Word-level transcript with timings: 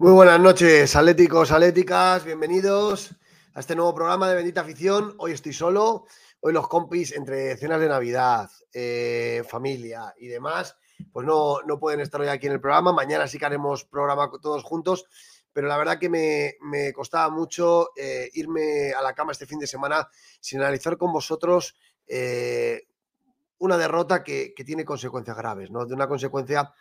Muy 0.00 0.12
buenas 0.12 0.40
noches, 0.40 0.96
atléticos, 0.96 1.52
atléticas, 1.52 2.24
bienvenidos 2.24 3.10
a 3.52 3.60
este 3.60 3.76
nuevo 3.76 3.94
programa 3.94 4.30
de 4.30 4.34
Bendita 4.34 4.62
Afición. 4.62 5.14
Hoy 5.18 5.32
estoy 5.32 5.52
solo, 5.52 6.06
hoy 6.40 6.54
los 6.54 6.68
compis 6.68 7.12
entre 7.12 7.54
cenas 7.58 7.82
de 7.82 7.88
Navidad, 7.90 8.48
eh, 8.72 9.44
familia 9.46 10.14
y 10.16 10.28
demás, 10.28 10.78
pues 11.12 11.26
no, 11.26 11.60
no 11.66 11.78
pueden 11.78 12.00
estar 12.00 12.18
hoy 12.18 12.28
aquí 12.28 12.46
en 12.46 12.54
el 12.54 12.62
programa. 12.62 12.94
Mañana 12.94 13.28
sí 13.28 13.38
que 13.38 13.44
haremos 13.44 13.84
programa 13.84 14.30
todos 14.40 14.62
juntos, 14.62 15.04
pero 15.52 15.68
la 15.68 15.76
verdad 15.76 15.98
que 15.98 16.08
me, 16.08 16.54
me 16.62 16.94
costaba 16.94 17.28
mucho 17.28 17.90
eh, 17.94 18.30
irme 18.32 18.94
a 18.94 19.02
la 19.02 19.12
cama 19.12 19.32
este 19.32 19.44
fin 19.44 19.58
de 19.58 19.66
semana 19.66 20.08
sin 20.40 20.60
analizar 20.60 20.96
con 20.96 21.12
vosotros 21.12 21.76
eh, 22.06 22.84
una 23.58 23.76
derrota 23.76 24.24
que, 24.24 24.54
que 24.56 24.64
tiene 24.64 24.82
consecuencias 24.82 25.36
graves, 25.36 25.70
¿no? 25.70 25.84
De 25.84 25.92
una 25.92 26.08
consecuencia 26.08 26.72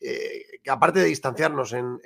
eh, 0.00 0.60
que 0.62 0.70
aparte 0.70 1.00
de 1.00 1.06
distanciarnos 1.06 1.72
en, 1.72 1.98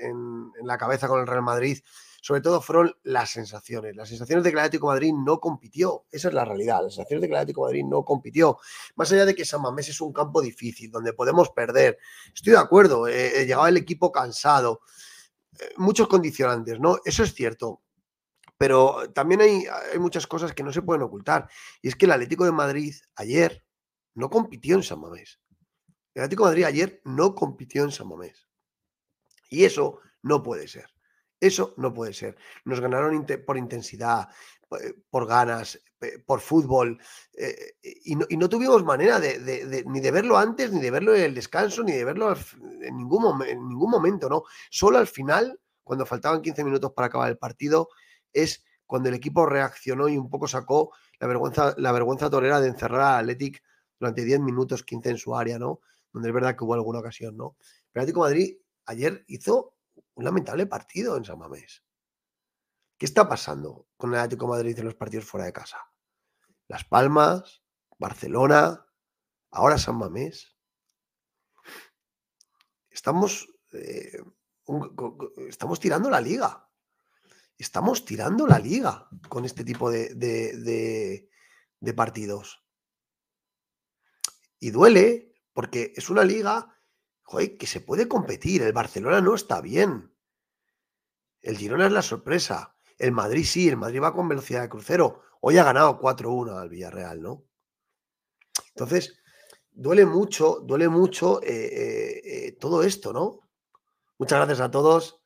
la 0.62 0.78
cabeza 0.78 1.08
con 1.08 1.20
el 1.20 1.26
Real 1.26 1.42
Madrid, 1.42 1.78
sobre 2.20 2.40
todo 2.40 2.60
fueron 2.60 2.94
las 3.02 3.30
sensaciones. 3.30 3.96
Las 3.96 4.08
sensaciones 4.08 4.44
de 4.44 4.50
que 4.50 4.54
el 4.54 4.60
Atlético 4.60 4.88
Madrid 4.88 5.12
no 5.14 5.40
compitió. 5.40 6.04
Esa 6.10 6.28
es 6.28 6.34
la 6.34 6.44
realidad. 6.44 6.82
Las 6.82 6.94
sensaciones 6.94 7.22
de 7.22 7.28
que 7.28 7.32
el 7.32 7.38
Atlético 7.38 7.62
Madrid 7.62 7.84
no 7.84 8.04
compitió. 8.04 8.58
Más 8.96 9.10
allá 9.12 9.24
de 9.24 9.34
que 9.34 9.44
San 9.44 9.62
Mamés 9.62 9.88
es 9.88 10.00
un 10.00 10.12
campo 10.12 10.40
difícil, 10.40 10.90
donde 10.90 11.12
podemos 11.12 11.50
perder. 11.50 11.98
Estoy 12.34 12.52
de 12.52 12.58
acuerdo. 12.58 13.08
Eh, 13.08 13.42
eh, 13.42 13.46
llegaba 13.46 13.68
el 13.68 13.76
equipo 13.76 14.12
cansado. 14.12 14.80
muchos 15.76 16.06
condicionantes, 16.08 16.78
¿no? 16.78 16.98
Eso 17.04 17.22
es 17.22 17.34
cierto. 17.34 17.82
Pero 18.56 19.10
también 19.12 19.40
hay, 19.40 19.64
hay 19.92 19.98
muchas 19.98 20.26
cosas 20.26 20.52
que 20.52 20.62
no 20.62 20.72
se 20.72 20.82
pueden 20.82 21.02
ocultar. 21.02 21.48
Y 21.82 21.88
es 21.88 21.96
que 21.96 22.06
el 22.06 22.12
Atlético 22.12 22.44
de 22.44 22.52
Madrid 22.52 22.94
ayer 23.14 23.64
no 24.14 24.30
compitió 24.30 24.76
en 24.76 24.82
San 24.82 25.00
Mamés. 25.00 25.40
El 26.18 26.24
Atlético 26.24 26.46
Madrid 26.46 26.64
ayer 26.64 27.00
no 27.04 27.32
compitió 27.32 27.84
en 27.84 27.92
San 27.92 28.08
Mamés. 28.08 28.48
Y 29.50 29.64
eso 29.64 30.00
no 30.20 30.42
puede 30.42 30.66
ser. 30.66 30.90
Eso 31.38 31.74
no 31.76 31.94
puede 31.94 32.12
ser. 32.12 32.36
Nos 32.64 32.80
ganaron 32.80 33.24
por 33.46 33.56
intensidad, 33.56 34.28
eh, 34.80 34.94
por 35.10 35.28
ganas, 35.28 35.80
por 36.26 36.40
fútbol. 36.40 37.00
Eh, 37.34 37.76
y, 38.02 38.16
no, 38.16 38.48
tuvimos 38.48 38.82
manera 38.82 39.20
de, 39.20 39.84
ni 39.86 40.00
de 40.00 40.10
verlo 40.10 40.36
antes, 40.36 40.72
ni 40.72 40.80
de 40.80 40.90
verlo 40.90 41.14
en 41.14 41.22
el 41.22 41.34
descanso, 41.36 41.84
ni 41.84 41.92
de 41.92 42.04
verlo 42.04 42.34
en 42.80 42.96
ningún, 42.96 43.40
en 43.46 43.68
ningún 43.68 43.90
momento, 43.92 44.28
¿no? 44.28 44.42
Solo 44.70 44.98
al 44.98 45.06
final, 45.06 45.60
cuando 45.84 46.04
faltaban 46.04 46.42
15 46.42 46.64
minutos 46.64 46.92
para 46.94 47.06
acabar 47.06 47.30
el 47.30 47.38
partido, 47.38 47.90
es 48.32 48.64
cuando 48.86 49.08
el 49.08 49.14
equipo 49.14 49.46
reaccionó 49.46 50.08
y 50.08 50.18
un 50.18 50.28
poco 50.28 50.48
sacó 50.48 50.92
la 51.20 51.28
vergüenza, 51.28 51.76
la 51.78 51.92
vergüenza 51.92 52.28
torera 52.28 52.60
de 52.60 52.66
encerrar 52.66 53.02
a 53.02 53.18
Athletic 53.18 53.62
durante 54.00 54.24
10 54.24 54.40
minutos, 54.40 54.82
15 54.82 55.10
en 55.10 55.18
su 55.18 55.36
área, 55.36 55.60
¿no? 55.60 55.78
Donde 56.12 56.28
es 56.28 56.34
verdad 56.34 56.56
que 56.56 56.64
hubo 56.64 56.74
alguna 56.74 57.00
ocasión, 57.00 57.36
¿no? 57.36 57.56
Pero 57.92 58.02
Atlético 58.02 58.20
Madrid 58.20 58.56
ayer 58.86 59.24
hizo 59.28 59.76
un 60.14 60.24
lamentable 60.24 60.66
partido 60.66 61.16
en 61.16 61.24
San 61.24 61.38
Mamés. 61.38 61.84
¿Qué 62.96 63.06
está 63.06 63.28
pasando 63.28 63.86
con 63.96 64.10
el 64.10 64.18
Atlético 64.18 64.48
Madrid 64.48 64.78
en 64.78 64.86
los 64.86 64.94
partidos 64.94 65.24
fuera 65.24 65.46
de 65.46 65.52
casa? 65.52 65.78
Las 66.66 66.84
Palmas, 66.84 67.62
Barcelona, 67.98 68.84
ahora 69.50 69.78
San 69.78 69.96
Mamés. 69.96 70.56
Estamos, 72.90 73.48
eh, 73.72 74.20
estamos 75.48 75.78
tirando 75.78 76.10
la 76.10 76.20
liga. 76.20 76.68
Estamos 77.56 78.04
tirando 78.04 78.46
la 78.46 78.58
liga 78.58 79.08
con 79.28 79.44
este 79.44 79.64
tipo 79.64 79.90
de, 79.90 80.14
de 81.80 81.94
partidos. 81.94 82.64
Y 84.58 84.70
duele, 84.70 85.28
porque 85.58 85.92
es 85.96 86.08
una 86.08 86.22
liga 86.22 86.72
que 87.58 87.66
se 87.66 87.80
puede 87.80 88.06
competir. 88.06 88.62
El 88.62 88.72
Barcelona 88.72 89.20
no 89.20 89.34
está 89.34 89.60
bien. 89.60 90.14
El 91.40 91.56
Girona 91.56 91.86
es 91.86 91.92
la 91.92 92.02
sorpresa. 92.02 92.76
El 92.96 93.10
Madrid 93.10 93.44
sí, 93.44 93.68
el 93.68 93.76
Madrid 93.76 94.00
va 94.00 94.14
con 94.14 94.28
velocidad 94.28 94.62
de 94.62 94.68
crucero. 94.68 95.22
Hoy 95.40 95.58
ha 95.58 95.64
ganado 95.64 95.98
4-1 95.98 96.60
al 96.60 96.68
Villarreal, 96.68 97.20
¿no? 97.20 97.44
Entonces, 98.68 99.18
duele 99.72 100.06
mucho, 100.06 100.60
duele 100.60 100.88
mucho 100.88 101.42
eh, 101.42 101.48
eh, 101.48 102.20
eh, 102.24 102.52
todo 102.52 102.84
esto, 102.84 103.12
¿no? 103.12 103.40
Muchas 104.16 104.38
gracias 104.38 104.60
a 104.60 104.70
todos. 104.70 105.20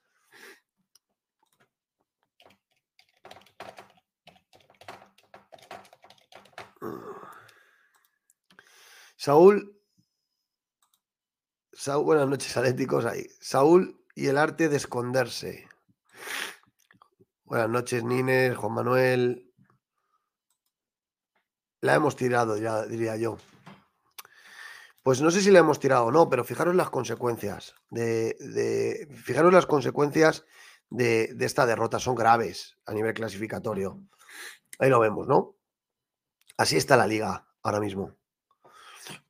Saúl 9.14 9.71
buenas 11.90 12.28
noches, 12.28 12.56
atléticos. 12.56 13.04
Ahí. 13.04 13.26
Saúl 13.40 14.00
y 14.14 14.28
el 14.28 14.38
arte 14.38 14.68
de 14.68 14.76
esconderse. 14.76 15.68
Buenas 17.44 17.68
noches, 17.68 18.04
Nines, 18.04 18.56
Juan 18.56 18.72
Manuel. 18.72 19.52
La 21.80 21.94
hemos 21.94 22.14
tirado, 22.14 22.56
ya 22.56 22.86
diría 22.86 23.16
yo. 23.16 23.36
Pues 25.02 25.20
no 25.20 25.32
sé 25.32 25.40
si 25.40 25.50
la 25.50 25.58
hemos 25.58 25.80
tirado 25.80 26.04
o 26.04 26.12
no, 26.12 26.28
pero 26.28 26.44
fijaros 26.44 26.76
las 26.76 26.90
consecuencias. 26.90 27.74
De, 27.90 29.08
fijaros 29.24 29.52
las 29.52 29.66
consecuencias 29.66 30.44
de 30.88 31.34
esta 31.40 31.66
derrota. 31.66 31.98
Son 31.98 32.14
graves 32.14 32.78
a 32.86 32.92
nivel 32.92 33.12
clasificatorio. 33.12 34.00
Ahí 34.78 34.88
lo 34.88 35.00
vemos, 35.00 35.26
¿no? 35.26 35.56
Así 36.56 36.76
está 36.76 36.96
la 36.96 37.08
liga 37.08 37.48
ahora 37.62 37.80
mismo. 37.80 38.16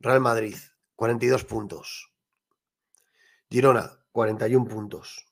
Real 0.00 0.20
Madrid, 0.20 0.56
42 0.96 1.44
puntos. 1.44 2.11
Girona, 3.52 3.84
41 4.12 4.64
puntos. 4.66 5.26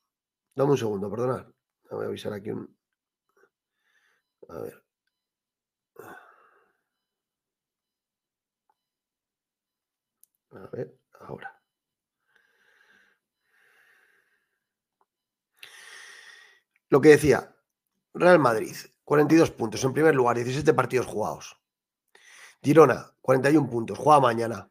Dame 0.55 0.73
un 0.73 0.77
segundo, 0.77 1.11
perdonad. 1.11 1.47
Voy 1.91 2.05
a 2.05 2.09
avisar 2.09 2.35
aquí 2.35 2.51
un. 2.51 2.77
A 4.51 4.59
ver. 4.61 4.85
A 10.53 10.67
ver, 10.71 10.99
ahora. 11.21 11.63
Lo 16.91 17.01
que 17.01 17.09
decía, 17.11 17.57
Real 18.13 18.39
Madrid, 18.39 18.77
42 19.05 19.51
puntos 19.53 19.83
en 19.85 19.95
primer 19.95 20.15
lugar, 20.15 20.37
17 20.37 20.75
partidos 20.75 21.07
jugados. 21.07 21.59
Girona, 22.63 23.17
41 23.23 23.71
puntos, 23.71 23.97
juega 23.97 24.21
mañana. 24.21 24.71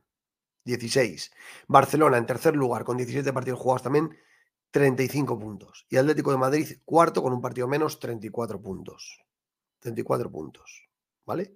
16. 0.65 1.31
Barcelona 1.67 2.17
en 2.17 2.25
tercer 2.25 2.55
lugar 2.55 2.83
con 2.83 2.97
17 2.97 3.33
partidos 3.33 3.59
jugados 3.59 3.83
también, 3.83 4.15
35 4.71 5.39
puntos. 5.39 5.85
Y 5.89 5.97
Atlético 5.97 6.31
de 6.31 6.37
Madrid 6.37 6.77
cuarto 6.85 7.21
con 7.21 7.33
un 7.33 7.41
partido 7.41 7.67
menos, 7.67 7.99
34 7.99 8.61
puntos. 8.61 9.19
34 9.79 10.31
puntos. 10.31 10.87
¿Vale? 11.25 11.55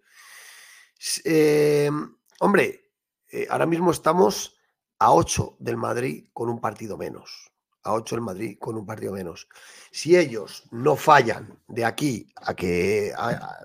Em, 1.24 2.16
hombre, 2.40 2.92
eh, 3.32 3.48
ahora 3.50 3.66
mismo 3.66 3.92
estamos 3.92 4.58
a 5.00 5.14
8 5.14 5.58
del 5.60 5.78
Madrid 5.78 6.28
con 6.34 6.50
un 6.50 6.60
partido 6.62 6.98
menos. 6.98 7.52
A 7.84 7.94
8 7.94 8.16
del 8.16 8.24
Madrid 8.24 8.58
con 8.60 8.78
un 8.78 8.86
partido 8.86 9.12
menos. 9.12 9.48
Si 9.92 10.16
ellos 10.16 10.64
no 10.72 10.96
fallan 10.96 11.60
de 11.68 11.84
aquí 11.86 12.32
a 12.38 12.54
que 12.54 13.14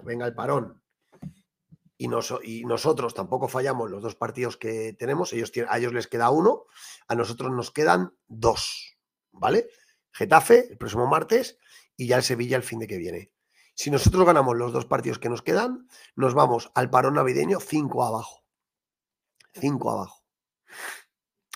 venga 0.02 0.26
el 0.26 0.34
parón 0.34 0.82
y, 1.98 2.64
nosotros 2.64 3.12
tampoco 3.12 3.48
fallamos 3.48 3.90
los 3.90 4.02
dos 4.02 4.14
partidos 4.14 4.56
que 4.56 4.92
tenemos, 4.92 5.32
ellos 5.32 5.52
a 5.68 5.78
ellos 5.78 5.92
les 5.92 6.06
queda 6.06 6.30
uno, 6.30 6.66
a 7.08 7.16
nosotros 7.16 7.50
nos 7.50 7.72
quedan 7.72 8.16
dos, 8.28 8.96
¿vale? 9.32 9.68
Getafe 10.12 10.68
el 10.70 10.78
próximo 10.78 11.08
martes 11.08 11.58
y 11.96 12.06
ya 12.06 12.16
el 12.16 12.22
Sevilla 12.22 12.56
el 12.56 12.62
fin 12.62 12.78
de 12.78 12.86
que 12.86 12.98
viene. 12.98 13.32
Si 13.74 13.90
nosotros 13.90 14.24
ganamos 14.24 14.56
los 14.56 14.72
dos 14.72 14.86
partidos 14.86 15.18
que 15.18 15.28
nos 15.28 15.42
quedan, 15.42 15.88
nos 16.14 16.34
vamos 16.34 16.70
al 16.74 16.88
parón 16.90 17.14
navideño 17.14 17.60
cinco 17.60 18.04
abajo. 18.04 18.44
Cinco 19.52 19.90
abajo. 19.90 20.24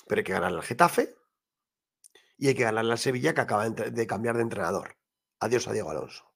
Pero 0.09 0.21
hay 0.21 0.25
que 0.25 0.33
ganar 0.33 0.53
al 0.53 0.63
Getafe 0.63 1.17
y 2.37 2.49
hay 2.49 2.55
que 2.55 2.65
ganar 2.65 2.85
al 2.85 2.99
Sevilla 2.99 3.35
que 3.35 3.41
acaba 3.41 3.69
de 3.69 4.07
cambiar 4.07 4.37
de 4.37 4.43
entrenador. 4.43 4.97
Adiós 5.39 5.67
a 5.69 5.73
Diego 5.73 5.91
Alonso. 5.91 6.33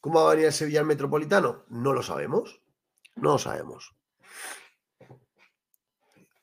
¿Cómo 0.00 0.22
va 0.22 0.30
a 0.30 0.34
venir 0.34 0.46
el 0.46 0.52
Sevilla 0.52 0.80
al 0.80 0.86
Metropolitano? 0.86 1.64
No 1.68 1.92
lo 1.92 2.02
sabemos. 2.02 2.61
No 3.16 3.32
lo 3.32 3.38
sabemos. 3.38 3.94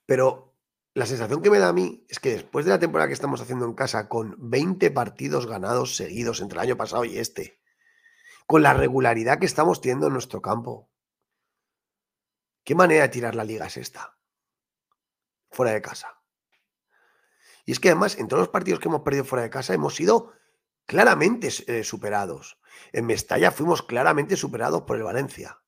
Pero 0.05 0.55
la 0.93 1.05
sensación 1.05 1.41
que 1.41 1.49
me 1.49 1.59
da 1.59 1.69
a 1.69 1.73
mí 1.73 2.03
es 2.09 2.19
que 2.19 2.31
después 2.31 2.65
de 2.65 2.71
la 2.71 2.79
temporada 2.79 3.07
que 3.07 3.13
estamos 3.13 3.41
haciendo 3.41 3.65
en 3.65 3.73
casa, 3.73 4.09
con 4.09 4.35
20 4.37 4.91
partidos 4.91 5.45
ganados 5.45 5.95
seguidos 5.95 6.41
entre 6.41 6.57
el 6.57 6.65
año 6.65 6.77
pasado 6.77 7.05
y 7.05 7.17
este, 7.17 7.61
con 8.47 8.63
la 8.63 8.73
regularidad 8.73 9.39
que 9.39 9.45
estamos 9.45 9.81
teniendo 9.81 10.07
en 10.07 10.13
nuestro 10.13 10.41
campo, 10.41 10.89
¿qué 12.63 12.75
manera 12.75 13.03
de 13.03 13.09
tirar 13.09 13.35
la 13.35 13.43
liga 13.43 13.67
es 13.67 13.77
esta? 13.77 14.17
Fuera 15.51 15.71
de 15.71 15.81
casa. 15.81 16.19
Y 17.65 17.71
es 17.71 17.79
que 17.79 17.89
además, 17.89 18.17
en 18.17 18.27
todos 18.27 18.41
los 18.41 18.49
partidos 18.49 18.79
que 18.79 18.87
hemos 18.87 19.01
perdido 19.01 19.25
fuera 19.25 19.43
de 19.43 19.51
casa, 19.51 19.75
hemos 19.75 19.95
sido 19.95 20.33
claramente 20.87 21.49
eh, 21.67 21.83
superados. 21.83 22.59
En 22.91 23.05
Mestalla 23.05 23.51
fuimos 23.51 23.83
claramente 23.83 24.35
superados 24.35 24.81
por 24.81 24.97
el 24.97 25.03
Valencia. 25.03 25.61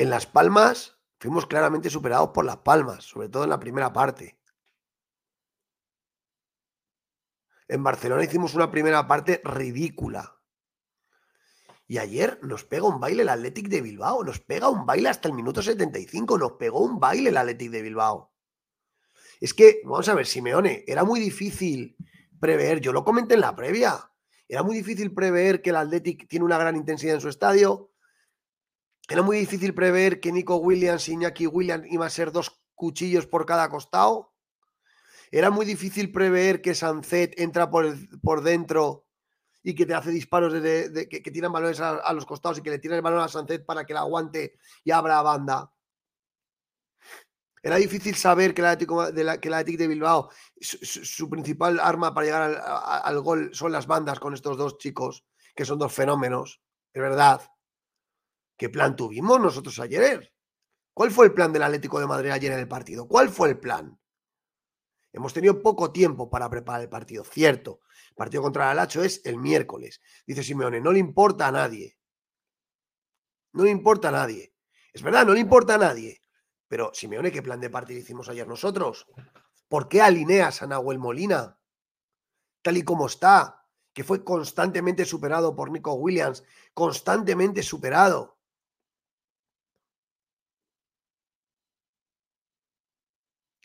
En 0.00 0.08
Las 0.08 0.24
Palmas 0.24 0.98
fuimos 1.18 1.44
claramente 1.44 1.90
superados 1.90 2.30
por 2.30 2.46
Las 2.46 2.56
Palmas, 2.56 3.04
sobre 3.04 3.28
todo 3.28 3.44
en 3.44 3.50
la 3.50 3.60
primera 3.60 3.92
parte. 3.92 4.40
En 7.68 7.82
Barcelona 7.82 8.24
hicimos 8.24 8.54
una 8.54 8.70
primera 8.70 9.06
parte 9.06 9.42
ridícula. 9.44 10.40
Y 11.86 11.98
ayer 11.98 12.38
nos 12.40 12.64
pega 12.64 12.88
un 12.88 12.98
baile 12.98 13.24
el 13.24 13.28
Athletic 13.28 13.68
de 13.68 13.82
Bilbao, 13.82 14.24
nos 14.24 14.40
pega 14.40 14.70
un 14.70 14.86
baile 14.86 15.10
hasta 15.10 15.28
el 15.28 15.34
minuto 15.34 15.60
75, 15.60 16.38
nos 16.38 16.52
pegó 16.52 16.80
un 16.80 16.98
baile 16.98 17.28
el 17.28 17.36
Athletic 17.36 17.70
de 17.70 17.82
Bilbao. 17.82 18.32
Es 19.38 19.52
que, 19.52 19.82
vamos 19.84 20.08
a 20.08 20.14
ver, 20.14 20.26
Simeone, 20.26 20.82
era 20.86 21.04
muy 21.04 21.20
difícil 21.20 21.94
prever, 22.40 22.80
yo 22.80 22.94
lo 22.94 23.04
comenté 23.04 23.34
en 23.34 23.42
la 23.42 23.54
previa, 23.54 24.10
era 24.48 24.62
muy 24.62 24.76
difícil 24.76 25.12
prever 25.12 25.60
que 25.60 25.68
el 25.68 25.76
Athletic 25.76 26.26
tiene 26.26 26.46
una 26.46 26.56
gran 26.56 26.74
intensidad 26.74 27.16
en 27.16 27.20
su 27.20 27.28
estadio, 27.28 27.89
era 29.10 29.22
muy 29.22 29.38
difícil 29.38 29.74
prever 29.74 30.20
que 30.20 30.30
Nico 30.30 30.56
Williams 30.56 31.08
y 31.08 31.14
Iñaki 31.14 31.48
Williams 31.48 31.84
iban 31.90 32.06
a 32.06 32.10
ser 32.10 32.30
dos 32.30 32.62
cuchillos 32.76 33.26
por 33.26 33.44
cada 33.44 33.68
costado, 33.68 34.32
era 35.32 35.50
muy 35.50 35.66
difícil 35.66 36.12
prever 36.12 36.62
que 36.62 36.76
Sancet 36.76 37.38
entra 37.38 37.68
por, 37.70 37.92
por 38.20 38.42
dentro 38.42 39.06
y 39.64 39.74
que 39.74 39.84
te 39.84 39.94
hace 39.94 40.10
disparos 40.10 40.52
de, 40.52 41.08
que, 41.08 41.30
tiran 41.30 41.52
balones 41.52 41.80
a, 41.80 42.12
los 42.12 42.24
costados 42.24 42.58
y 42.58 42.62
que 42.62 42.70
le 42.70 42.78
tiran 42.78 42.96
el 42.96 43.02
balón 43.02 43.20
a 43.20 43.28
Sancet 43.28 43.66
para 43.66 43.84
que 43.84 43.94
la 43.94 44.00
aguante 44.00 44.54
y 44.84 44.92
abra 44.92 45.22
banda. 45.22 45.72
Era 47.62 47.76
difícil 47.76 48.14
saber 48.14 48.54
que 48.54 48.62
de, 48.62 49.24
la, 49.24 49.40
que 49.40 49.50
de 49.50 49.88
Bilbao, 49.88 50.30
su, 50.60 51.28
principal 51.28 51.78
arma 51.78 52.14
para 52.14 52.24
llegar 52.24 52.62
al, 52.64 53.20
gol 53.20 53.50
son 53.52 53.72
las 53.72 53.86
bandas 53.86 54.18
con 54.20 54.34
estos 54.34 54.56
dos 54.56 54.78
chicos, 54.78 55.26
que 55.54 55.64
son 55.64 55.78
dos 55.78 55.92
fenómenos. 55.92 56.62
Es 56.92 57.02
verdad. 57.02 57.42
¿Qué 58.60 58.68
plan 58.68 58.94
tuvimos 58.94 59.40
nosotros 59.40 59.78
ayer? 59.78 60.34
¿Cuál 60.92 61.10
fue 61.10 61.24
el 61.24 61.32
plan 61.32 61.50
del 61.50 61.62
Atlético 61.62 61.98
de 61.98 62.06
Madrid 62.06 62.28
ayer 62.28 62.52
en 62.52 62.58
el 62.58 62.68
partido? 62.68 63.08
¿Cuál 63.08 63.30
fue 63.30 63.48
el 63.48 63.58
plan? 63.58 63.98
Hemos 65.14 65.32
tenido 65.32 65.62
poco 65.62 65.90
tiempo 65.92 66.28
para 66.28 66.50
preparar 66.50 66.82
el 66.82 66.90
partido, 66.90 67.24
cierto. 67.24 67.80
El 68.10 68.16
partido 68.16 68.42
contra 68.42 68.64
el 68.64 68.72
Alacho 68.72 69.02
es 69.02 69.24
el 69.24 69.38
miércoles. 69.38 70.02
Dice 70.26 70.42
Simeone, 70.42 70.78
no 70.78 70.92
le 70.92 70.98
importa 70.98 71.46
a 71.48 71.52
nadie. 71.52 71.96
No 73.54 73.64
le 73.64 73.70
importa 73.70 74.10
a 74.10 74.12
nadie. 74.12 74.52
Es 74.92 75.00
verdad, 75.00 75.24
no 75.24 75.32
le 75.32 75.40
importa 75.40 75.76
a 75.76 75.78
nadie. 75.78 76.22
Pero, 76.68 76.90
Simeone, 76.92 77.32
¿qué 77.32 77.40
plan 77.40 77.62
de 77.62 77.70
partido 77.70 77.98
hicimos 77.98 78.28
ayer 78.28 78.46
nosotros? 78.46 79.06
¿Por 79.68 79.88
qué 79.88 80.02
alineas 80.02 80.60
a 80.60 80.66
Nahuel 80.66 80.98
Molina? 80.98 81.58
Tal 82.60 82.76
y 82.76 82.82
como 82.82 83.06
está, 83.06 83.66
que 83.94 84.04
fue 84.04 84.22
constantemente 84.22 85.06
superado 85.06 85.56
por 85.56 85.70
Nico 85.70 85.94
Williams, 85.94 86.44
constantemente 86.74 87.62
superado. 87.62 88.36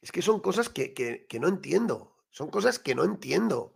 Es 0.06 0.12
que 0.12 0.22
son 0.22 0.40
cosas 0.40 0.70
que, 0.70 0.94
que, 0.94 1.40
no 1.40 1.48
entiendo. 1.48 2.16
Son 2.30 2.52
cosas 2.52 2.78
que 2.78 2.94
no 2.94 3.06
entiendo. 3.06 3.74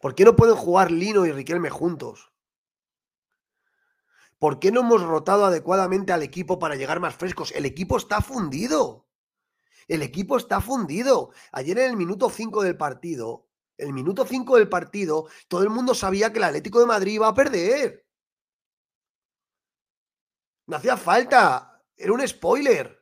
¿Por 0.00 0.14
qué 0.14 0.24
no 0.24 0.36
pueden 0.36 0.54
jugar 0.54 0.92
Lino 0.92 1.26
y 1.26 1.32
Riquelme 1.32 1.70
juntos? 1.70 2.30
¿Por 4.38 4.60
qué 4.60 4.70
no 4.70 4.82
hemos 4.82 5.02
rotado 5.02 5.44
adecuadamente 5.44 6.12
al 6.12 6.22
equipo 6.22 6.60
para 6.60 6.76
llegar 6.76 7.00
más 7.00 7.16
frescos? 7.16 7.50
El 7.50 7.66
equipo 7.66 7.96
está 7.96 8.20
fundido. 8.20 9.08
El 9.88 10.02
equipo 10.02 10.36
está 10.36 10.60
fundido. 10.60 11.32
Ayer 11.50 11.76
en 11.80 11.90
el 11.90 11.96
minuto 11.96 12.30
5 12.30 12.62
del 12.62 12.76
partido, 12.76 13.48
el 13.76 13.92
minuto 13.92 14.24
5 14.24 14.58
del 14.58 14.68
partido, 14.68 15.26
todo 15.48 15.64
el 15.64 15.70
mundo 15.70 15.96
sabía 15.96 16.32
que 16.32 16.38
el 16.38 16.44
Atlético 16.44 16.78
de 16.78 16.86
Madrid 16.86 17.14
iba 17.14 17.26
a 17.26 17.34
perder. 17.34 18.06
No 20.68 20.76
hacía 20.76 20.96
falta. 20.96 21.82
Era 21.96 22.12
un 22.12 22.28
spoiler. 22.28 23.01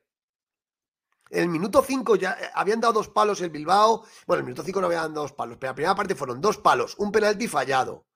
En 1.31 1.45
el 1.45 1.49
minuto 1.49 1.83
5 1.83 2.17
ya 2.17 2.33
eh, 2.33 2.51
habían 2.55 2.81
dado 2.81 2.95
dos 2.95 3.09
palos 3.09 3.41
el 3.41 3.51
Bilbao. 3.51 4.05
Bueno, 4.27 4.41
en 4.41 4.45
el 4.45 4.45
minuto 4.47 4.65
5 4.65 4.81
no 4.81 4.87
habían 4.89 5.15
dado 5.15 5.23
dos 5.23 5.33
palos, 5.33 5.57
pero 5.59 5.71
la 5.71 5.75
primera 5.75 5.95
parte 5.95 6.15
fueron 6.15 6.41
dos 6.41 6.59
palos, 6.59 6.97
un 6.99 7.13
penalti 7.13 7.49
fallado. 7.49 8.07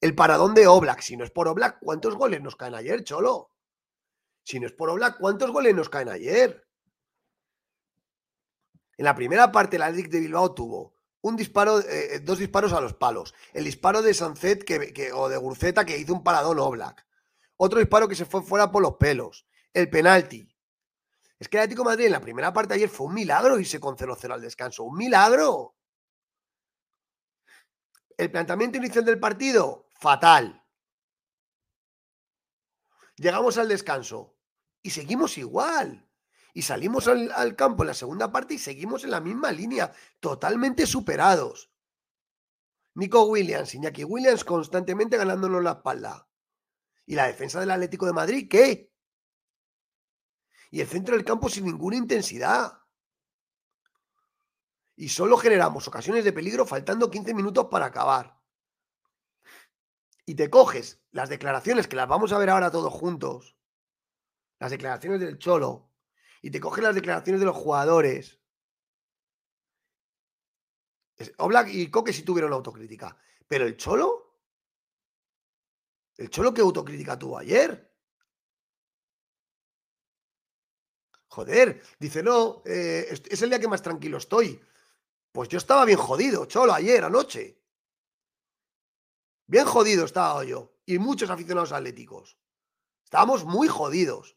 El 0.00 0.14
paradón 0.14 0.54
de 0.54 0.66
Oblak. 0.66 1.00
Si 1.00 1.16
no 1.16 1.24
es 1.24 1.30
por 1.30 1.48
Oblak, 1.48 1.78
¿cuántos 1.80 2.14
goles 2.14 2.40
nos 2.40 2.56
caen 2.56 2.74
ayer, 2.74 3.04
Cholo? 3.04 3.50
Si 4.44 4.58
no 4.58 4.66
es 4.66 4.72
por 4.72 4.88
Oblak, 4.88 5.18
¿cuántos 5.18 5.50
goles 5.50 5.74
nos 5.74 5.88
caen 5.88 6.08
ayer? 6.08 6.66
En 8.96 9.04
la 9.04 9.14
primera 9.14 9.50
parte, 9.50 9.76
el 9.76 9.82
Atlético 9.82 10.12
de 10.12 10.20
Bilbao 10.20 10.54
tuvo 10.54 10.94
un 11.22 11.36
disparo, 11.36 11.80
eh, 11.80 12.14
eh, 12.14 12.20
dos 12.20 12.38
disparos 12.38 12.72
a 12.72 12.80
los 12.80 12.94
palos. 12.94 13.34
El 13.52 13.64
disparo 13.64 14.02
de 14.02 14.14
Sancet 14.14 14.64
que, 14.64 15.12
o 15.12 15.28
de 15.28 15.36
Gurceta 15.36 15.84
que 15.84 15.98
hizo 15.98 16.14
un 16.14 16.24
paradón 16.24 16.58
Oblak. 16.58 17.06
Otro 17.56 17.78
disparo 17.78 18.08
que 18.08 18.14
se 18.14 18.24
fue 18.24 18.42
fuera 18.42 18.70
por 18.70 18.82
los 18.82 18.94
pelos. 18.96 19.46
El 19.74 19.90
penalti. 19.90 20.49
Es 21.40 21.48
que 21.48 21.56
el 21.56 21.62
Atlético 21.62 21.82
de 21.82 21.88
Madrid 21.88 22.06
en 22.06 22.12
la 22.12 22.20
primera 22.20 22.52
parte 22.52 22.74
ayer 22.74 22.88
fue 22.90 23.06
un 23.06 23.14
milagro 23.14 23.58
y 23.58 23.64
se 23.64 23.80
con 23.80 23.96
0-0 23.96 24.34
al 24.34 24.42
descanso. 24.42 24.84
¡Un 24.84 24.98
milagro! 24.98 25.74
El 28.18 28.30
planteamiento 28.30 28.76
inicial 28.76 29.06
del 29.06 29.18
partido, 29.18 29.88
fatal. 29.98 30.62
Llegamos 33.16 33.56
al 33.56 33.68
descanso 33.68 34.36
y 34.82 34.90
seguimos 34.90 35.38
igual. 35.38 36.06
Y 36.52 36.62
salimos 36.62 37.08
al, 37.08 37.56
campo 37.56 37.84
en 37.84 37.88
la 37.88 37.94
segunda 37.94 38.30
parte 38.30 38.54
y 38.54 38.58
seguimos 38.58 39.04
en 39.04 39.12
la 39.12 39.20
misma 39.20 39.50
línea, 39.50 39.92
totalmente 40.18 40.86
superados. 40.86 41.72
Nico 42.94 43.24
Williams, 43.24 43.74
Iñaki 43.74 44.04
Williams 44.04 44.44
constantemente 44.44 45.16
ganándonos 45.16 45.62
la 45.62 45.72
espalda. 45.72 46.28
¿Y 47.06 47.14
la 47.14 47.28
defensa 47.28 47.60
del 47.60 47.70
Atlético 47.70 48.04
de 48.04 48.12
Madrid 48.12 48.48
qué? 48.50 48.89
Y 50.70 50.80
el 50.80 50.86
centro 50.86 51.14
del 51.16 51.24
campo 51.24 51.48
sin 51.48 51.64
ninguna 51.64 51.96
intensidad. 51.96 52.80
Y 54.96 55.08
solo 55.08 55.36
generamos 55.36 55.88
ocasiones 55.88 56.24
de 56.24 56.32
peligro 56.32 56.66
faltando 56.66 57.10
15 57.10 57.34
minutos 57.34 57.66
para 57.70 57.86
acabar 57.86 58.40
y 60.30 60.36
te 60.36 60.48
coges 60.48 61.02
las 61.10 61.28
declaraciones, 61.28 61.88
que 61.88 61.96
las 61.96 62.06
vamos 62.06 62.32
a 62.32 62.38
ver 62.38 62.50
ahora 62.50 62.70
todos 62.70 62.92
juntos, 62.92 63.56
las 64.60 64.70
declaraciones 64.70 65.18
del 65.18 65.38
Cholo, 65.38 65.90
y 66.40 66.52
te 66.52 66.60
coges 66.60 66.84
las 66.84 66.94
declaraciones 66.94 67.40
de 67.40 67.46
los 67.46 67.56
jugadores. 67.56 68.40
Oblak 71.38 71.66
y 71.70 71.90
Coque 71.90 72.12
sí 72.12 72.22
tuvieron 72.22 72.52
autocrítica, 72.52 73.16
pero 73.48 73.66
el 73.66 73.76
Cholo, 73.76 74.38
el 76.16 76.30
Cholo 76.30 76.54
qué 76.54 76.60
autocrítica 76.60 77.18
tuvo 77.18 77.36
ayer. 77.36 77.89
Joder, 81.30 81.80
dice, 81.98 82.24
no, 82.24 82.62
eh, 82.66 83.06
es 83.08 83.42
el 83.42 83.50
día 83.50 83.60
que 83.60 83.68
más 83.68 83.82
tranquilo 83.82 84.18
estoy. 84.18 84.60
Pues 85.32 85.48
yo 85.48 85.58
estaba 85.58 85.84
bien 85.84 85.98
jodido, 85.98 86.46
Cholo, 86.46 86.74
ayer, 86.74 87.04
anoche. 87.04 87.62
Bien 89.46 89.64
jodido 89.64 90.04
estaba 90.04 90.42
yo 90.44 90.76
y 90.86 90.98
muchos 90.98 91.30
aficionados 91.30 91.72
atléticos. 91.72 92.36
Estábamos 93.04 93.44
muy 93.44 93.68
jodidos. 93.68 94.36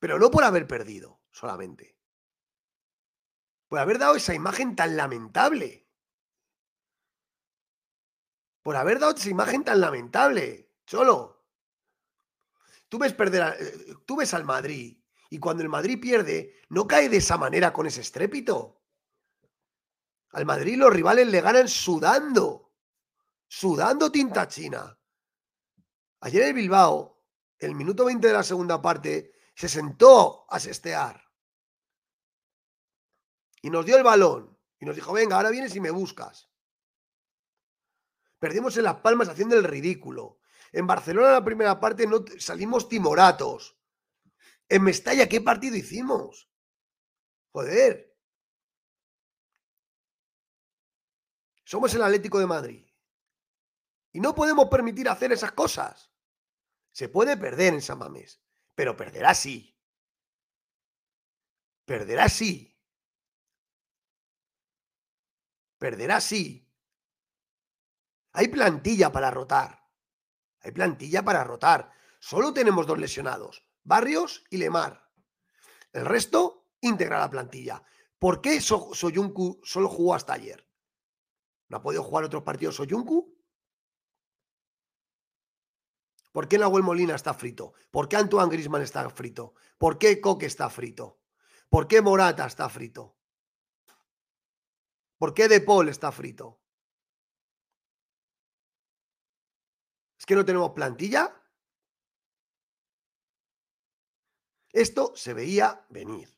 Pero 0.00 0.18
no 0.18 0.30
por 0.30 0.42
haber 0.42 0.66
perdido 0.66 1.20
solamente. 1.30 1.96
Por 3.68 3.78
haber 3.78 3.98
dado 3.98 4.16
esa 4.16 4.34
imagen 4.34 4.74
tan 4.74 4.96
lamentable. 4.96 5.88
Por 8.62 8.74
haber 8.74 8.98
dado 8.98 9.14
esa 9.14 9.30
imagen 9.30 9.62
tan 9.62 9.80
lamentable. 9.80 10.72
Solo. 10.84 11.35
Tú 12.88 12.98
ves 12.98 13.12
perder, 13.14 13.56
eh, 13.58 13.94
tú 14.06 14.16
ves 14.16 14.32
al 14.34 14.44
Madrid 14.44 14.98
y 15.30 15.38
cuando 15.38 15.62
el 15.62 15.68
Madrid 15.68 16.00
pierde, 16.00 16.54
no 16.68 16.86
cae 16.86 17.08
de 17.08 17.18
esa 17.18 17.36
manera 17.36 17.72
con 17.72 17.86
ese 17.86 18.00
estrépito. 18.00 18.82
Al 20.30 20.46
Madrid 20.46 20.76
los 20.76 20.92
rivales 20.92 21.26
le 21.28 21.40
ganan 21.40 21.68
sudando, 21.68 22.74
sudando 23.48 24.12
tinta 24.12 24.46
china. 24.48 24.98
Ayer 26.20 26.42
en 26.42 26.56
Bilbao, 26.56 27.24
el 27.58 27.74
minuto 27.74 28.04
20 28.04 28.26
de 28.26 28.32
la 28.32 28.42
segunda 28.42 28.80
parte, 28.80 29.32
se 29.54 29.68
sentó 29.68 30.46
a 30.48 30.60
sestear. 30.60 31.22
Y 33.62 33.70
nos 33.70 33.84
dio 33.86 33.96
el 33.96 34.02
balón. 34.02 34.56
Y 34.78 34.84
nos 34.84 34.94
dijo, 34.94 35.12
venga, 35.12 35.36
ahora 35.36 35.50
vienes 35.50 35.74
y 35.74 35.80
me 35.80 35.90
buscas. 35.90 36.50
Perdimos 38.38 38.76
en 38.76 38.84
Las 38.84 38.96
Palmas 38.96 39.28
haciendo 39.28 39.56
el 39.56 39.64
ridículo. 39.64 40.38
En 40.72 40.86
Barcelona 40.86 41.32
la 41.32 41.44
primera 41.44 41.78
parte 41.80 42.06
no 42.06 42.24
salimos 42.38 42.88
timoratos. 42.88 43.78
En 44.68 44.82
Mestalla, 44.82 45.28
¿qué 45.28 45.40
partido 45.40 45.76
hicimos? 45.76 46.50
Joder. 47.52 48.16
Somos 51.64 51.94
el 51.94 52.02
Atlético 52.02 52.38
de 52.38 52.46
Madrid. 52.46 52.86
Y 54.12 54.20
no 54.20 54.34
podemos 54.34 54.68
permitir 54.68 55.08
hacer 55.08 55.32
esas 55.32 55.52
cosas. 55.52 56.12
Se 56.92 57.08
puede 57.08 57.36
perder 57.36 57.74
en 57.74 57.82
San 57.82 57.98
Mamés, 57.98 58.42
pero 58.74 58.96
perderá 58.96 59.34
sí. 59.34 59.78
Perderá 61.84 62.28
sí. 62.28 62.80
Perderá 65.78 66.20
sí. 66.20 66.66
Hay 68.32 68.48
plantilla 68.48 69.12
para 69.12 69.30
rotar. 69.30 69.85
Hay 70.66 70.72
plantilla 70.72 71.24
para 71.24 71.44
rotar. 71.44 71.92
Solo 72.18 72.52
tenemos 72.52 72.88
dos 72.88 72.98
lesionados, 72.98 73.64
Barrios 73.84 74.42
y 74.50 74.56
Lemar. 74.56 75.08
El 75.92 76.04
resto 76.04 76.66
integra 76.80 77.20
la 77.20 77.30
plantilla. 77.30 77.84
¿Por 78.18 78.40
qué 78.40 78.60
Soyuncu 78.60 79.60
solo 79.62 79.88
jugó 79.88 80.16
hasta 80.16 80.32
ayer? 80.32 80.68
¿No 81.68 81.76
ha 81.76 81.82
podido 81.82 82.02
jugar 82.02 82.24
otros 82.24 82.42
partidos 82.42 82.74
Soyuncu? 82.74 83.32
¿Por 86.32 86.48
qué 86.48 86.58
Nahuel 86.58 86.82
Molina 86.82 87.14
está 87.14 87.32
frito? 87.32 87.74
¿Por 87.92 88.08
qué 88.08 88.16
Antoine 88.16 88.50
Grisman 88.50 88.82
está 88.82 89.08
frito? 89.08 89.54
¿Por 89.78 89.98
qué 89.98 90.20
Coque 90.20 90.46
está 90.46 90.68
frito? 90.68 91.20
¿Por 91.68 91.86
qué 91.86 92.02
Morata 92.02 92.44
está 92.44 92.68
frito? 92.68 93.16
¿Por 95.16 95.32
qué 95.32 95.46
De 95.46 95.60
Paul 95.60 95.88
está 95.90 96.10
frito? 96.10 96.60
¿Es 100.26 100.28
que 100.28 100.34
no 100.34 100.44
tenemos 100.44 100.72
plantilla? 100.72 101.32
Esto 104.72 105.12
se 105.14 105.32
veía 105.32 105.86
venir. 105.88 106.36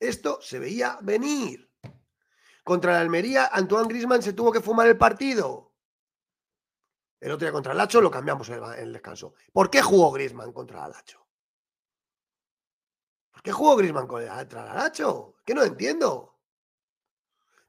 Esto 0.00 0.40
se 0.42 0.58
veía 0.58 0.98
venir. 1.00 1.70
Contra 2.64 2.94
la 2.94 3.02
Almería, 3.02 3.50
Antoine 3.52 3.86
Grisman 3.86 4.20
se 4.20 4.32
tuvo 4.32 4.50
que 4.50 4.60
fumar 4.60 4.88
el 4.88 4.98
partido. 4.98 5.76
El 7.20 7.30
otro 7.30 7.44
día 7.44 7.52
contra 7.52 7.70
el 7.70 7.78
Lacho 7.78 8.00
lo 8.00 8.10
cambiamos 8.10 8.48
en 8.48 8.64
el 8.64 8.92
descanso. 8.92 9.34
¿Por 9.52 9.70
qué 9.70 9.80
jugó 9.80 10.10
Grisman 10.10 10.52
contra 10.52 10.86
el 10.86 10.90
Lacho? 10.90 11.24
¿Por 13.30 13.42
qué 13.44 13.52
jugó 13.52 13.76
Grisman 13.76 14.08
contra 14.08 14.40
el 14.40 14.74
Lacho? 14.74 15.36
Que 15.44 15.54
no 15.54 15.62
entiendo. 15.62 16.40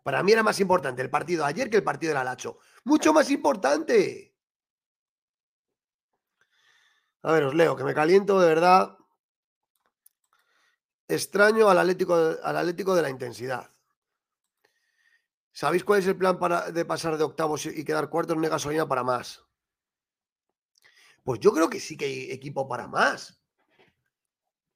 Para 0.01 0.23
mí 0.23 0.31
era 0.31 0.41
más 0.41 0.59
importante 0.59 1.03
el 1.03 1.11
partido 1.11 1.43
de 1.43 1.49
ayer 1.49 1.69
que 1.69 1.77
el 1.77 1.83
partido 1.83 2.09
del 2.09 2.17
Alacho. 2.17 2.57
Mucho 2.83 3.13
más 3.13 3.29
importante. 3.29 4.34
A 7.25 7.31
ver, 7.31 7.43
os 7.43 7.55
leo, 7.55 7.75
que 7.75 7.83
me 7.83 7.95
caliento 7.95 8.39
de 8.39 8.47
verdad. 8.47 8.95
Extraño 11.07 11.67
al 11.67 11.79
Atlético, 11.79 12.13
al 12.13 12.57
Atlético 12.57 12.93
de 12.93 13.01
la 13.01 13.09
intensidad. 13.09 13.73
¿Sabéis 15.51 15.83
cuál 15.83 16.01
es 16.01 16.07
el 16.07 16.17
plan 16.17 16.37
para, 16.37 16.69
de 16.69 16.85
pasar 16.85 17.17
de 17.17 17.23
octavos 17.23 17.65
y 17.65 17.83
quedar 17.83 18.11
cuartos? 18.11 18.37
No 18.37 18.47
gasolina 18.47 18.87
para 18.87 19.03
más. 19.03 19.43
Pues 21.23 21.39
yo 21.39 21.51
creo 21.51 21.67
que 21.67 21.79
sí 21.79 21.97
que 21.97 22.05
hay 22.05 22.31
equipo 22.31 22.67
para 22.67 22.87
más. 22.87 23.41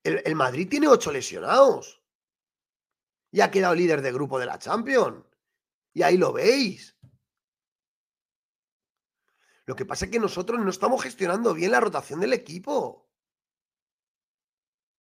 El, 0.04 0.36
Madrid 0.36 0.68
tiene 0.68 0.88
ocho 0.88 1.12
lesionados. 1.12 2.02
Y 3.32 3.42
ha 3.42 3.52
quedado 3.52 3.76
líder 3.76 4.02
de 4.02 4.12
grupo 4.12 4.40
de 4.40 4.48
la 4.48 4.58
Champions. 4.58 5.24
Y 5.94 6.02
ahí 6.02 6.18
lo 6.18 6.34
veis. 6.34 6.98
Lo 9.70 9.76
que 9.76 9.86
pasa 9.86 10.06
es 10.06 10.12
que 10.12 10.20
nosotros 10.20 10.60
no 10.60 10.72
estamos 10.72 11.04
gestionando 11.04 11.54
bien 11.54 11.70
la 11.70 11.80
rotación 11.80 12.20
del 12.20 12.34
equipo. 12.34 13.08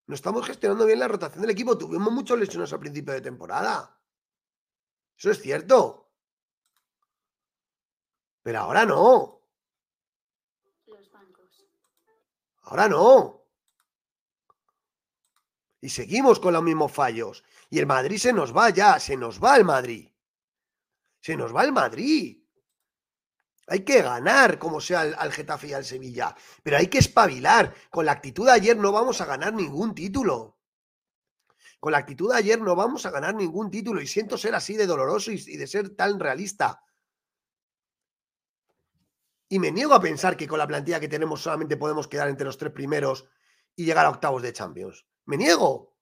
No 0.05 0.13
estamos 0.13 0.45
gestionando 0.45 0.85
bien 0.85 0.99
la 0.99 1.07
rotación 1.07 1.41
del 1.41 1.49
equipo. 1.49 1.75
Tuvimos 1.75 2.13
muchos 2.13 2.37
lesionados 2.37 2.71
al 2.73 2.79
principio 2.79 3.15
de 3.15 3.21
temporada. 3.21 3.99
Eso 5.17 5.31
es 5.31 5.41
cierto. 5.41 6.11
Pero 8.43 8.59
ahora 8.59 8.85
no. 8.85 9.41
Ahora 12.61 12.87
no. 12.87 13.47
Y 15.81 15.89
seguimos 15.89 16.39
con 16.39 16.53
los 16.53 16.61
mismos 16.61 16.91
fallos. 16.91 17.43
Y 17.71 17.79
el 17.79 17.87
Madrid 17.87 18.19
se 18.19 18.33
nos 18.33 18.55
va 18.55 18.69
ya, 18.69 18.99
se 18.99 19.17
nos 19.17 19.43
va 19.43 19.57
el 19.57 19.65
Madrid. 19.65 20.11
Se 21.21 21.35
nos 21.35 21.55
va 21.55 21.63
el 21.63 21.71
Madrid. 21.71 22.38
Hay 23.69 23.81
que 23.81 24.01
ganar, 24.01 24.57
como 24.57 24.81
sea 24.81 25.01
al, 25.01 25.31
Getafe 25.31 25.67
y 25.67 25.73
al 25.73 25.85
Sevilla. 25.85 26.35
Pero 26.63 26.77
hay 26.77 26.87
que 26.87 26.97
espabilar. 26.97 27.73
Con 27.89 28.05
la 28.05 28.13
actitud 28.13 28.45
de 28.45 28.53
ayer 28.53 28.75
no 28.75 28.91
vamos 28.91 29.21
a 29.21 29.25
ganar 29.25 29.53
ningún 29.53 29.93
título. 29.93 30.57
Con 31.79 31.91
la 31.91 31.99
actitud 31.99 32.31
de 32.31 32.37
ayer 32.37 32.59
no 32.59 32.75
vamos 32.75 33.05
a 33.05 33.11
ganar 33.11 33.35
ningún 33.35 33.69
título. 33.69 34.01
Y 34.01 34.07
siento 34.07 34.37
ser 34.37 34.55
así 34.55 34.75
de 34.75 34.87
doloroso 34.87 35.31
y 35.31 35.57
de 35.57 35.67
ser 35.67 35.95
tan 35.95 36.19
realista. 36.19 36.83
Y 39.49 39.59
me 39.59 39.71
niego 39.71 39.93
a 39.93 40.01
pensar 40.01 40.37
que 40.37 40.47
con 40.47 40.59
la 40.59 40.67
plantilla 40.67 40.99
que 40.99 41.07
tenemos 41.07 41.41
solamente 41.41 41.77
podemos 41.77 42.07
quedar 42.07 42.29
entre 42.29 42.45
los 42.45 42.57
tres 42.57 42.71
primeros 42.71 43.25
y 43.75 43.85
llegar 43.85 44.05
a 44.05 44.11
octavos 44.11 44.41
de 44.41 44.53
Champions. 44.53 45.05
Me 45.25 45.37
niego. 45.37 45.95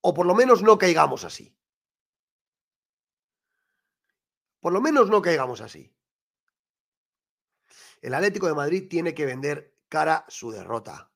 O 0.00 0.14
por 0.14 0.26
lo 0.26 0.34
menos 0.34 0.62
no 0.62 0.78
caigamos 0.78 1.24
así. 1.24 1.57
Por 4.60 4.72
lo 4.72 4.80
menos 4.80 5.08
no 5.08 5.22
caigamos 5.22 5.60
así. 5.60 5.94
El 8.00 8.14
Atlético 8.14 8.46
de 8.46 8.54
Madrid 8.54 8.88
tiene 8.88 9.14
que 9.14 9.26
vender 9.26 9.76
cara 9.88 10.24
su 10.28 10.50
derrota. 10.50 11.10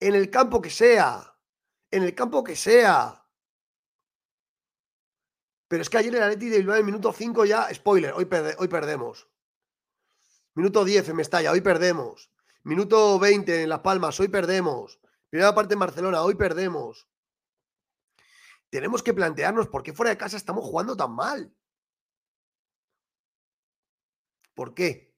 En 0.00 0.14
el 0.14 0.30
campo 0.30 0.60
que 0.60 0.70
sea. 0.70 1.36
En 1.90 2.02
el 2.02 2.14
campo 2.14 2.42
que 2.44 2.56
sea. 2.56 3.24
Pero 5.68 5.82
es 5.82 5.90
que 5.90 5.98
ayer 5.98 6.14
el 6.14 6.22
Atlético 6.22 6.52
de 6.52 6.58
Bilbao 6.58 6.76
en 6.76 6.86
minuto 6.86 7.12
5 7.12 7.44
ya, 7.46 7.72
spoiler, 7.74 8.12
hoy, 8.12 8.28
hoy 8.58 8.68
perdemos. 8.68 9.28
Minuto 10.54 10.84
10 10.84 11.08
en 11.08 11.16
Mestalla, 11.16 11.50
hoy 11.50 11.60
perdemos. 11.60 12.30
Minuto 12.62 13.18
20 13.18 13.62
en 13.62 13.68
Las 13.68 13.80
Palmas, 13.80 14.18
hoy 14.20 14.28
perdemos. 14.28 15.00
Primera 15.28 15.54
parte 15.54 15.74
en 15.74 15.80
Barcelona, 15.80 16.22
hoy 16.22 16.34
perdemos. 16.34 17.08
Tenemos 18.70 19.02
que 19.02 19.14
plantearnos 19.14 19.68
por 19.68 19.82
qué 19.82 19.92
fuera 19.92 20.10
de 20.10 20.16
casa 20.16 20.36
estamos 20.36 20.64
jugando 20.64 20.96
tan 20.96 21.12
mal. 21.12 21.52
¿Por 24.54 24.74
qué? 24.74 25.14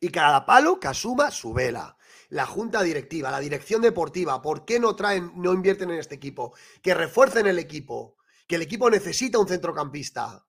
Y 0.00 0.10
cada 0.10 0.44
palo 0.44 0.78
que 0.78 0.88
asuma 0.88 1.30
su 1.30 1.52
vela. 1.52 1.96
La 2.28 2.46
junta 2.46 2.82
directiva, 2.82 3.30
la 3.30 3.40
dirección 3.40 3.82
deportiva, 3.82 4.40
¿por 4.40 4.64
qué 4.64 4.80
no 4.80 4.96
traen, 4.96 5.32
no 5.36 5.52
invierten 5.52 5.90
en 5.90 5.98
este 5.98 6.14
equipo? 6.14 6.54
Que 6.82 6.94
refuercen 6.94 7.46
el 7.46 7.58
equipo, 7.58 8.16
que 8.46 8.56
el 8.56 8.62
equipo 8.62 8.88
necesita 8.88 9.38
un 9.38 9.48
centrocampista. 9.48 10.46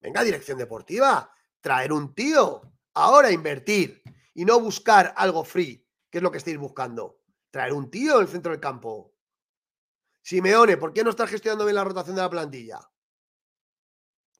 Venga, 0.00 0.22
dirección 0.22 0.56
deportiva, 0.56 1.30
traer 1.60 1.92
un 1.92 2.14
tío, 2.14 2.62
ahora 2.94 3.30
invertir 3.30 4.02
y 4.34 4.44
no 4.44 4.58
buscar 4.60 5.12
algo 5.16 5.44
free, 5.44 5.86
que 6.08 6.18
es 6.18 6.22
lo 6.22 6.30
que 6.30 6.38
estáis 6.38 6.58
buscando. 6.58 7.20
Traer 7.50 7.74
un 7.74 7.90
tío 7.90 8.16
en 8.16 8.22
el 8.22 8.28
centro 8.28 8.52
del 8.52 8.60
campo. 8.60 9.14
Simeone, 10.22 10.76
¿por 10.78 10.92
qué 10.92 11.04
no 11.04 11.10
estás 11.10 11.30
gestionando 11.30 11.64
bien 11.64 11.74
la 11.74 11.84
rotación 11.84 12.16
de 12.16 12.22
la 12.22 12.30
plantilla? 12.30 12.80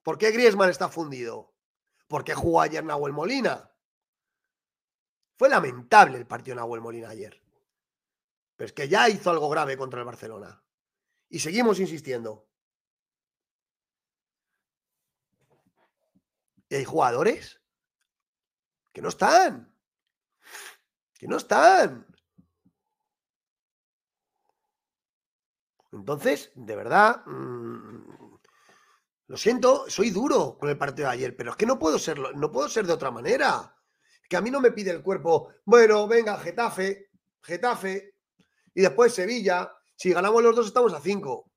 ¿Por 0.02 0.18
qué 0.18 0.30
Griezmann 0.30 0.70
está 0.70 0.88
fundido? 0.88 1.54
¿Por 2.08 2.24
qué 2.24 2.34
jugó 2.34 2.60
ayer 2.60 2.84
Nahuel 2.84 3.12
Molina? 3.12 3.70
Fue 5.36 5.48
lamentable 5.48 6.18
el 6.18 6.26
partido 6.26 6.56
Nahuel 6.56 6.80
Molina 6.80 7.10
ayer. 7.10 7.40
Pero 8.56 8.66
es 8.66 8.72
que 8.72 8.88
ya 8.88 9.08
hizo 9.08 9.30
algo 9.30 9.48
grave 9.48 9.76
contra 9.76 10.00
el 10.00 10.06
Barcelona. 10.06 10.62
Y 11.28 11.38
seguimos 11.38 11.78
insistiendo. 11.80 12.48
Y 16.68 16.74
hay 16.74 16.84
jugadores 16.84 17.60
que 18.92 19.02
no 19.02 19.08
están. 19.08 19.74
Que 21.14 21.26
no 21.26 21.36
están. 21.36 22.06
Entonces, 25.92 26.52
de 26.54 26.76
verdad, 26.76 27.24
mm, 27.26 28.19
lo 29.30 29.36
siento, 29.36 29.88
soy 29.88 30.10
duro 30.10 30.58
con 30.58 30.68
el 30.70 30.76
partido 30.76 31.06
de 31.06 31.14
ayer, 31.14 31.36
pero 31.36 31.52
es 31.52 31.56
que 31.56 31.64
no 31.64 31.78
puedo 31.78 32.00
serlo, 32.00 32.32
no 32.32 32.50
puedo 32.50 32.68
ser 32.68 32.84
de 32.84 32.92
otra 32.92 33.12
manera. 33.12 33.76
Que 34.28 34.36
a 34.36 34.40
mí 34.40 34.50
no 34.50 34.60
me 34.60 34.72
pide 34.72 34.90
el 34.90 35.02
cuerpo, 35.02 35.52
bueno, 35.64 36.08
venga, 36.08 36.36
Getafe, 36.36 37.10
Getafe, 37.40 38.16
y 38.74 38.80
después 38.80 39.14
Sevilla. 39.14 39.72
Si 39.94 40.12
ganamos 40.12 40.42
los 40.42 40.56
dos, 40.56 40.66
estamos 40.66 40.92
a 40.94 41.00
cinco. 41.00 41.50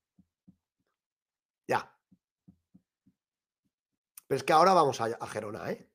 Pero 4.27 4.37
es 4.37 4.43
que 4.43 4.53
ahora 4.53 4.73
vamos 4.73 5.01
a, 5.01 5.27
Gerona, 5.27 5.71
¿eh? 5.71 5.89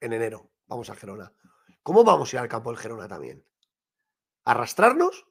En 0.00 0.12
enero, 0.12 0.50
vamos 0.66 0.90
a 0.90 0.96
Gerona. 0.96 1.32
¿Cómo 1.84 2.02
vamos 2.02 2.32
a 2.32 2.36
ir 2.36 2.40
al 2.40 2.48
campo 2.48 2.70
del 2.70 2.78
Gerona 2.78 3.06
también? 3.06 3.44
¿Arrastrarnos? 4.44 5.26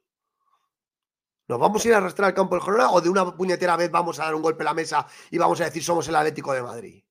¿Nos 1.48 1.60
vamos 1.60 1.84
a 1.84 1.88
ir 1.88 1.94
a 1.94 1.98
arrastrar 1.98 2.28
al 2.28 2.34
campo 2.34 2.56
del 2.56 2.64
Girona 2.64 2.90
o 2.90 3.00
de 3.00 3.08
una 3.08 3.36
puñetera 3.36 3.76
vez 3.76 3.90
vamos 3.90 4.18
a 4.18 4.24
dar 4.24 4.34
un 4.34 4.42
golpe 4.42 4.62
a 4.64 4.66
la 4.66 4.74
mesa 4.74 5.06
y 5.30 5.38
vamos 5.38 5.60
a 5.60 5.64
decir 5.64 5.82
somos 5.82 6.08
el 6.08 6.16
Atlético 6.16 6.52
de 6.52 6.62
Madrid? 6.62 7.04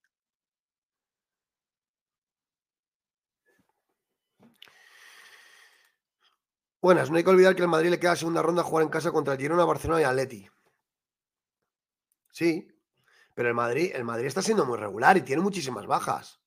Buenas, 6.82 7.10
no 7.10 7.18
hay 7.18 7.24
que 7.24 7.30
olvidar 7.32 7.56
que 7.56 7.64
el 7.64 7.68
Madrid 7.68 7.90
le 7.90 8.00
queda 8.00 8.16
segunda 8.16 8.42
ronda 8.44 8.62
a 8.62 8.66
jugar 8.66 8.84
en 8.84 8.90
casa 8.90 9.12
contra 9.12 9.34
el 9.34 9.40
Girona, 9.40 9.66
Barcelona 9.66 10.02
y 10.02 10.04
Atleti. 10.04 10.50
Sí, 12.32 12.68
pero 13.34 13.50
el 13.50 13.56
Madrid, 13.56 13.92
el 13.96 14.04
Madrid 14.04 14.28
está 14.28 14.42
siendo 14.42 14.66
muy 14.66 14.78
regular 14.78 15.18
y 15.18 15.22
tiene 15.22 15.42
muchísimas 15.42 15.88
bajas. 15.88 16.42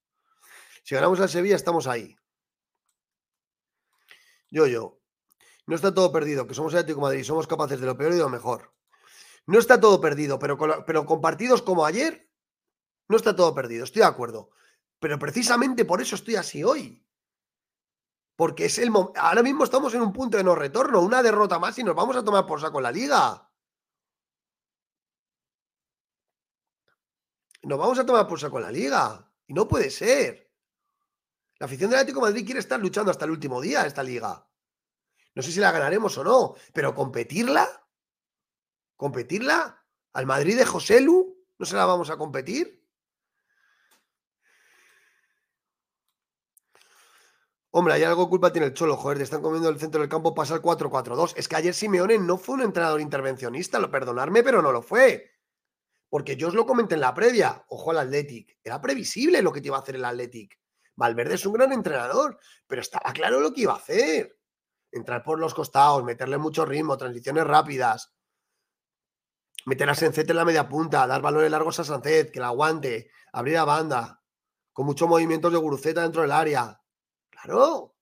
Si 0.84 0.94
ganamos 0.94 1.18
al 1.20 1.28
Sevilla, 1.28 1.56
estamos 1.56 1.86
ahí. 1.86 2.16
Yo, 4.50 4.66
yo. 4.66 4.97
No 5.68 5.74
está 5.76 5.92
todo 5.92 6.11
perdido, 6.11 6.46
que 6.46 6.54
somos 6.54 6.72
Atlético 6.72 7.00
de 7.00 7.02
Madrid, 7.02 7.24
somos 7.24 7.46
capaces 7.46 7.78
de 7.78 7.85
lo 7.85 7.94
peor 7.94 8.12
y 8.12 8.16
de 8.16 8.22
lo 8.22 8.31
mejor. 8.31 8.72
No 9.44 9.59
está 9.59 9.78
todo 9.78 10.00
perdido, 10.00 10.38
pero 10.38 10.57
pero 10.87 11.04
con 11.04 11.20
partidos 11.20 11.61
como 11.61 11.85
ayer, 11.85 12.33
no 13.07 13.18
está 13.18 13.37
todo 13.37 13.54
perdido, 13.54 13.85
estoy 13.85 14.00
de 14.00 14.09
acuerdo. 14.09 14.48
Pero 14.98 15.18
precisamente 15.18 15.85
por 15.85 16.00
eso 16.00 16.14
estoy 16.14 16.37
así 16.37 16.64
hoy. 16.64 17.07
Porque 18.35 18.64
es 18.64 18.78
el 18.78 18.90
ahora 19.16 19.42
mismo 19.42 19.64
estamos 19.64 19.92
en 19.92 20.00
un 20.00 20.11
punto 20.11 20.38
de 20.38 20.44
no 20.44 20.54
retorno, 20.54 21.02
una 21.02 21.22
derrota 21.22 21.59
más 21.59 21.78
y 21.78 21.85
nos 21.85 21.94
vamos 21.94 22.16
a 22.16 22.24
tomar 22.24 22.46
por 22.46 22.62
saco 22.62 22.81
la 22.81 22.90
liga. 22.90 23.52
Nos 27.62 27.78
vamos 27.78 27.98
a 27.98 28.07
tomar 28.07 28.26
por 28.26 28.40
saco 28.40 28.59
la 28.59 28.72
liga. 28.72 29.31
Y 29.46 29.52
no 29.52 29.68
puede 29.68 29.90
ser. 29.90 30.50
La 31.59 31.66
afición 31.66 31.90
del 31.90 31.98
Atlético 31.98 32.22
Madrid 32.22 32.46
quiere 32.46 32.61
estar 32.61 32.81
luchando 32.81 33.11
hasta 33.11 33.26
el 33.26 33.33
último 33.33 33.61
día 33.61 33.85
esta 33.85 34.02
liga. 34.02 34.47
No 35.38 35.44
sé 35.44 35.53
si 35.53 35.61
la 35.61 35.70
ganaremos 35.70 36.18
o 36.18 36.24
no, 36.24 36.57
pero 36.72 36.96
competirla, 36.96 37.64
competirla 38.96 39.87
al 40.12 40.27
Madrid 40.27 40.59
de 40.59 40.66
José 40.66 41.01
Lu, 41.01 41.38
¿no 41.59 41.64
se 41.64 41.77
la 41.77 41.85
vamos 41.87 42.11
a 42.11 42.16
competir? 42.16 42.85
Hombre, 47.70 47.94
hay 47.94 48.03
algo 48.03 48.29
culpa 48.29 48.51
tiene 48.51 48.66
el 48.66 48.74
Cholo, 48.74 48.96
joder, 48.96 49.18
te 49.18 49.22
están 49.22 49.40
comiendo 49.40 49.68
el 49.68 49.79
centro 49.79 50.01
del 50.01 50.11
campo, 50.11 50.35
pasa 50.35 50.57
el 50.57 50.61
4-4-2. 50.61 51.35
Es 51.37 51.46
que 51.46 51.55
ayer 51.55 51.72
Simeone 51.72 52.18
no 52.18 52.37
fue 52.37 52.57
un 52.57 52.62
entrenador 52.62 53.01
intervencionista, 53.01 53.79
lo 53.79 53.92
perdonarme, 53.92 54.42
pero 54.42 54.61
no 54.61 54.72
lo 54.72 54.83
fue. 54.83 55.38
Porque 56.09 56.35
yo 56.35 56.48
os 56.48 56.55
lo 56.55 56.66
comenté 56.66 56.96
en 56.96 57.03
la 57.03 57.14
previa, 57.14 57.64
ojo 57.68 57.92
al 57.92 57.98
Athletic, 57.98 58.59
era 58.64 58.81
previsible 58.81 59.40
lo 59.40 59.53
que 59.53 59.61
te 59.61 59.68
iba 59.68 59.77
a 59.77 59.83
hacer 59.83 59.94
el 59.94 60.05
Athletic. 60.05 60.59
Valverde 60.96 61.37
es 61.37 61.46
un 61.46 61.53
gran 61.53 61.72
entrenador, 61.72 62.40
pero 62.66 62.83
estaba 62.83 63.12
claro 63.12 63.38
lo 63.38 63.53
que 63.53 63.61
iba 63.61 63.74
a 63.74 63.77
hacer. 63.77 64.38
Entrar 64.90 65.22
por 65.22 65.38
los 65.38 65.55
costados, 65.55 66.03
meterle 66.05 66.38
mucho 66.38 66.64
ritmo, 66.64 66.96
transiciones 66.96 67.44
rápidas, 67.44 68.14
meter 69.66 69.90
a 69.90 69.94
Sencet 69.94 70.29
en 70.31 70.37
la 70.37 70.44
media 70.44 70.68
punta, 70.68 71.07
dar 71.07 71.20
balones 71.20 71.51
largos 71.51 71.79
a 71.81 71.85
Sancet, 71.85 72.31
que 72.31 72.40
la 72.40 72.46
aguante, 72.48 73.11
abrir 73.33 73.59
a 73.59 73.64
banda, 73.64 74.22
con 74.72 74.87
muchos 74.87 75.09
movimientos 75.09 75.53
de 75.53 75.59
Guruceta 75.59 76.03
dentro 76.03 76.22
del 76.22 76.33
área, 76.33 76.81
Claro. 77.42 77.94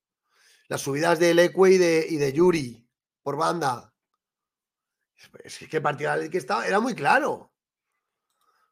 Las 0.68 0.80
subidas 0.80 1.18
de 1.18 1.34
Leque 1.34 2.06
y 2.08 2.16
de, 2.16 2.32
Yuri 2.32 2.88
por 3.22 3.36
banda. 3.36 3.94
Es 5.44 5.58
que 5.70 5.76
el 5.76 5.82
partido 5.82 6.12
que 6.30 6.38
estaba 6.38 6.66
era 6.66 6.80
muy 6.80 6.94
claro. 6.94 7.52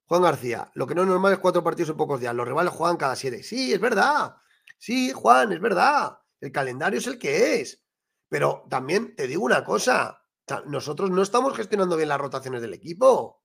Juan 0.06 0.22
García, 0.22 0.70
lo 0.74 0.86
que 0.86 0.94
no 0.94 1.02
es 1.02 1.08
normal 1.08 1.32
es 1.32 1.38
cuatro 1.38 1.62
partidos 1.62 1.90
en 1.90 1.96
pocos 1.96 2.20
días. 2.20 2.34
Los 2.34 2.46
rivales 2.46 2.72
juegan 2.72 2.96
cada 2.96 3.16
siete. 3.16 3.42
Sí, 3.42 3.72
es 3.72 3.80
verdad. 3.80 4.36
Sí, 4.78 5.12
Juan, 5.12 5.52
es 5.52 5.60
verdad. 5.60 6.18
El 6.40 6.52
calendario 6.52 6.98
es 6.98 7.06
el 7.06 7.18
que 7.18 7.60
es. 7.60 7.83
Pero 8.28 8.66
también 8.68 9.14
te 9.16 9.26
digo 9.26 9.44
una 9.44 9.64
cosa. 9.64 10.22
Nosotros 10.66 11.10
no 11.10 11.22
estamos 11.22 11.56
gestionando 11.56 11.96
bien 11.96 12.08
las 12.08 12.20
rotaciones 12.20 12.60
del 12.60 12.74
equipo. 12.74 13.42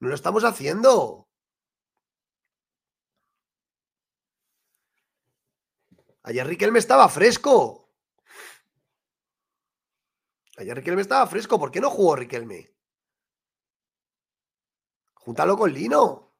No 0.00 0.08
lo 0.08 0.14
estamos 0.14 0.44
haciendo. 0.44 1.28
Ayer 6.22 6.46
Riquelme 6.46 6.78
estaba 6.78 7.08
fresco. 7.08 7.90
Ayer 10.56 10.76
Riquelme 10.76 11.02
estaba 11.02 11.26
fresco. 11.26 11.58
¿Por 11.58 11.70
qué 11.70 11.80
no 11.80 11.90
jugó 11.90 12.16
Riquelme? 12.16 12.74
Júntalo 15.14 15.56
con 15.56 15.72
Lino. 15.72 16.34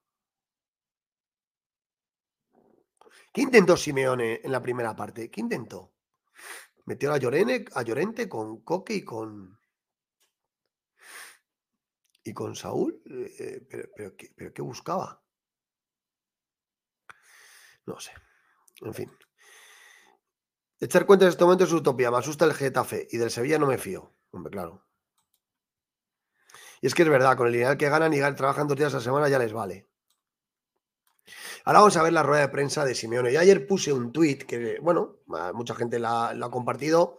¿Qué 3.32 3.42
intentó 3.42 3.76
Simeone 3.76 4.40
en 4.42 4.50
la 4.50 4.62
primera 4.62 4.96
parte? 4.96 5.30
¿Qué 5.30 5.40
intentó? 5.40 5.97
Metió 6.88 7.12
a, 7.12 7.18
Llorene, 7.18 7.66
a 7.74 7.82
Llorente 7.82 8.30
con 8.30 8.62
Coque 8.62 8.94
y 8.94 9.04
con. 9.04 9.60
Y 12.24 12.32
con 12.32 12.56
Saúl. 12.56 13.02
Eh, 13.04 13.60
pero, 13.94 14.14
pero 14.34 14.54
¿qué 14.54 14.62
buscaba? 14.62 15.22
No 17.84 18.00
sé. 18.00 18.12
En 18.80 18.94
fin. 18.94 19.10
Echar 20.80 21.04
cuentas 21.04 21.26
en 21.26 21.30
este 21.32 21.44
momento 21.44 21.64
es 21.64 21.72
utopía. 21.72 22.10
Me 22.10 22.16
asusta 22.16 22.46
el 22.46 22.54
Getafe 22.54 23.06
y 23.10 23.18
del 23.18 23.30
Sevilla 23.30 23.58
no 23.58 23.66
me 23.66 23.76
fío. 23.76 24.16
Hombre, 24.30 24.50
claro. 24.50 24.86
Y 26.80 26.86
es 26.86 26.94
que 26.94 27.02
es 27.02 27.08
verdad, 27.10 27.36
con 27.36 27.48
el 27.48 27.52
lineal 27.52 27.76
que 27.76 27.90
ganan 27.90 28.14
y 28.14 28.20
trabajan 28.34 28.66
dos 28.66 28.78
días 28.78 28.94
a 28.94 28.96
la 28.96 29.02
semana 29.02 29.28
ya 29.28 29.38
les 29.38 29.52
vale. 29.52 29.90
Ahora 31.68 31.80
vamos 31.80 31.98
a 31.98 32.02
ver 32.02 32.14
la 32.14 32.22
rueda 32.22 32.40
de 32.40 32.48
prensa 32.48 32.82
de 32.82 32.94
Simeone. 32.94 33.30
Yo 33.30 33.40
ayer 33.40 33.66
puse 33.66 33.92
un 33.92 34.10
tuit 34.10 34.44
que, 34.44 34.78
bueno, 34.80 35.18
mucha 35.52 35.74
gente 35.74 35.98
lo 35.98 36.08
ha 36.08 36.50
compartido, 36.50 37.18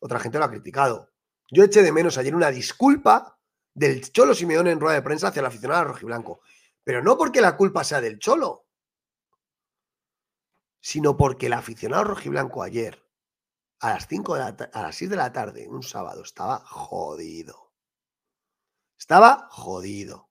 otra 0.00 0.18
gente 0.18 0.38
lo 0.38 0.46
ha 0.46 0.50
criticado. 0.50 1.10
Yo 1.50 1.64
eché 1.64 1.82
de 1.82 1.92
menos 1.92 2.16
ayer 2.16 2.34
una 2.34 2.50
disculpa 2.50 3.38
del 3.74 4.10
Cholo 4.10 4.34
Simeone 4.34 4.70
en 4.70 4.80
rueda 4.80 4.94
de 4.94 5.02
prensa 5.02 5.28
hacia 5.28 5.42
la 5.42 5.48
aficionada 5.48 5.84
rojiblanco. 5.84 6.40
Pero 6.82 7.02
no 7.02 7.18
porque 7.18 7.42
la 7.42 7.58
culpa 7.58 7.84
sea 7.84 8.00
del 8.00 8.18
Cholo, 8.18 8.64
sino 10.80 11.18
porque 11.18 11.48
el 11.48 11.52
aficionado 11.52 12.04
rojiblanco 12.04 12.62
ayer, 12.62 13.06
a 13.80 13.90
las, 13.90 14.06
5 14.06 14.34
de 14.34 14.68
a 14.72 14.80
las 14.80 14.96
6 14.96 15.10
de 15.10 15.16
la 15.16 15.30
tarde, 15.30 15.68
un 15.68 15.82
sábado, 15.82 16.22
estaba 16.22 16.60
jodido. 16.60 17.74
Estaba 18.98 19.46
jodido. 19.50 20.30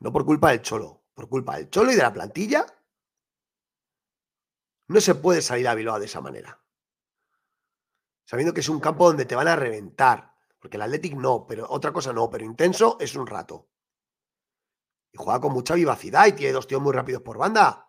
No 0.00 0.12
por 0.12 0.26
culpa 0.26 0.50
del 0.50 0.60
Cholo, 0.60 1.03
por 1.14 1.28
culpa 1.28 1.56
del 1.56 1.70
Cholo 1.70 1.92
y 1.92 1.96
de 1.96 2.02
la 2.02 2.12
plantilla. 2.12 2.66
No 4.88 5.00
se 5.00 5.14
puede 5.14 5.40
salir 5.40 5.66
a 5.68 5.74
Bilbao 5.74 5.98
de 5.98 6.06
esa 6.06 6.20
manera. 6.20 6.60
Sabiendo 8.24 8.52
que 8.52 8.60
es 8.60 8.68
un 8.68 8.80
campo 8.80 9.06
donde 9.06 9.24
te 9.24 9.36
van 9.36 9.48
a 9.48 9.56
reventar. 9.56 10.34
Porque 10.58 10.76
el 10.76 10.82
Athletic 10.82 11.14
no, 11.14 11.46
pero 11.46 11.66
otra 11.68 11.92
cosa 11.92 12.12
no, 12.12 12.30
pero 12.30 12.44
intenso 12.44 12.96
es 13.00 13.14
un 13.14 13.26
rato. 13.26 13.68
Y 15.12 15.18
juega 15.18 15.40
con 15.40 15.52
mucha 15.52 15.74
vivacidad 15.74 16.26
y 16.26 16.32
tiene 16.32 16.52
dos 16.52 16.66
tíos 16.66 16.82
muy 16.82 16.92
rápidos 16.92 17.22
por 17.22 17.38
banda. 17.38 17.88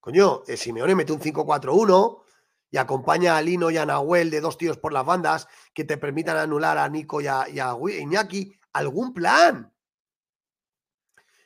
Coño, 0.00 0.42
eh, 0.46 0.56
Simeone 0.56 0.94
mete 0.94 1.12
un 1.12 1.20
5-4-1 1.20 2.22
y 2.70 2.76
acompaña 2.76 3.36
a 3.36 3.42
Lino 3.42 3.70
y 3.70 3.78
a 3.78 3.86
Nahuel 3.86 4.30
de 4.30 4.40
dos 4.40 4.58
tíos 4.58 4.76
por 4.76 4.92
las 4.92 5.06
bandas 5.06 5.48
que 5.72 5.84
te 5.84 5.96
permitan 5.96 6.36
anular 6.36 6.76
a 6.76 6.88
Nico 6.88 7.20
y 7.20 7.26
a, 7.26 7.46
Iñaki. 7.48 8.58
¿Algún 8.72 9.14
plan? 9.14 9.73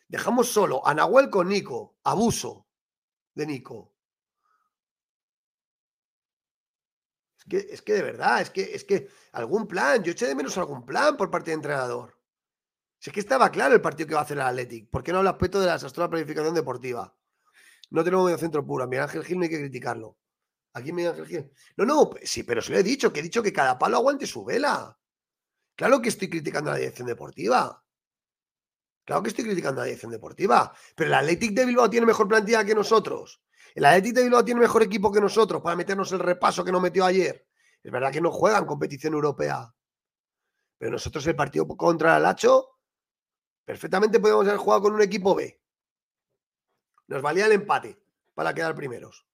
Dejamos 0.09 0.49
solo 0.49 0.87
a 0.87 0.95
Nahuel 0.95 1.29
con 1.29 1.49
Nico. 1.49 1.99
Abuso 2.05 2.67
de 3.35 3.47
Nico. 3.47 3.95
Es 7.39 7.45
que, 7.45 7.57
es 7.75 7.83
que 7.83 7.93
de 7.93 8.03
verdad, 8.03 8.41
es 8.41 8.51
que, 8.51 8.63
es 8.75 8.85
que 8.85 9.09
algún 9.33 9.69
plan. 9.69 10.03
Yo 10.03 10.13
eché 10.13 10.27
de 10.27 10.35
menos 10.35 10.57
algún 10.57 10.85
plan 10.85 11.17
por 11.17 11.31
parte 11.31 11.51
del 11.51 11.59
entrenador. 11.59 12.19
Si 12.99 13.11
es 13.11 13.15
que 13.15 13.21
estaba 13.21 13.51
claro 13.51 13.75
el 13.75 13.81
partido 13.81 14.09
que 14.09 14.15
va 14.15 14.21
a 14.21 14.25
hacer 14.25 14.39
el 14.39 14.43
Athletic. 14.43 14.91
¿Por 14.91 15.03
qué 15.05 15.13
no 15.13 15.19
habla 15.19 15.31
aspecto 15.31 15.61
de 15.61 15.67
la 15.67 15.75
desastrosa 15.75 16.11
planificación 16.11 16.55
deportiva? 16.55 17.15
No 17.91 18.03
tenemos 18.03 18.25
medio 18.25 18.39
centro 18.39 18.67
puro. 18.67 18.87
Miguel 18.87 19.05
Ángel 19.05 19.25
Gil 19.25 19.39
no 19.39 19.45
hay 19.45 19.51
que 19.51 19.61
criticarlo. 19.61 20.19
Aquí 20.73 20.93
Miguel 20.93 21.13
Ángel 21.13 21.27
Gil. 21.27 21.53
No, 21.77 21.85
no, 21.85 22.11
sí, 22.23 22.43
pero 22.43 22.61
se 22.61 22.73
lo 22.73 22.79
he 22.79 22.83
dicho, 22.83 23.13
que 23.13 23.21
he 23.21 23.23
dicho 23.23 23.43
que 23.43 23.53
cada 23.53 23.79
palo 23.79 23.99
aguante 23.99 24.27
su 24.27 24.45
vela. 24.45 24.99
Claro 25.77 26.03
que 26.03 26.09
estoy 26.09 26.29
criticando 26.29 26.71
a 26.71 26.75
la 26.75 26.81
dirección 26.81 27.07
deportiva. 27.07 27.85
Claro 29.09 29.23
que 29.23 29.31
estoy 29.31 29.47
criticando 29.47 29.81
a 29.81 29.85
la 29.85 29.87
dirección 29.87 30.13
deportiva. 30.13 30.71
Pero 30.95 31.09
el 31.09 31.15
Athletic 31.15 31.53
de 31.53 31.65
Bilbao 31.65 31.89
tiene 31.89 32.05
mejor 32.05 32.29
plantilla 32.29 32.63
que 32.63 32.75
nosotros. 32.75 33.43
El 33.75 33.87
Athletic 33.87 34.17
de 34.17 34.25
Bilbao 34.25 34.45
tiene 34.45 34.61
mejor 34.61 34.83
equipo 34.83 35.11
que 35.11 35.19
nosotros 35.19 35.63
para 35.63 35.77
meternos 35.77 36.13
el 36.13 36.19
repaso 36.19 36.63
que 36.63 36.71
nos 36.71 36.83
metió 36.83 37.07
ayer. 37.07 37.49
Es 37.83 37.91
verdad 37.91 38.13
que 38.13 38.21
no 38.21 38.31
juegan 38.31 38.67
competición 38.67 39.15
europea. 39.15 39.75
Pero 40.77 40.93
nosotros 40.93 41.27
el 41.27 41.35
partido 41.35 41.67
contra 41.67 42.19
el 42.19 42.27
Hacho, 42.27 42.69
perfectamente 43.65 44.21
podemos 44.21 44.47
haber 44.47 44.59
jugado 44.59 44.83
con 44.83 44.93
un 44.93 45.01
equipo 45.01 45.35
B. 45.35 45.59
Nos 47.07 47.23
valía 47.23 47.47
el 47.47 47.53
empate 47.53 47.99
para 48.35 48.53
quedar 48.53 48.75
primeros. 48.75 49.27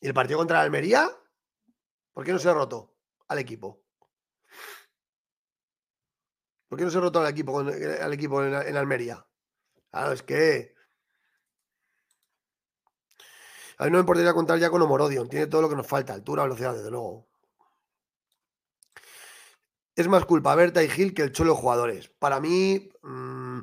¿Y 0.00 0.06
el 0.06 0.14
partido 0.14 0.38
contra 0.38 0.56
la 0.56 0.62
Almería? 0.62 1.10
¿Por 2.14 2.24
qué 2.24 2.32
no 2.32 2.38
se 2.38 2.50
rotó 2.50 2.96
al 3.28 3.40
equipo? 3.40 3.83
¿Por 6.74 6.78
qué 6.80 6.86
no 6.86 6.90
se 6.90 6.98
rotó 6.98 7.20
al 7.20 7.28
equipo, 7.28 7.60
al 7.60 8.12
equipo 8.12 8.42
en, 8.42 8.76
Almería? 8.76 9.24
Claro, 9.92 10.10
es 10.10 10.24
que. 10.24 10.74
A 13.78 13.84
mí 13.84 13.90
no 13.92 13.98
me 13.98 14.00
importaría 14.00 14.34
contar 14.34 14.58
ya 14.58 14.70
con 14.70 14.82
Homorodion. 14.82 15.28
Tiene 15.28 15.46
todo 15.46 15.62
lo 15.62 15.68
que 15.68 15.76
nos 15.76 15.86
falta: 15.86 16.14
altura, 16.14 16.42
velocidad, 16.42 16.74
desde 16.74 16.90
luego. 16.90 17.28
es 19.94 20.08
más 20.08 20.24
culpa 20.24 20.56
Berta 20.56 20.82
y 20.82 20.88
Gil 20.88 21.14
que 21.14 21.22
el 21.22 21.30
cholo 21.30 21.54
jugadores. 21.54 22.08
Para 22.08 22.40
mí. 22.40 22.90
mm, 23.02 23.60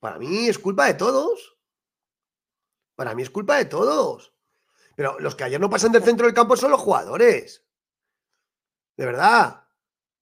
para 0.00 0.18
mí 0.18 0.48
es 0.48 0.58
culpa 0.58 0.86
de 0.86 0.94
todos. 0.94 1.60
Para 2.96 3.14
mí 3.14 3.22
es 3.22 3.30
culpa 3.30 3.58
de 3.58 3.66
todos. 3.66 4.34
Pero 4.96 5.20
los 5.20 5.36
que 5.36 5.44
ayer 5.44 5.60
no 5.60 5.70
pasan 5.70 5.92
del 5.92 6.02
centro 6.02 6.26
del 6.26 6.34
campo 6.34 6.56
son 6.56 6.72
los 6.72 6.80
jugadores. 6.80 7.69
De 9.00 9.06
verdad. 9.06 9.66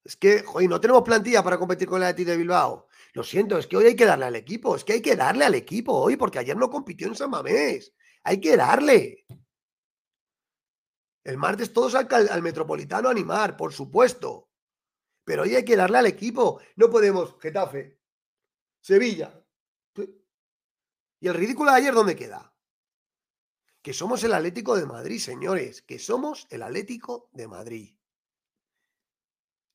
Es 0.05 0.17
que, 0.17 0.45
joder, 0.45 0.71
no 0.71 0.81
tenemos 0.81 1.03
plantilla 1.03 1.43
para 1.43 1.59
competir 1.59 1.89
con 1.89 2.01
el 2.01 2.07
Athletic 2.07 2.29
de 2.29 2.37
Bilbao. 2.37 2.87
Lo 3.13 3.25
siento, 3.25 3.59
es 3.59 3.67
que 3.67 3.77
hoy 3.77 3.87
hay 3.87 3.97
que 3.97 4.05
darle 4.05 4.27
al 4.27 4.37
equipo. 4.37 4.77
Es 4.77 4.85
que 4.85 4.93
hay 4.93 5.03
que 5.03 5.17
darle 5.17 5.45
al 5.45 5.57
equipo 5.57 5.95
hoy, 5.95 6.15
porque 6.15 6.39
ayer 6.39 6.57
no 6.57 6.71
compitió 6.71 7.09
en 7.09 7.17
San 7.17 7.29
Mamés. 7.29 7.93
Hay 8.23 8.41
que 8.41 8.57
darle. 8.57 9.27
El 11.25 11.39
martes 11.39 11.73
todos 11.73 11.97
al, 11.97 12.07
al 12.09 12.41
Metropolitano 12.41 13.09
a 13.09 13.11
animar, 13.11 13.57
por 13.57 13.73
supuesto. 13.73 14.49
Pero 15.25 15.43
hoy 15.43 15.57
hay 15.57 15.65
que 15.65 15.75
darle 15.75 15.99
al 15.99 16.07
equipo. 16.07 16.61
No 16.77 16.89
podemos. 16.89 17.35
Getafe. 17.41 17.99
Sevilla. 18.81 19.45
¿Y 21.19 21.27
el 21.27 21.35
ridículo 21.35 21.73
de 21.73 21.79
ayer 21.79 21.95
dónde 21.95 22.15
queda? 22.15 22.55
Que 23.83 23.93
somos 23.93 24.23
el 24.23 24.35
Atlético 24.35 24.77
de 24.77 24.87
Madrid, 24.87 25.19
señores. 25.19 25.83
Que 25.83 25.99
somos 25.99 26.47
el 26.51 26.63
Atlético 26.63 27.29
de 27.33 27.49
Madrid. 27.49 27.98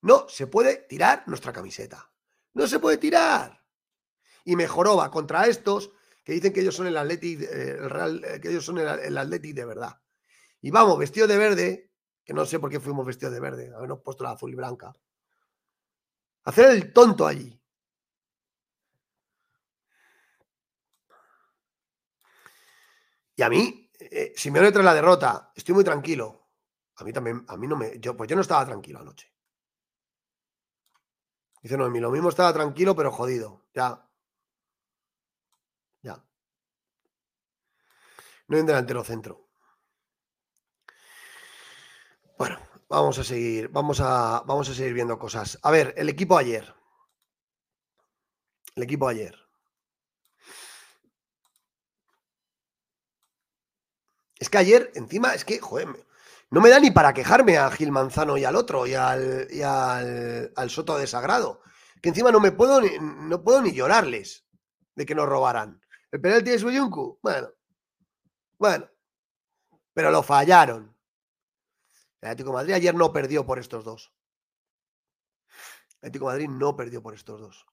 No 0.03 0.27
se 0.27 0.47
puede 0.47 0.85
tirar 0.89 1.23
nuestra 1.27 1.53
camiseta. 1.53 2.11
No 2.53 2.67
se 2.67 2.79
puede 2.79 2.97
tirar. 2.97 3.63
Y 4.43 4.57
mejoró 4.57 4.97
va 4.97 5.09
contra 5.09 5.47
estos 5.47 5.91
que 6.25 6.33
dicen 6.33 6.51
que 6.51 6.59
ellos 6.59 6.75
son 6.75 6.87
el 6.87 6.97
Atlético, 6.97 7.45
el 7.49 7.89
Real, 7.89 8.23
eh, 8.25 8.41
que 8.41 8.49
ellos 8.49 8.65
son 8.65 8.79
el, 8.79 9.17
el 9.17 9.29
de 9.29 9.65
verdad. 9.65 10.01
Y 10.59 10.71
vamos, 10.71 10.99
vestido 10.99 11.25
de 11.25 11.37
verde, 11.37 11.91
que 12.23 12.33
no 12.33 12.45
sé 12.45 12.59
por 12.59 12.69
qué 12.69 12.81
fuimos 12.81 13.05
vestidos 13.05 13.33
de 13.33 13.39
verde, 13.39 13.71
habernos 13.73 14.01
puesto 14.01 14.25
la 14.25 14.31
azul 14.31 14.51
y 14.51 14.55
blanca. 14.55 14.93
Hacer 16.43 16.71
el 16.71 16.91
tonto 16.91 17.25
allí. 17.25 17.57
Y 23.37 23.41
a 23.41 23.49
mí, 23.49 23.89
eh, 23.99 24.33
Simeone 24.35 24.73
tras 24.73 24.83
la 24.83 24.93
derrota, 24.93 25.53
estoy 25.55 25.75
muy 25.75 25.85
tranquilo. 25.85 26.49
A 26.97 27.05
mí 27.05 27.13
también, 27.13 27.45
a 27.47 27.55
mí 27.55 27.67
no 27.67 27.77
me. 27.77 27.99
Yo, 27.99 28.17
pues 28.17 28.29
yo 28.29 28.35
no 28.35 28.41
estaba 28.41 28.65
tranquilo 28.65 28.99
anoche. 28.99 29.32
Dice 31.63 31.77
Noemí, 31.77 32.01
lo 32.01 32.11
mismo 32.11 32.27
estaba 32.27 32.51
tranquilo, 32.51 32.93
pero 32.93 33.09
jodido. 33.09 33.63
Ya. 33.73 34.05
Ya. 36.01 36.21
No 38.49 38.57
hay 38.57 38.63
delantero 38.63 39.01
centro. 39.05 39.47
Bueno, 42.37 42.59
vamos 42.89 43.17
a 43.17 43.23
seguir, 43.23 43.69
vamos 43.69 44.01
a, 44.01 44.43
vamos 44.45 44.67
a 44.67 44.73
seguir 44.73 44.93
viendo 44.93 45.17
cosas. 45.17 45.57
A 45.61 45.71
ver, 45.71 45.93
el 45.95 46.09
equipo 46.09 46.37
ayer. 46.37 46.75
El 48.75 48.83
equipo 48.83 49.07
ayer. 49.07 49.33
Es 54.37 54.49
que 54.49 54.57
ayer, 54.57 54.91
encima, 54.95 55.33
es 55.33 55.45
que, 55.45 55.59
joder, 55.59 55.87
no 56.53 56.61
me 56.61 56.69
da 56.69 56.79
ni 56.79 56.91
para 56.91 57.15
quejarme 57.15 57.57
a 57.57 57.71
Gil 57.71 57.91
Manzano 57.91 58.37
y 58.37 58.45
al 58.45 58.55
otro, 58.55 58.85
y 58.85 58.93
al, 58.93 59.47
y 59.49 59.63
al, 59.63 60.69
Soto 60.69 60.99
de 60.99 61.07
Sagrado. 61.07 61.63
Que 61.99 62.09
encima 62.09 62.31
no 62.31 62.39
me 62.39 62.51
puedo 62.51 62.79
ni, 62.79 62.89
no 62.99 63.43
puedo 63.43 63.59
ni 63.59 63.73
llorarles 63.73 64.45
de 64.93 65.03
que 65.03 65.15
nos 65.15 65.27
robaran. 65.27 65.81
El 66.11 66.21
penalti 66.21 66.51
de 66.51 66.59
Suyuncu, 66.59 67.17
bueno, 67.23 67.49
bueno, 68.59 68.87
pero 69.95 70.11
lo 70.11 70.21
fallaron. 70.21 70.95
El 72.21 72.29
Atlético 72.29 72.53
Madrid 72.53 72.73
ayer 72.73 72.93
no 72.93 73.11
perdió 73.11 73.43
por 73.47 73.57
estos 73.57 73.83
dos. 73.83 74.13
El 76.01 76.09
Atlético 76.09 76.25
Madrid 76.25 76.49
no 76.49 76.75
perdió 76.75 77.01
por 77.01 77.15
estos 77.15 77.41
dos. 77.41 77.65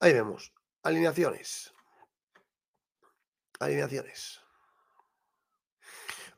Ahí 0.00 0.12
vemos. 0.12 0.52
Alineaciones. 0.82 1.72
Alineaciones. 3.58 4.42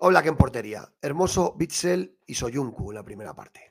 Oblak 0.05 0.27
en 0.27 0.37
portería. 0.37 0.93
Hermoso, 1.01 1.55
Bitzel 1.57 2.19
y 2.27 2.35
Soyuncu 2.35 2.91
en 2.91 2.97
la 2.97 3.05
primera 3.05 3.35
parte. 3.35 3.71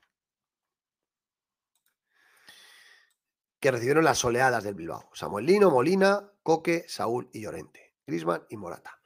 Que 3.59 3.69
recibieron 3.69 4.05
las 4.05 4.23
oleadas 4.23 4.63
del 4.63 4.75
Bilbao. 4.75 5.09
Samuel 5.13 5.45
Lino, 5.45 5.69
Molina, 5.69 6.31
Coque, 6.41 6.85
Saúl 6.87 7.29
y 7.33 7.41
Llorente. 7.41 7.95
Grisman 8.07 8.45
y 8.49 8.55
Morata. 8.55 8.97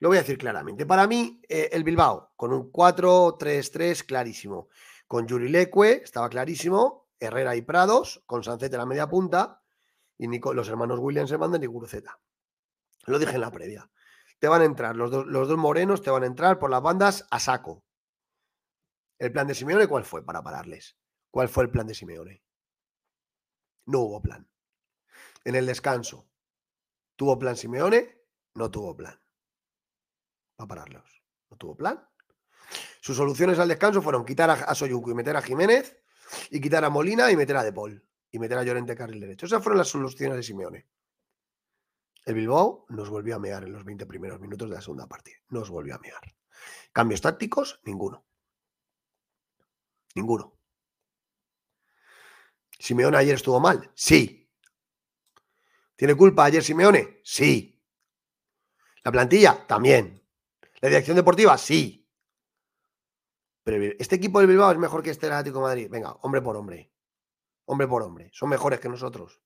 Lo 0.00 0.08
voy 0.08 0.16
a 0.16 0.22
decir 0.22 0.36
claramente. 0.36 0.84
Para 0.84 1.06
mí, 1.06 1.40
eh, 1.48 1.68
el 1.70 1.84
Bilbao, 1.84 2.32
con 2.34 2.52
un 2.52 2.72
4-3-3 2.72 4.04
clarísimo. 4.04 4.68
Con 5.06 5.28
Yuri 5.28 5.50
Leque, 5.50 6.02
estaba 6.02 6.28
clarísimo. 6.28 7.08
Herrera 7.20 7.54
y 7.54 7.62
Prados, 7.62 8.24
con 8.26 8.42
Sancet 8.42 8.72
en 8.72 8.78
la 8.80 8.86
media 8.86 9.08
punta. 9.08 9.62
Y 10.18 10.26
los 10.26 10.68
hermanos 10.68 10.98
Williams 10.98 11.30
se 11.30 11.38
mandan 11.38 11.62
y 11.62 11.66
Guruceta. 11.66 12.18
Lo 13.06 13.20
dije 13.20 13.36
en 13.36 13.42
la 13.42 13.52
previa. 13.52 13.88
Te 14.44 14.48
van 14.48 14.60
a 14.60 14.66
entrar, 14.66 14.94
los 14.94 15.10
dos, 15.10 15.26
los 15.26 15.48
dos 15.48 15.56
morenos 15.56 16.02
te 16.02 16.10
van 16.10 16.22
a 16.22 16.26
entrar 16.26 16.58
por 16.58 16.68
las 16.68 16.82
bandas 16.82 17.26
a 17.30 17.40
saco. 17.40 17.82
¿El 19.18 19.32
plan 19.32 19.46
de 19.46 19.54
Simeone 19.54 19.86
cuál 19.86 20.04
fue 20.04 20.22
para 20.22 20.42
pararles? 20.42 20.98
¿Cuál 21.30 21.48
fue 21.48 21.64
el 21.64 21.70
plan 21.70 21.86
de 21.86 21.94
Simeone? 21.94 22.44
No 23.86 24.00
hubo 24.00 24.20
plan. 24.20 24.46
En 25.44 25.54
el 25.54 25.64
descanso, 25.64 26.28
¿tuvo 27.16 27.38
plan 27.38 27.56
Simeone? 27.56 28.20
No 28.54 28.70
tuvo 28.70 28.94
plan. 28.94 29.18
Para 30.56 30.68
pararlos. 30.68 31.24
No 31.48 31.56
tuvo 31.56 31.74
plan. 31.74 32.06
Sus 33.00 33.16
soluciones 33.16 33.58
al 33.58 33.68
descanso 33.68 34.02
fueron 34.02 34.26
quitar 34.26 34.50
a, 34.50 34.52
a 34.52 34.74
Soyuncu 34.74 35.10
y 35.10 35.14
meter 35.14 35.38
a 35.38 35.40
Jiménez, 35.40 35.96
y 36.50 36.60
quitar 36.60 36.84
a 36.84 36.90
Molina 36.90 37.30
y 37.30 37.36
meter 37.38 37.56
a 37.56 37.64
De 37.64 37.72
Paul, 37.72 38.06
y 38.30 38.38
meter 38.38 38.58
a 38.58 38.62
Llorente 38.62 38.94
carril 38.94 39.20
derecho. 39.20 39.46
Esas 39.46 39.62
fueron 39.62 39.78
las 39.78 39.88
soluciones 39.88 40.36
de 40.36 40.42
Simeone. 40.42 40.86
El 42.24 42.34
Bilbao 42.34 42.86
nos 42.88 43.10
volvió 43.10 43.36
a 43.36 43.38
mear 43.38 43.64
en 43.64 43.72
los 43.72 43.84
20 43.84 44.06
primeros 44.06 44.40
minutos 44.40 44.68
de 44.68 44.76
la 44.76 44.80
segunda 44.80 45.06
parte. 45.06 45.42
Nos 45.48 45.68
volvió 45.68 45.94
a 45.94 45.98
mear. 45.98 46.34
Cambios 46.92 47.20
tácticos, 47.20 47.80
ninguno. 47.84 48.24
Ninguno. 50.14 50.58
¿Simeone 52.78 53.16
ayer 53.16 53.34
estuvo 53.34 53.60
mal? 53.60 53.90
Sí. 53.94 54.50
¿Tiene 55.96 56.14
culpa 56.14 56.44
ayer 56.44 56.62
Simeone? 56.62 57.20
Sí. 57.24 57.82
¿La 59.02 59.12
plantilla? 59.12 59.66
También. 59.66 60.22
¿La 60.80 60.88
dirección 60.88 61.16
deportiva? 61.16 61.58
Sí. 61.58 62.08
Pero 63.62 63.94
este 63.98 64.16
equipo 64.16 64.38
del 64.38 64.48
Bilbao 64.48 64.72
es 64.72 64.78
mejor 64.78 65.02
que 65.02 65.10
este 65.10 65.26
del 65.26 65.34
Atlético 65.34 65.58
de 65.58 65.64
Madrid. 65.64 65.88
Venga, 65.90 66.12
hombre 66.22 66.40
por 66.42 66.56
hombre. 66.56 66.92
Hombre 67.66 67.86
por 67.86 68.02
hombre. 68.02 68.30
Son 68.32 68.48
mejores 68.48 68.80
que 68.80 68.88
nosotros. 68.88 69.40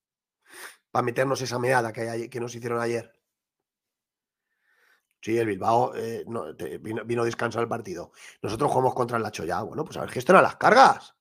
Para 0.91 1.03
meternos 1.03 1.41
esa 1.41 1.59
meada 1.59 1.93
que, 1.93 2.39
nos 2.39 2.55
hicieron 2.55 2.81
ayer. 2.81 3.13
Sí, 5.21 5.37
el 5.37 5.47
Bilbao 5.47 5.93
eh, 5.95 6.23
vino, 6.79 7.05
vino 7.05 7.25
descanso 7.25 7.59
al 7.59 7.67
partido. 7.67 8.11
Nosotros 8.41 8.71
jugamos 8.71 8.95
contra 8.95 9.17
el 9.17 9.23
Lacho 9.23 9.43
ya. 9.43 9.61
Bueno, 9.61 9.83
pues 9.83 9.97
a 9.97 10.01
ver, 10.01 10.09
gestionar 10.09 10.41
las 10.41 10.55
cargas. 10.55 11.13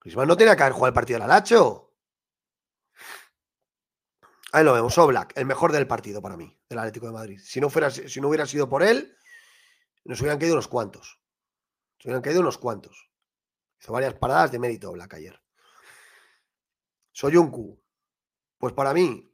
Griezmann 0.00 0.28
no 0.28 0.36
tenía 0.36 0.54
que 0.54 0.62
haber 0.62 0.72
jugado 0.72 0.88
el 0.88 0.94
partido 0.94 1.18
del 1.18 1.28
Lacho. 1.28 1.92
Ahí 4.52 4.64
lo 4.64 4.72
vemos, 4.72 4.96
Oblak, 4.96 5.36
el 5.36 5.46
mejor 5.46 5.72
del 5.72 5.88
partido 5.88 6.22
para 6.22 6.36
mí, 6.36 6.56
del 6.68 6.78
Atlético 6.78 7.06
de 7.06 7.12
Madrid. 7.12 7.40
Si 7.42 7.60
no, 7.60 7.68
fuera, 7.68 7.90
si 7.90 8.20
no 8.20 8.28
hubiera 8.28 8.46
sido 8.46 8.68
por 8.68 8.84
él, 8.84 9.16
nos 10.04 10.20
hubieran 10.20 10.38
caído 10.38 10.54
unos 10.54 10.68
cuantos. 10.68 11.20
Nos 11.98 12.06
hubieran 12.06 12.22
caído 12.22 12.40
unos 12.40 12.56
cuantos. 12.56 13.10
Hizo 13.80 13.92
varias 13.92 14.14
paradas 14.14 14.52
de 14.52 14.60
mérito 14.60 14.90
Oblak 14.90 15.12
ayer. 15.14 15.42
Soyuncu, 17.16 17.82
pues 18.58 18.74
para 18.74 18.92
mí 18.92 19.26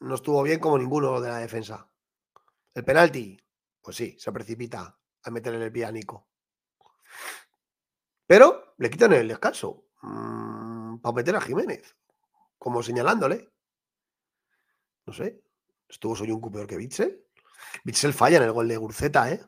no 0.00 0.14
estuvo 0.14 0.42
bien 0.42 0.60
como 0.60 0.76
ninguno 0.76 1.22
de 1.22 1.30
la 1.30 1.38
defensa. 1.38 1.90
El 2.74 2.84
penalti, 2.84 3.42
pues 3.80 3.96
sí, 3.96 4.14
se 4.18 4.30
precipita 4.30 5.00
a 5.22 5.30
meterle 5.30 5.64
el 5.64 5.72
pie 5.72 5.86
a 5.86 5.90
Nico. 5.90 6.28
Pero 8.26 8.74
le 8.76 8.90
quitan 8.90 9.14
el 9.14 9.28
descanso 9.28 9.86
para 10.02 11.14
meter 11.14 11.34
a 11.34 11.40
Jiménez, 11.40 11.96
como 12.58 12.82
señalándole. 12.82 13.50
No 15.06 15.14
sé, 15.14 15.42
estuvo 15.88 16.14
Soyuncu 16.14 16.52
peor 16.52 16.66
que 16.66 16.76
Bitzel. 16.76 17.26
Bitzel 17.84 18.12
falla 18.12 18.36
en 18.36 18.42
el 18.42 18.52
gol 18.52 18.68
de 18.68 18.76
Gurceta, 18.76 19.32
¿eh? 19.32 19.40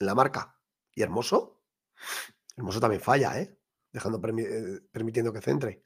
En 0.00 0.06
la 0.06 0.14
marca. 0.14 0.54
Y 0.92 1.00
Hermoso. 1.00 1.62
Hermoso 2.58 2.78
también 2.78 3.00
falla, 3.00 3.40
¿eh? 3.40 3.57
Dejando, 3.92 4.20
eh, 4.38 4.80
permitiendo 4.92 5.32
que 5.32 5.40
centre. 5.40 5.82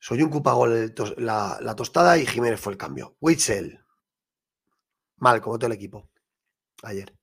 Soyuncu 0.00 0.42
pagó 0.42 0.66
tos- 0.94 1.14
la, 1.18 1.58
la 1.60 1.74
tostada 1.74 2.18
y 2.18 2.26
Jiménez 2.26 2.60
fue 2.60 2.72
el 2.72 2.78
cambio. 2.78 3.16
Witzel. 3.20 3.84
Mal, 5.16 5.40
como 5.40 5.58
todo 5.58 5.66
el 5.68 5.72
equipo. 5.74 6.10
Ayer. 6.82 7.16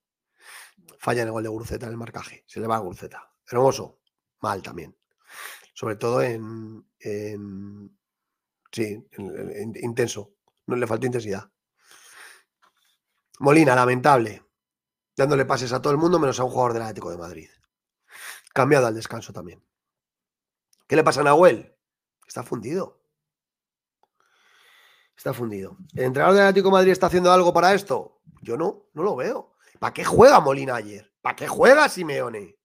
Falla 0.98 1.22
en 1.22 1.28
el 1.28 1.32
gol 1.32 1.42
de 1.42 1.48
Gurceta 1.48 1.86
en 1.86 1.92
el 1.92 1.98
marcaje. 1.98 2.44
Se 2.46 2.60
le 2.60 2.66
va 2.66 2.76
a 2.76 2.80
Gurceta. 2.80 3.30
Hermoso. 3.50 4.00
Mal 4.40 4.62
también. 4.62 4.96
Sobre 5.74 5.96
todo 5.96 6.22
en. 6.22 6.84
en- 7.00 7.98
sí, 8.70 9.06
en- 9.12 9.72
intenso. 9.80 10.34
No 10.66 10.76
le 10.76 10.86
faltó 10.86 11.06
intensidad. 11.06 11.50
Molina, 13.40 13.74
lamentable. 13.74 14.42
Dándole 15.16 15.44
pases 15.44 15.72
a 15.72 15.82
todo 15.82 15.92
el 15.92 15.98
mundo 15.98 16.18
menos 16.18 16.38
a 16.40 16.44
un 16.44 16.50
jugador 16.50 16.72
del 16.72 16.82
Atlético 16.82 17.10
de 17.10 17.18
Madrid. 17.18 17.48
Cambiado 18.52 18.86
al 18.86 18.94
descanso 18.94 19.32
también. 19.32 19.64
¿Qué 20.86 20.96
le 20.96 21.04
pasa 21.04 21.20
a 21.20 21.24
Nahuel? 21.24 21.74
Está 22.26 22.42
fundido. 22.42 23.02
Está 25.16 25.32
fundido. 25.32 25.76
¿El 25.94 26.04
entrenador 26.04 26.36
del 26.36 26.44
Atlético 26.44 26.68
de 26.68 26.72
Madrid 26.72 26.92
está 26.92 27.06
haciendo 27.06 27.32
algo 27.32 27.52
para 27.52 27.74
esto? 27.74 28.20
Yo 28.42 28.56
no, 28.56 28.88
no 28.92 29.02
lo 29.02 29.16
veo. 29.16 29.54
¿Para 29.78 29.94
qué 29.94 30.04
juega 30.04 30.40
Molina 30.40 30.74
ayer? 30.74 31.12
¿Para 31.20 31.36
qué 31.36 31.48
juega 31.48 31.88
Simeone? 31.88 32.58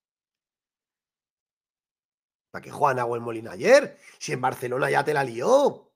¿Para 2.52 2.64
qué 2.64 2.72
juega 2.72 2.96
Nahuel 2.96 3.22
Molina 3.22 3.52
ayer? 3.52 4.00
Si 4.20 4.34
en 4.34 4.42
Barcelona 4.42 4.90
ya 4.90 5.04
te 5.04 5.14
la 5.14 5.24
lió. 5.24 5.94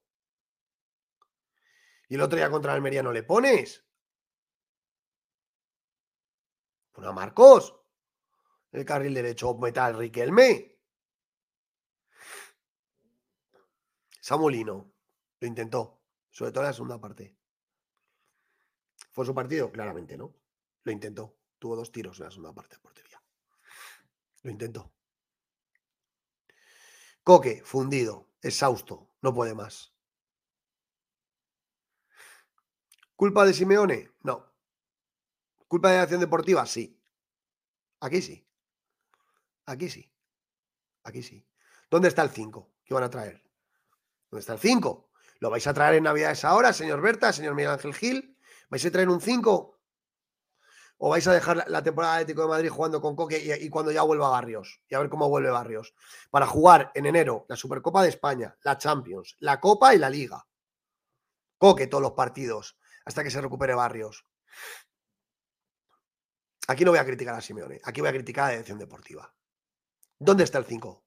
Y 2.08 2.16
el 2.16 2.22
otro 2.22 2.38
día 2.38 2.52
contra 2.52 2.74
Almería 2.74 3.02
no 3.02 3.12
le 3.12 3.24
pones. 3.24 3.86
Pon 6.92 7.06
a 7.06 7.12
Marcos. 7.12 7.81
El 8.72 8.86
carril 8.86 9.14
derecho, 9.14 9.54
metal 9.56 9.98
Riquelme. 9.98 10.80
Samolino 14.22 14.94
lo 15.40 15.48
intentó, 15.48 16.00
sobre 16.30 16.52
todo 16.52 16.64
en 16.64 16.68
la 16.68 16.74
segunda 16.74 17.02
parte. 17.02 17.36
¿Fue 19.12 19.26
su 19.26 19.34
partido? 19.34 19.72
Claramente, 19.72 20.16
¿no? 20.16 20.34
Lo 20.84 20.92
intentó. 20.92 21.36
Tuvo 21.60 21.76
dos 21.76 21.92
tiros 21.92 22.20
en 22.20 22.26
la 22.26 22.32
segunda 22.32 22.54
parte 22.54 22.76
de 22.76 22.82
portería. 22.82 23.22
Lo 24.44 24.52
intentó. 24.52 24.94
Coque, 27.24 27.62
fundido, 27.64 28.30
exhausto, 28.42 29.10
no 29.22 29.34
puede 29.34 29.54
más. 29.54 29.94
¿Culpa 33.16 33.46
de 33.46 33.54
Simeone? 33.54 34.12
No. 34.24 34.52
¿Culpa 35.68 35.92
de 35.92 35.98
la 35.98 36.04
acción 36.04 36.22
deportiva? 36.22 36.66
Sí. 36.66 37.00
Aquí 38.00 38.22
sí. 38.22 38.48
Aquí 39.66 39.90
sí. 39.90 40.12
Aquí 41.04 41.24
sí. 41.24 41.46
¿Dónde 41.90 42.08
está 42.08 42.22
el 42.24 42.30
5? 42.30 42.74
¿Qué 42.84 42.94
van 42.94 43.04
a 43.04 43.10
traer? 43.10 43.44
¿Dónde 44.30 44.42
está 44.42 44.54
el 44.54 44.60
5? 44.60 45.10
¿Lo 45.40 45.50
vais 45.50 45.66
a 45.66 45.74
traer 45.74 45.96
en 45.96 46.04
Navidades 46.04 46.46
ahora, 46.46 46.72
señor 46.72 47.02
Berta, 47.02 47.34
señor 47.34 47.56
Miguel 47.56 47.72
Ángel 47.72 47.94
Gil? 47.94 48.38
¿Vais 48.70 48.86
a 48.86 48.92
traer 48.92 49.10
un 49.10 49.20
5? 49.20 49.80
¿O 51.04 51.10
vais 51.10 51.28
a 51.28 51.34
dejar 51.34 51.66
la 51.68 51.82
temporada 51.82 52.14
de 52.14 52.22
Atlético 52.22 52.44
de 52.44 52.48
Madrid 52.48 52.70
jugando 52.70 53.02
con 53.02 53.16
Coque 53.16 53.58
y, 53.60 53.70
cuando 53.70 53.92
ya 53.92 54.04
vuelva 54.04 54.30
Barrios? 54.30 54.82
Y 54.88 54.94
a 54.94 55.00
ver 55.00 55.10
cómo 55.10 55.28
vuelve 55.30 55.50
Barrios. 55.50 55.96
Para 56.30 56.46
jugar 56.46 56.92
en 56.94 57.08
enero 57.08 57.48
la 57.50 57.56
Supercopa 57.56 58.04
de 58.04 58.10
España, 58.10 58.56
la 58.62 58.78
Champions, 58.78 59.36
la 59.40 59.60
Copa 59.60 59.96
y 59.96 59.98
la 59.98 60.12
Liga. 60.12 60.46
Coque 61.58 61.88
todos 61.88 62.04
los 62.04 62.12
partidos 62.12 62.78
hasta 63.04 63.24
que 63.24 63.32
se 63.32 63.42
recupere 63.42 63.74
Barrios. 63.74 64.28
Aquí 66.68 66.86
no 66.86 66.92
voy 66.92 67.00
a 67.00 67.06
criticar 67.06 67.34
a 67.34 67.42
Simeone, 67.42 67.82
aquí 67.84 68.00
voy 68.00 68.12
a 68.12 68.14
criticar 68.14 68.44
a 68.44 68.48
la 68.48 68.52
dirección 68.54 68.78
deportiva. 68.78 69.34
¿Dónde 70.24 70.44
está 70.44 70.60
el 70.60 70.66
5? 70.66 71.04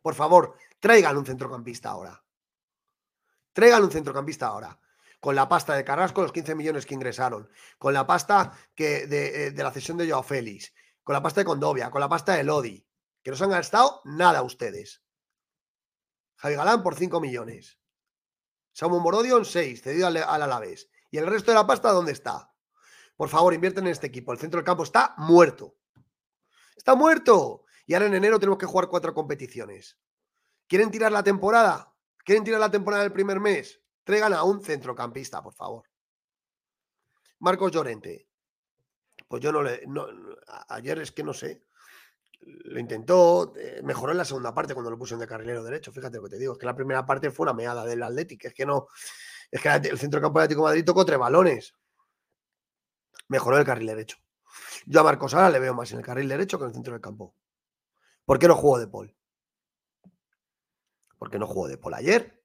Por 0.00 0.14
favor, 0.14 0.56
traigan 0.80 1.18
un 1.18 1.26
centrocampista 1.26 1.90
ahora. 1.90 2.24
Traigan 3.52 3.84
un 3.84 3.90
centrocampista 3.90 4.46
ahora. 4.46 4.80
Con 5.20 5.34
la 5.34 5.50
pasta 5.50 5.74
de 5.74 5.84
Carrasco, 5.84 6.22
los 6.22 6.32
15 6.32 6.54
millones 6.54 6.86
que 6.86 6.94
ingresaron. 6.94 7.50
Con 7.76 7.92
la 7.92 8.06
pasta 8.06 8.56
que 8.74 9.06
de, 9.06 9.50
de 9.50 9.62
la 9.62 9.70
cesión 9.70 9.98
de 9.98 10.08
Joao 10.08 10.22
Félix. 10.22 10.72
Con 11.04 11.12
la 11.12 11.22
pasta 11.22 11.42
de 11.42 11.44
Condovia. 11.44 11.90
Con 11.90 12.00
la 12.00 12.08
pasta 12.08 12.32
de 12.32 12.42
Lodi. 12.42 12.88
Que 13.22 13.30
no 13.30 13.36
se 13.36 13.44
han 13.44 13.50
gastado 13.50 14.00
nada 14.06 14.42
ustedes. 14.42 15.02
Javi 16.36 16.54
Galán 16.54 16.82
por 16.82 16.94
5 16.94 17.20
millones. 17.20 17.78
Samu 18.72 18.98
Morodion 18.98 19.44
6, 19.44 19.82
cedido 19.82 20.06
al, 20.06 20.16
al 20.16 20.42
Alavés. 20.42 20.88
¿Y 21.10 21.18
el 21.18 21.26
resto 21.26 21.50
de 21.50 21.56
la 21.56 21.66
pasta 21.66 21.92
dónde 21.92 22.12
está? 22.12 22.50
Por 23.14 23.28
favor, 23.28 23.52
invierten 23.52 23.84
en 23.84 23.92
este 23.92 24.06
equipo. 24.06 24.32
El 24.32 24.38
centro 24.38 24.56
del 24.56 24.64
campo 24.64 24.84
está 24.84 25.14
muerto. 25.18 25.76
Está 26.76 26.94
muerto. 26.94 27.64
Y 27.86 27.94
ahora 27.94 28.06
en 28.06 28.14
enero 28.14 28.38
tenemos 28.38 28.58
que 28.58 28.66
jugar 28.66 28.88
cuatro 28.88 29.12
competiciones. 29.12 29.98
¿Quieren 30.66 30.90
tirar 30.90 31.12
la 31.12 31.22
temporada? 31.22 31.92
¿Quieren 32.24 32.44
tirar 32.44 32.60
la 32.60 32.70
temporada 32.70 33.02
del 33.02 33.12
primer 33.12 33.40
mes? 33.40 33.80
Traigan 34.04 34.32
a 34.32 34.44
un 34.44 34.62
centrocampista, 34.62 35.42
por 35.42 35.54
favor. 35.54 35.84
Marcos 37.40 37.72
Llorente. 37.72 38.28
Pues 39.28 39.42
yo 39.42 39.52
no 39.52 39.62
le. 39.62 39.82
No, 39.86 40.06
ayer 40.68 40.98
es 41.00 41.12
que 41.12 41.24
no 41.24 41.34
sé. 41.34 41.64
Lo 42.40 42.78
intentó, 42.80 43.52
eh, 43.56 43.80
mejoró 43.84 44.12
en 44.12 44.18
la 44.18 44.24
segunda 44.24 44.52
parte 44.52 44.74
cuando 44.74 44.90
lo 44.90 44.98
puso 44.98 45.14
en 45.14 45.20
de 45.20 45.26
carrilero 45.26 45.62
derecho. 45.62 45.92
Fíjate 45.92 46.16
lo 46.16 46.24
que 46.24 46.30
te 46.30 46.38
digo, 46.38 46.54
es 46.54 46.58
que 46.58 46.66
la 46.66 46.74
primera 46.74 47.06
parte 47.06 47.30
fue 47.30 47.44
una 47.44 47.52
meada 47.52 47.84
del 47.84 48.02
Atlético. 48.02 48.48
Es 48.48 48.54
que 48.54 48.66
no. 48.66 48.88
Es 49.50 49.60
que 49.60 49.68
el 49.68 49.98
centrocampo 49.98 50.38
Atlético 50.38 50.62
de 50.62 50.70
Madrid 50.70 50.84
tocó 50.84 51.04
tres 51.04 51.18
balones. 51.18 51.74
Mejoró 53.28 53.58
el 53.58 53.64
carril 53.64 53.86
derecho. 53.88 54.21
Yo 54.86 55.00
a 55.00 55.04
Marcos 55.04 55.34
ahora 55.34 55.50
le 55.50 55.58
veo 55.58 55.74
más 55.74 55.90
en 55.92 55.98
el 55.98 56.04
carril 56.04 56.28
derecho 56.28 56.58
que 56.58 56.64
en 56.64 56.68
el 56.68 56.74
centro 56.74 56.92
del 56.92 57.02
campo. 57.02 57.34
¿Por 58.24 58.38
qué 58.38 58.48
no 58.48 58.54
jugó 58.54 58.78
de 58.78 58.88
Paul? 58.88 59.16
¿Por 61.18 61.30
qué 61.30 61.38
no 61.38 61.46
jugó 61.46 61.68
de 61.68 61.78
Paul 61.78 61.94
ayer? 61.94 62.44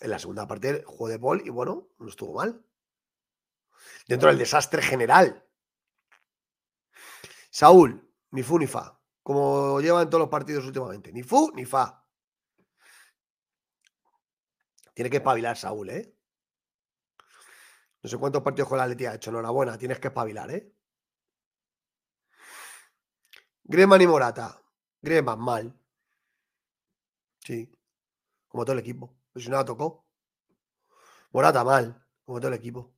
En 0.00 0.10
la 0.10 0.18
segunda 0.18 0.46
parte 0.46 0.82
jugó 0.84 1.08
de 1.08 1.18
Paul 1.18 1.42
y 1.44 1.50
bueno, 1.50 1.88
no 1.98 2.08
estuvo 2.08 2.34
mal. 2.34 2.64
Dentro 4.06 4.28
del 4.28 4.38
desastre 4.38 4.82
general. 4.82 5.42
Saúl, 7.50 8.12
ni 8.30 8.42
fu 8.42 8.58
ni 8.58 8.66
fa. 8.66 9.00
Como 9.22 9.80
lleva 9.80 10.02
en 10.02 10.10
todos 10.10 10.20
los 10.20 10.28
partidos 10.28 10.66
últimamente. 10.66 11.12
Ni 11.12 11.22
fu 11.22 11.50
ni 11.54 11.64
fa. 11.64 12.06
Tiene 14.94 15.10
que 15.10 15.16
espabilar 15.16 15.56
Saúl, 15.56 15.90
¿eh? 15.90 16.14
No 18.02 18.10
sé 18.10 18.18
cuántos 18.18 18.42
partidos 18.42 18.68
con 18.68 18.78
la 18.78 18.84
Atleti 18.84 19.06
ha 19.06 19.14
hecho. 19.14 19.30
Enhorabuena, 19.30 19.76
tienes 19.76 19.98
que 19.98 20.08
espabilar, 20.08 20.50
¿eh? 20.50 20.75
Greman 23.68 24.00
y 24.00 24.06
Morata. 24.06 24.62
Greman, 25.02 25.40
mal. 25.40 25.76
Sí. 27.40 27.68
Como 28.46 28.64
todo 28.64 28.74
el 28.74 28.78
equipo. 28.78 29.12
Si 29.34 29.48
nada 29.50 29.64
tocó. 29.64 30.06
Morata, 31.32 31.64
mal. 31.64 32.06
Como 32.24 32.38
todo 32.38 32.48
el 32.48 32.54
equipo. 32.54 32.94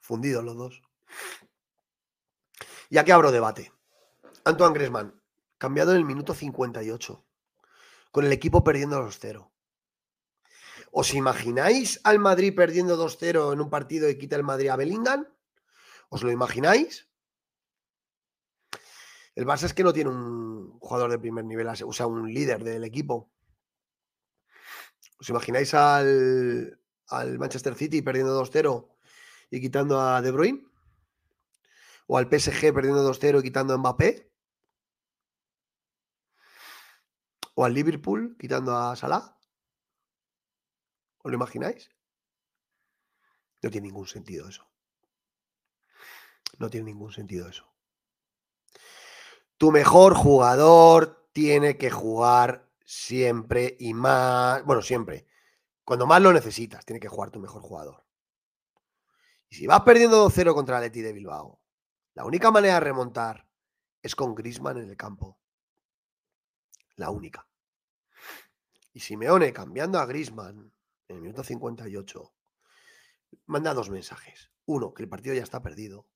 Fundidos 0.00 0.42
los 0.42 0.56
dos. 0.56 0.82
Y 2.90 2.98
aquí 2.98 3.12
abro 3.12 3.30
debate. 3.30 3.72
Antoine 4.44 4.74
Griezmann, 4.74 5.22
cambiado 5.56 5.92
en 5.92 5.98
el 5.98 6.04
minuto 6.04 6.34
58. 6.34 7.24
Con 8.10 8.24
el 8.24 8.32
equipo 8.32 8.64
perdiendo 8.64 9.00
los 9.00 9.20
cero. 9.20 9.52
¿Os 10.90 11.14
imagináis 11.14 12.00
al 12.02 12.18
Madrid 12.18 12.54
perdiendo 12.56 12.96
2-0 12.96 13.52
en 13.52 13.60
un 13.60 13.70
partido 13.70 14.08
y 14.08 14.18
quita 14.18 14.34
el 14.34 14.42
Madrid 14.42 14.68
a 14.68 14.76
Bellingham? 14.76 15.28
¿Os 16.08 16.22
lo 16.22 16.30
imagináis? 16.32 17.08
El 19.36 19.44
Barça 19.44 19.66
es 19.66 19.74
que 19.74 19.84
no 19.84 19.92
tiene 19.92 20.08
un 20.10 20.78
jugador 20.80 21.10
de 21.10 21.18
primer 21.18 21.44
nivel, 21.44 21.68
o 21.68 21.92
sea, 21.92 22.06
un 22.06 22.32
líder 22.32 22.64
del 22.64 22.84
equipo. 22.84 23.30
¿Os 25.20 25.28
imagináis 25.28 25.74
al, 25.74 26.80
al 27.08 27.38
Manchester 27.38 27.74
City 27.74 28.00
perdiendo 28.00 28.42
2-0 28.42 28.88
y 29.50 29.60
quitando 29.60 30.00
a 30.00 30.22
De 30.22 30.30
Bruyne? 30.30 30.66
¿O 32.06 32.16
al 32.16 32.30
PSG 32.30 32.72
perdiendo 32.72 33.06
2-0 33.12 33.40
y 33.40 33.42
quitando 33.42 33.74
a 33.74 33.78
Mbappé? 33.78 34.32
¿O 37.54 37.64
al 37.64 37.74
Liverpool 37.74 38.36
quitando 38.38 38.74
a 38.74 38.96
Salah? 38.96 39.38
¿Os 41.18 41.30
lo 41.30 41.36
imagináis? 41.36 41.90
No 43.62 43.70
tiene 43.70 43.88
ningún 43.88 44.06
sentido 44.06 44.48
eso. 44.48 44.66
No 46.58 46.70
tiene 46.70 46.86
ningún 46.86 47.12
sentido 47.12 47.48
eso. 47.48 47.75
Tu 49.58 49.70
mejor 49.70 50.14
jugador 50.14 51.28
tiene 51.32 51.76
que 51.76 51.90
jugar 51.90 52.68
siempre 52.84 53.76
y 53.78 53.94
más. 53.94 54.64
Bueno, 54.64 54.82
siempre. 54.82 55.26
Cuando 55.84 56.06
más 56.06 56.20
lo 56.20 56.32
necesitas, 56.32 56.84
tiene 56.84 57.00
que 57.00 57.08
jugar 57.08 57.30
tu 57.30 57.38
mejor 57.38 57.62
jugador. 57.62 58.04
Y 59.48 59.56
si 59.56 59.66
vas 59.66 59.82
perdiendo 59.82 60.28
2-0 60.28 60.54
contra 60.54 60.80
Leti 60.80 61.00
de 61.00 61.12
Bilbao, 61.12 61.60
la 62.14 62.24
única 62.24 62.50
manera 62.50 62.74
de 62.74 62.80
remontar 62.80 63.46
es 64.02 64.16
con 64.16 64.34
Grisman 64.34 64.78
en 64.78 64.90
el 64.90 64.96
campo. 64.96 65.38
La 66.96 67.10
única. 67.10 67.46
Y 68.92 69.00
Simeone 69.00 69.52
cambiando 69.52 69.98
a 69.98 70.06
Grisman 70.06 70.72
en 71.08 71.16
el 71.16 71.22
minuto 71.22 71.44
58 71.44 72.32
manda 73.46 73.74
dos 73.74 73.90
mensajes. 73.90 74.50
Uno, 74.64 74.94
que 74.94 75.02
el 75.02 75.08
partido 75.08 75.34
ya 75.34 75.42
está 75.42 75.62
perdido. 75.62 76.08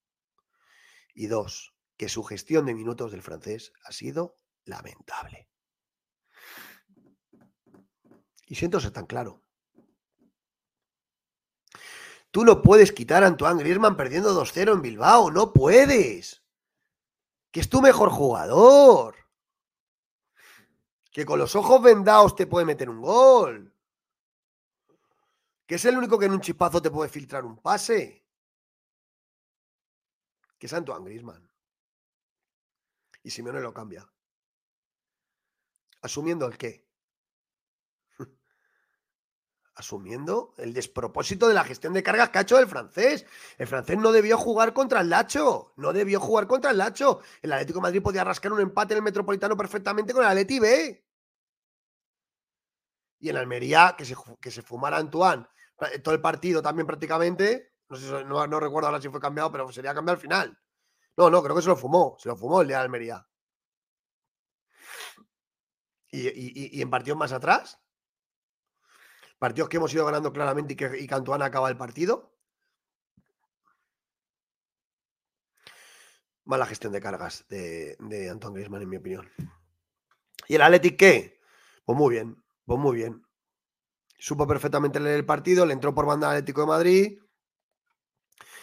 Y 1.14 1.26
dos, 1.26 1.74
que 2.00 2.08
su 2.08 2.24
gestión 2.24 2.64
de 2.64 2.72
minutos 2.72 3.12
del 3.12 3.20
francés 3.20 3.74
ha 3.84 3.92
sido 3.92 4.34
lamentable. 4.64 5.50
Y 8.46 8.54
siento 8.54 8.80
ser 8.80 8.92
tan 8.92 9.04
claro. 9.04 9.42
Tú 12.30 12.42
no 12.46 12.62
puedes 12.62 12.92
quitar 12.92 13.22
a 13.22 13.26
Antoine 13.26 13.60
Griezmann 13.60 13.98
perdiendo 13.98 14.32
2-0 14.32 14.72
en 14.72 14.80
Bilbao, 14.80 15.30
no 15.30 15.52
puedes. 15.52 16.42
Que 17.50 17.60
es 17.60 17.68
tu 17.68 17.82
mejor 17.82 18.08
jugador. 18.08 19.16
Que 21.12 21.26
con 21.26 21.38
los 21.38 21.54
ojos 21.54 21.82
vendados 21.82 22.34
te 22.34 22.46
puede 22.46 22.64
meter 22.64 22.88
un 22.88 23.02
gol. 23.02 23.76
Que 25.66 25.74
es 25.74 25.84
el 25.84 25.98
único 25.98 26.18
que 26.18 26.24
en 26.24 26.32
un 26.32 26.40
chispazo 26.40 26.80
te 26.80 26.90
puede 26.90 27.10
filtrar 27.10 27.44
un 27.44 27.58
pase. 27.58 28.24
Que 30.56 30.66
es 30.66 30.72
Antoine 30.72 31.04
Grisman. 31.04 31.49
Y 33.22 33.30
Simeone 33.30 33.60
lo 33.60 33.72
cambia. 33.72 34.08
Asumiendo 36.02 36.46
el 36.46 36.56
qué. 36.56 36.88
Asumiendo 39.74 40.54
el 40.56 40.72
despropósito 40.72 41.48
de 41.48 41.54
la 41.54 41.64
gestión 41.64 41.92
de 41.92 42.02
cargas 42.02 42.30
que 42.30 42.38
ha 42.38 42.42
hecho 42.42 42.58
el 42.58 42.66
francés. 42.66 43.26
El 43.58 43.66
francés 43.66 43.98
no 43.98 44.12
debió 44.12 44.38
jugar 44.38 44.72
contra 44.72 45.00
el 45.00 45.10
Lacho. 45.10 45.74
No 45.76 45.92
debió 45.92 46.20
jugar 46.20 46.46
contra 46.46 46.70
el 46.70 46.78
Lacho. 46.78 47.20
El 47.42 47.52
Atlético 47.52 47.80
Madrid 47.80 48.02
podía 48.02 48.24
rascar 48.24 48.52
un 48.52 48.60
empate 48.60 48.94
en 48.94 48.98
el 48.98 49.04
Metropolitano 49.04 49.56
perfectamente 49.56 50.12
con 50.12 50.22
el 50.22 50.30
Atleti 50.30 50.58
B. 50.58 51.06
Y 53.18 53.28
en 53.28 53.36
Almería, 53.36 53.94
que 53.98 54.06
se, 54.06 54.14
que 54.40 54.50
se 54.50 54.62
fumara 54.62 54.96
Antoine 54.96 55.46
todo 56.02 56.14
el 56.14 56.20
partido 56.20 56.62
también 56.62 56.86
prácticamente. 56.86 57.72
No, 57.88 57.96
sé, 57.96 58.24
no, 58.24 58.46
no 58.46 58.60
recuerdo 58.60 58.88
ahora 58.88 59.00
si 59.00 59.08
fue 59.08 59.20
cambiado, 59.20 59.50
pero 59.50 59.70
sería 59.72 59.94
cambiado 59.94 60.16
al 60.16 60.20
final. 60.20 60.58
No, 61.16 61.30
no, 61.30 61.42
creo 61.42 61.56
que 61.56 61.62
se 61.62 61.68
lo 61.68 61.76
fumó. 61.76 62.16
Se 62.18 62.28
lo 62.28 62.36
fumó 62.36 62.62
el 62.62 62.68
de 62.68 62.74
Almería. 62.74 63.26
Y, 66.12 66.80
en 66.82 66.90
partidos 66.90 67.18
más 67.18 67.32
atrás, 67.32 67.78
partidos 69.38 69.68
que 69.68 69.76
hemos 69.76 69.94
ido 69.94 70.04
ganando 70.04 70.32
claramente 70.32 70.72
y 70.72 70.76
que, 70.76 70.98
y 70.98 71.06
Cantuana 71.06 71.44
acaba 71.46 71.68
el 71.68 71.76
partido. 71.76 72.34
Mala 76.44 76.66
gestión 76.66 76.92
de 76.92 77.00
cargas 77.00 77.46
de, 77.48 77.96
de 78.00 78.28
Antoine 78.28 78.54
Griezmann, 78.54 78.82
en 78.82 78.88
mi 78.88 78.96
opinión. 78.96 79.30
¿Y 80.48 80.56
el 80.56 80.62
Athletic 80.62 80.98
qué? 80.98 81.40
Pues 81.84 81.96
muy 81.96 82.14
bien, 82.14 82.42
pues 82.64 82.80
muy 82.80 82.96
bien. 82.96 83.24
Supo 84.18 84.46
perfectamente 84.46 84.98
leer 84.98 85.16
el 85.16 85.26
partido, 85.26 85.64
le 85.64 85.74
entró 85.74 85.94
por 85.94 86.06
banda 86.06 86.28
Atlético 86.28 86.62
de 86.62 86.66
Madrid. 86.66 87.18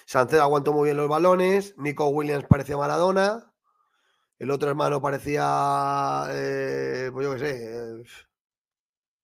Sánchez 0.08 0.40
aguantó 0.40 0.72
muy 0.72 0.86
bien 0.86 0.96
los 0.96 1.10
balones. 1.10 1.76
Nico 1.78 2.08
Williams 2.08 2.46
parecía 2.48 2.78
Maradona. 2.78 3.54
El 4.40 4.52
otro 4.52 4.70
hermano 4.70 5.02
parecía, 5.02 6.28
eh, 6.30 7.10
pues 7.12 7.26
yo 7.26 7.34
qué 7.34 7.40
sé, 7.40 8.04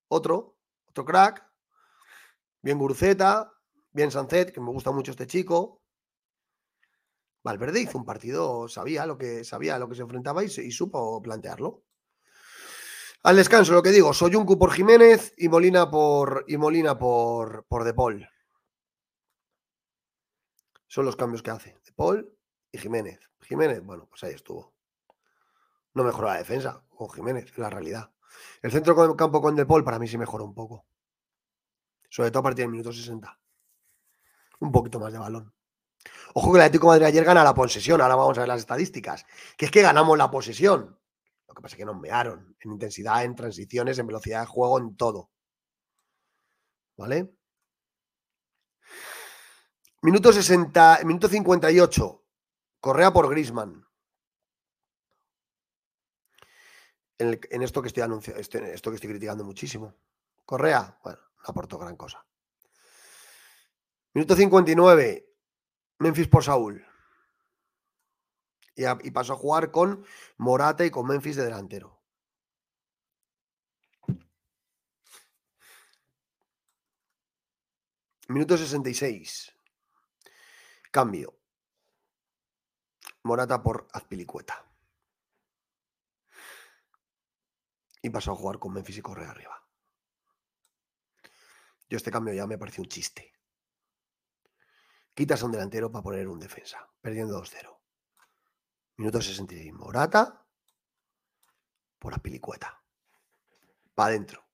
otro, 0.09 0.57
otro 0.89 1.05
crack. 1.05 1.47
Bien 2.61 2.77
Guruceta, 2.77 3.53
bien 3.91 4.11
Sancet, 4.11 4.51
que 4.51 4.59
me 4.59 4.71
gusta 4.71 4.91
mucho 4.91 5.11
este 5.11 5.25
chico. 5.25 5.81
Valverde 7.43 7.79
hizo 7.79 7.97
un 7.97 8.05
partido, 8.05 8.67
sabía 8.67 9.05
lo 9.05 9.17
que 9.17 9.45
sabía 9.45 9.79
lo 9.79 9.87
que 9.87 9.95
se 9.95 10.01
enfrentaba 10.01 10.43
y, 10.43 10.47
y 10.47 10.71
supo 10.71 11.21
plantearlo. 11.21 11.83
Al 13.23 13.37
descanso, 13.37 13.71
lo 13.71 13.83
que 13.83 13.91
digo, 13.91 14.13
Soyuncu 14.13 14.59
por 14.59 14.73
Jiménez 14.73 15.33
y 15.37 15.47
Molina 15.47 15.89
por 15.89 16.43
y 16.45 16.57
Molina 16.57 16.99
por, 16.99 17.65
por 17.69 17.85
De 17.85 17.93
Paul. 17.93 18.32
Son 20.93 21.05
los 21.05 21.15
cambios 21.15 21.41
que 21.41 21.49
hace. 21.49 21.75
De 21.83 21.91
Paul 21.91 22.37
y 22.71 22.77
Jiménez. 22.77 23.19
Jiménez, 23.41 23.81
bueno, 23.81 24.05
pues 24.05 24.23
ahí 24.25 24.33
estuvo. 24.33 24.75
No 25.95 26.03
mejoró 26.03 26.27
la 26.27 26.37
defensa 26.37 26.85
con 26.87 27.09
Jiménez, 27.09 27.45
es 27.45 27.57
la 27.57 27.71
realidad. 27.71 28.13
El 28.61 28.71
centro 28.71 28.93
del 28.93 29.15
campo 29.15 29.41
con 29.41 29.55
De 29.55 29.65
Paul 29.65 29.83
para 29.83 29.97
mí 29.97 30.07
sí 30.07 30.19
mejoró 30.19 30.45
un 30.45 30.53
poco. 30.53 30.85
Sobre 32.11 32.29
todo 32.29 32.41
a 32.41 32.43
partir 32.43 32.65
del 32.65 32.71
minuto 32.73 32.93
60. 32.93 33.39
Un 34.59 34.71
poquito 34.71 34.99
más 34.99 35.11
de 35.11 35.17
balón. 35.17 35.51
Ojo 36.35 36.51
que 36.51 36.59
el 36.59 36.65
Atlético 36.65 36.85
de 36.85 36.99
Madrid 36.99 37.07
ayer 37.07 37.23
gana 37.23 37.43
la 37.43 37.55
posesión. 37.55 37.99
Ahora 37.99 38.15
vamos 38.15 38.37
a 38.37 38.41
ver 38.41 38.49
las 38.49 38.59
estadísticas. 38.59 39.25
Que 39.57 39.65
es 39.65 39.71
que 39.71 39.81
ganamos 39.81 40.15
la 40.15 40.29
posesión. 40.29 40.95
Lo 41.47 41.55
que 41.55 41.61
pasa 41.63 41.73
es 41.73 41.77
que 41.79 41.85
nos 41.85 41.99
mearon 41.99 42.55
en 42.59 42.71
intensidad, 42.71 43.23
en 43.23 43.33
transiciones, 43.33 43.97
en 43.97 44.05
velocidad 44.05 44.41
de 44.41 44.45
juego, 44.45 44.77
en 44.77 44.95
todo. 44.95 45.31
¿Vale? 46.97 47.33
Minuto 50.03 50.31
60, 50.33 50.99
minuto 51.05 51.27
58. 51.27 52.23
Correa 52.79 53.13
por 53.13 53.29
Grisman. 53.29 53.87
En, 57.17 57.61
esto 57.61 57.81
que 57.81 57.87
estoy 57.87 58.03
anunciando, 58.03 58.41
este, 58.41 58.73
esto 58.73 58.89
que 58.89 58.95
estoy 58.95 59.09
criticando 59.11 59.45
muchísimo. 59.45 59.95
Correa, 60.45 60.99
bueno, 61.03 61.19
no 61.37 61.43
aportó 61.45 61.77
gran 61.77 61.95
cosa. 61.95 62.25
Minuto 64.13 64.35
59. 64.35 65.29
Memphis 65.99 66.27
por 66.27 66.43
Saúl 66.43 66.85
y, 68.75 69.11
pasó 69.11 69.33
a 69.33 69.37
jugar 69.37 69.71
con 69.71 70.05
Morata 70.37 70.85
y 70.85 70.91
con 70.91 71.07
Memphis 71.07 71.35
de 71.35 71.45
delantero. 71.45 72.01
Minuto 78.27 78.57
66. 78.57 79.53
Cambio. 80.93 81.39
Morata 83.23 83.63
por 83.63 83.87
Azpilicueta. 83.93 84.63
Y 88.03 88.11
pasó 88.11 88.31
a 88.31 88.35
jugar 88.35 88.59
con 88.59 88.73
Memphis 88.73 88.99
y 88.99 89.01
Correa 89.01 89.31
arriba. 89.31 89.67
Yo 91.89 91.97
este 91.97 92.11
cambio 92.11 92.35
ya 92.35 92.45
me 92.45 92.59
parece 92.59 92.79
un 92.79 92.89
chiste. 92.89 93.33
Quitas 95.15 95.41
a 95.41 95.47
un 95.47 95.53
delantero 95.53 95.91
para 95.91 96.03
poner 96.03 96.27
un 96.27 96.37
defensa, 96.37 96.87
perdiendo 97.01 97.41
2-0. 97.41 97.75
Minuto 98.97 99.19
66. 99.19 99.73
Morata 99.73 100.45
por 101.97 102.13
Apilicueta. 102.13 102.83
Para 103.95 104.09
adentro. 104.09 104.47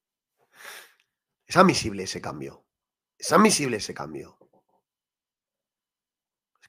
Es 1.46 1.58
admisible 1.58 2.04
ese 2.04 2.22
cambio. 2.22 2.66
Es 3.18 3.30
admisible 3.34 3.76
ese 3.76 3.94
cambio. 3.94 4.39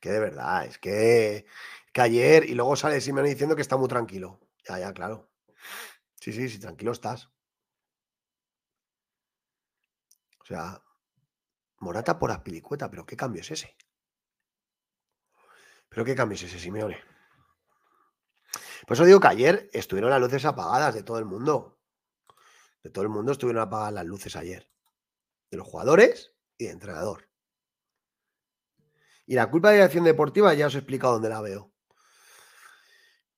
Que 0.00 0.10
de 0.10 0.20
verdad, 0.20 0.64
es 0.66 0.78
que, 0.78 1.46
que 1.92 2.00
ayer 2.00 2.44
y 2.48 2.54
luego 2.54 2.76
sale 2.76 3.00
Simeone 3.00 3.28
diciendo 3.28 3.54
que 3.56 3.62
está 3.62 3.76
muy 3.76 3.88
tranquilo. 3.88 4.40
Ya, 4.66 4.78
ya, 4.78 4.92
claro. 4.92 5.30
Sí, 6.20 6.32
sí, 6.32 6.48
sí, 6.48 6.58
tranquilo 6.58 6.92
estás. 6.92 7.30
O 10.40 10.44
sea, 10.44 10.82
Morata 11.78 12.18
por 12.18 12.30
Apilicueta, 12.30 12.90
pero 12.90 13.06
¿qué 13.06 13.16
cambio 13.16 13.40
es 13.40 13.50
ese? 13.50 13.76
¿Pero 15.88 16.04
qué 16.04 16.14
cambio 16.14 16.36
es 16.36 16.42
ese, 16.42 16.58
Simeone? 16.58 16.98
Por 18.86 18.94
eso 18.94 19.04
digo 19.04 19.20
que 19.20 19.28
ayer 19.28 19.70
estuvieron 19.72 20.10
las 20.10 20.20
luces 20.20 20.44
apagadas 20.44 20.94
de 20.94 21.02
todo 21.02 21.18
el 21.18 21.24
mundo. 21.24 21.78
De 22.82 22.90
todo 22.90 23.02
el 23.02 23.10
mundo 23.10 23.32
estuvieron 23.32 23.62
apagadas 23.62 23.92
las 23.92 24.06
luces 24.06 24.36
ayer. 24.36 24.70
De 25.50 25.58
los 25.58 25.66
jugadores 25.66 26.34
y 26.58 26.66
de 26.66 26.72
entrenador. 26.72 27.29
Y 29.30 29.36
la 29.36 29.48
culpa 29.48 29.70
de 29.70 29.76
la 29.76 29.82
dirección 29.84 30.02
deportiva 30.02 30.52
ya 30.54 30.66
os 30.66 30.74
he 30.74 30.78
explicado 30.78 31.12
dónde 31.12 31.28
la 31.28 31.40
veo. 31.40 31.72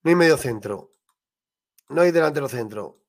No 0.03 0.09
hay 0.09 0.15
medio 0.15 0.39
centro. 0.39 0.95
No 1.91 2.01
hay 2.01 2.11
delantero 2.11 2.49
centro. 2.49 3.03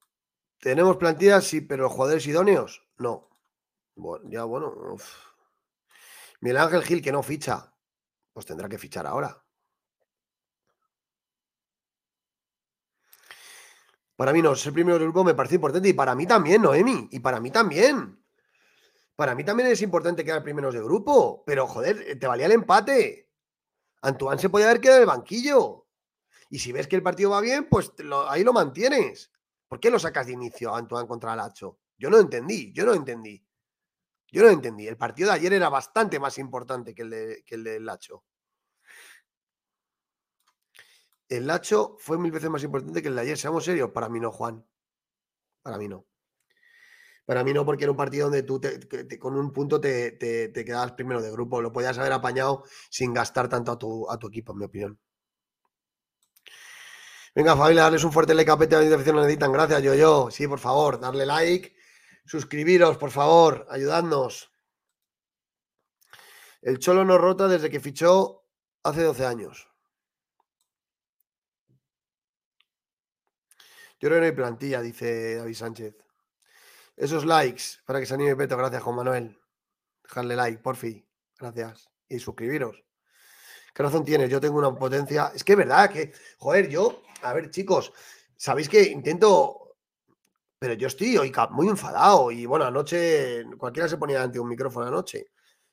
¿Tenemos 0.60 0.98
plantillas? 0.98 1.46
Sí, 1.46 1.62
pero 1.62 1.90
jugadores 1.90 2.28
idóneos, 2.28 2.86
no. 2.98 3.30
Bueno, 3.96 4.30
ya 4.30 4.44
bueno. 4.44 4.98
Miguel 6.42 6.58
Ángel 6.58 6.84
Gil, 6.84 7.02
que 7.02 7.14
no 7.14 7.24
ficha, 7.24 7.74
pues 8.34 8.46
tendrá 8.46 8.68
que 8.68 8.78
fichar 8.78 9.08
ahora. 9.08 9.42
Para 14.18 14.34
mí 14.34 14.42
no, 14.42 14.58
ser 14.58 14.74
primero 14.74 15.00
del 15.00 15.08
grupo 15.08 15.24
me 15.24 15.36
parece 15.36 15.56
importante 15.56 15.88
y 15.88 15.94
para 15.94 16.16
mí 16.16 16.28
también, 16.28 16.62
Noemi, 16.62 17.08
y 17.12 17.22
para 17.22 17.40
mí 17.40 17.50
también. 17.50 18.23
Para 19.16 19.36
mí 19.36 19.44
también 19.44 19.70
es 19.70 19.82
importante 19.82 20.26
quedar 20.26 20.44
primeros 20.44 20.74
de 20.74 20.82
grupo, 20.82 21.44
pero 21.46 21.68
joder, 21.68 22.02
eh, 22.08 22.16
te 22.16 22.28
valía 22.28 22.48
el 22.48 22.54
empate. 22.54 23.30
Antoine 24.02 24.42
se 24.42 24.50
podía 24.50 24.70
haber 24.70 24.82
quedado 24.82 24.98
en 24.98 25.04
el 25.04 25.08
banquillo. 25.08 25.88
Y 26.50 26.60
si 26.60 26.72
ves 26.72 26.88
que 26.88 26.96
el 26.96 27.04
partido 27.04 27.32
va 27.32 27.42
bien, 27.42 27.68
pues 27.70 27.92
ahí 28.28 28.44
lo 28.44 28.54
mantienes. 28.54 29.32
¿Por 29.68 29.80
qué 29.80 29.90
lo 29.90 30.00
sacas 30.00 30.28
de 30.28 30.34
inicio, 30.34 30.74
Antoine 30.76 31.08
contra 31.08 31.36
Lacho? 31.36 31.80
Yo 31.98 32.10
no 32.10 32.20
entendí, 32.20 32.72
yo 32.74 32.86
no 32.86 32.94
entendí. 32.94 33.44
Yo 34.32 34.44
no 34.44 34.50
entendí. 34.50 34.88
El 34.88 34.98
partido 34.98 35.30
de 35.30 35.36
ayer 35.36 35.54
era 35.54 35.70
bastante 35.70 36.20
más 36.20 36.38
importante 36.38 36.94
que 36.94 37.04
el 37.04 37.10
de, 37.10 37.44
que 37.46 37.56
el 37.56 37.64
de 37.64 37.80
Lacho 37.80 38.24
el 41.38 41.48
Lacho 41.48 41.96
fue 42.00 42.18
mil 42.18 42.32
veces 42.32 42.50
más 42.50 42.64
importante 42.64 43.02
que 43.02 43.08
el 43.08 43.16
de 43.16 43.22
ayer. 43.22 43.38
Seamos 43.38 43.66
serios, 43.66 43.92
para 43.92 44.10
mí 44.10 44.20
no, 44.20 44.32
Juan. 44.32 44.66
Para 45.62 45.78
mí 45.78 45.88
no. 45.88 46.06
Para 47.26 47.44
mí 47.44 47.54
no, 47.54 47.66
porque 47.66 47.86
era 47.86 47.92
un 47.92 47.98
partido 47.98 48.26
donde 48.26 48.44
tú 48.44 48.60
con 49.20 49.36
un 49.38 49.54
punto 49.54 49.80
te, 49.80 50.18
quedabas 50.54 50.92
primero 50.92 51.22
de 51.22 51.32
grupo. 51.32 51.62
Lo 51.62 51.72
podías 51.72 51.98
haber 51.98 52.12
apañado 52.12 52.64
sin 52.90 53.14
gastar 53.14 53.48
tanto 53.48 53.72
a 54.10 54.18
tu, 54.20 54.28
equipo, 54.28 54.52
en 54.52 54.60
mi 54.60 54.66
opinión. 54.66 55.00
Venga, 57.36 57.56
familia, 57.56 57.84
darles 57.84 58.04
un 58.04 58.12
fuerte 58.12 58.34
like 58.34 58.52
a 58.52 58.56
la 58.56 58.84
invitación 58.84 59.16
necesitan. 59.16 59.52
Gracias, 59.52 59.82
yo, 59.82 59.96
yo. 59.96 60.30
Sí, 60.32 60.48
por 60.48 60.60
favor, 60.60 61.00
darle 61.00 61.26
like, 61.26 61.76
suscribiros, 62.26 62.98
por 62.98 63.12
favor, 63.12 63.66
ayudadnos. 63.70 64.52
El 66.62 66.80
Cholo 66.80 67.06
no 67.06 67.18
rota 67.18 67.48
desde 67.48 67.70
que 67.70 67.80
fichó 67.80 68.44
hace 68.84 69.02
12 69.02 69.26
años. 69.26 69.68
Yo 74.00 74.10
creo 74.10 74.18
que 74.18 74.20
no 74.20 74.26
hay 74.26 74.32
plantilla, 74.34 74.82
dice 74.82 75.36
David 75.38 75.56
Sánchez. 75.56 75.96
Esos 76.96 77.26
likes 77.26 77.64
para 77.86 78.00
que 78.00 78.06
se 78.06 78.14
anime 78.14 78.36
Peto. 78.36 78.58
Gracias, 78.58 78.84
Juan 78.84 78.96
Manuel. 78.98 79.40
Dejadle 80.04 80.36
like, 80.36 80.60
por 80.60 80.76
fin. 80.76 81.06
Gracias. 81.38 81.90
Y 82.08 82.20
suscribiros. 82.20 82.84
¿Qué 83.74 83.82
razón 83.82 84.06
tienes? 84.06 84.30
Yo 84.30 84.40
tengo 84.40 84.60
una 84.60 84.74
potencia. 84.76 85.32
Es 85.34 85.44
que 85.44 85.54
es 85.54 85.58
verdad 85.58 85.90
que, 85.90 86.14
joder, 86.38 86.70
yo, 86.70 87.02
a 87.24 87.34
ver, 87.34 87.50
chicos, 87.50 87.92
sabéis 88.38 88.70
que 88.70 88.84
intento, 88.84 89.78
pero 90.60 90.76
yo 90.76 90.88
estoy 90.88 91.18
hoy 91.18 91.34
muy 91.52 91.68
enfadado. 91.68 92.30
Y 92.32 92.46
bueno, 92.46 92.66
anoche 92.66 93.44
cualquiera 93.58 93.90
se 93.90 93.98
ponía 93.98 94.22
ante 94.22 94.40
un 94.40 94.48
micrófono 94.48 94.86
anoche. 94.86 95.32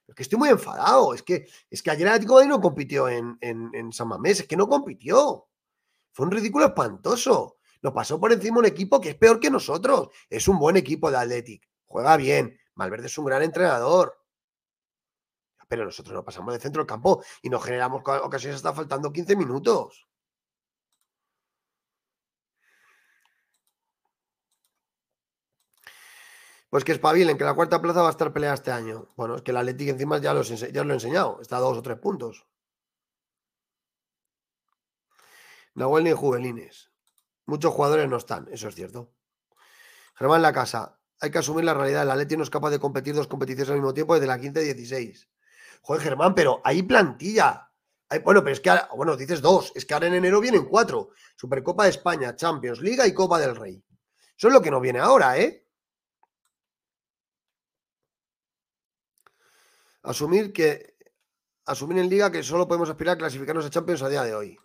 Es 0.09 0.15
que 0.15 0.23
estoy 0.23 0.39
muy 0.39 0.49
enfadado. 0.49 1.13
Es 1.15 1.23
que, 1.23 1.47
es 1.69 1.83
que 1.83 1.91
ayer 1.91 2.07
el 2.07 2.15
Atlético 2.15 2.41
de 2.41 2.47
no 2.47 2.61
compitió 2.61 3.09
en, 3.09 3.39
en, 3.41 3.93
San 3.93 4.09
Mamés. 4.09 4.41
Es 4.41 4.49
que 4.49 4.57
no 4.57 4.67
compitió. 4.69 5.47
Fue 6.11 6.27
un 6.27 6.33
ridículo 6.33 6.67
espantoso. 6.67 7.59
Nos 7.83 7.93
pasó 7.93 8.21
por 8.21 8.33
encima 8.33 8.59
un 8.59 8.67
equipo 8.67 9.01
que 9.01 9.11
es 9.11 9.15
peor 9.17 9.41
que 9.41 9.51
nosotros. 9.51 10.09
Es 10.29 10.49
un 10.49 10.59
buen 10.59 10.77
equipo 10.77 11.11
de 11.11 11.17
Athletic. 11.17 11.69
Juega 11.87 12.17
bien. 12.17 12.59
Malverde 12.75 13.07
es 13.07 13.19
un 13.19 13.25
gran 13.25 13.43
entrenador. 13.43 14.19
Pero 15.69 15.85
nosotros 15.85 16.15
no 16.15 16.25
pasamos 16.25 16.53
de 16.53 16.61
centro 16.61 16.83
del 16.83 16.89
campo 16.89 17.23
y 17.43 17.49
nos 17.49 17.65
generamos 17.65 18.03
ocasiones 18.23 18.57
hasta 18.57 18.73
faltando 18.73 19.13
15 19.13 19.37
minutos. 19.37 20.09
Pues 26.71 26.85
que 26.85 26.93
espabilen, 26.93 27.37
que 27.37 27.45
la 27.45 27.55
cuarta 27.55 27.81
plaza 27.83 28.03
va 28.03 28.09
a 28.09 28.11
estar 28.13 28.33
peleada 28.33 28.55
este 28.55 28.71
año. 28.71 29.09
Bueno, 29.17 29.35
es 29.37 29.43
que 29.43 29.51
el 29.51 29.57
Atlético 29.57 29.91
encima 29.91 30.19
ya, 30.19 30.33
lo 30.33 30.43
he 30.43 30.95
enseñado, 30.95 31.41
está 31.41 31.57
a 31.57 31.61
dos 31.61 31.77
o 31.79 31.83
tres 31.83 31.99
puntos. 31.99 32.47
Nahuel 35.75 36.05
ni 36.05 36.13
Juvelines. 36.13 36.90
Muchos 37.51 37.75
jugadores 37.75 38.09
no 38.09 38.17
están, 38.17 38.47
eso 38.53 38.69
es 38.69 38.77
cierto. 38.77 39.13
Germán 40.15 40.41
La 40.41 40.53
Casa, 40.53 41.01
hay 41.19 41.33
que 41.33 41.39
asumir 41.39 41.65
la 41.65 41.75
realidad. 41.75 42.05
El 42.05 42.13
Atlético 42.13 42.39
no 42.39 42.45
es 42.45 42.51
capaz 42.51 42.71
de 42.71 42.79
competir 42.79 43.13
dos 43.13 43.27
competiciones 43.27 43.71
al 43.71 43.79
mismo 43.79 43.93
tiempo 43.93 44.15
desde 44.15 44.29
la 44.29 44.39
15 44.39 44.63
y 44.63 44.67
16. 44.67 45.29
Joder, 45.83 46.01
Germán, 46.01 46.33
pero 46.33 46.61
hay 46.63 46.85
plantilla. 46.85 47.69
bueno, 48.23 48.45
pero 48.45 48.53
es 48.53 48.61
que, 48.61 48.71
bueno, 48.95 49.17
dices 49.17 49.41
dos. 49.41 49.73
Es 49.75 49.85
que 49.85 49.95
ahora 49.95 50.07
en 50.07 50.15
enero 50.15 50.41
vienen 50.41 50.65
cuatro. 50.65 51.11
Supercopa 51.35 51.83
de 51.83 51.91
España, 51.91 52.37
Champions, 52.37 52.81
Liga 52.81 53.05
y 53.05 53.13
Copa 53.13 53.41
del 53.41 53.57
Rey. 53.57 53.83
Eso 54.39 54.47
es 54.47 54.55
lo 54.55 54.63
que 54.63 54.71
no 54.71 54.81
viene 54.81 55.01
ahora, 55.01 55.37
¿eh? 55.37 55.67
Asumir 60.05 60.53
que 60.53 60.95
asumir 61.67 61.99
en 61.99 62.09
liga 62.09 62.31
que 62.31 62.45
solo 62.45 62.69
podemos 62.69 62.89
aspirar 62.89 63.17
a 63.17 63.19
clasificarnos 63.19 63.67
a 63.67 63.71
Champions 63.71 64.03
a 64.03 64.09
día 64.09 64.23
de 64.23 64.37
hoy. 64.37 64.57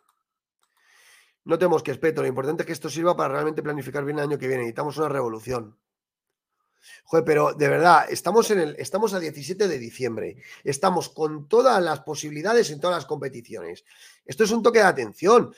No 1.46 1.58
tenemos 1.60 1.84
que 1.84 1.92
espeto, 1.92 2.22
lo 2.22 2.28
importante 2.28 2.64
es 2.64 2.68
que 2.68 2.74
esto 2.74 2.90
sirva 2.90 3.16
para 3.16 3.34
realmente 3.34 3.62
planificar 3.62 4.04
bien 4.04 4.18
el 4.18 4.26
año 4.26 4.40
que 4.40 4.48
viene. 4.48 4.64
Necesitamos 4.64 4.98
una 4.98 5.10
revolución. 5.10 5.78
Joder, 7.04 7.26
pero 7.26 7.54
de 7.54 7.68
verdad, 7.68 8.06
estamos, 8.10 8.50
en 8.52 8.60
el, 8.60 8.76
estamos 8.80 9.14
a 9.14 9.20
17 9.20 9.68
de 9.68 9.80
diciembre. 9.80 10.38
Estamos 10.64 11.10
con 11.10 11.48
todas 11.48 11.82
las 11.84 12.02
posibilidades 12.02 12.72
en 12.72 12.80
todas 12.80 12.98
las 12.98 13.06
competiciones. 13.06 13.86
Esto 14.26 14.44
es 14.44 14.52
un 14.52 14.64
toque 14.64 14.80
de 14.80 14.86
atención. 14.86 15.54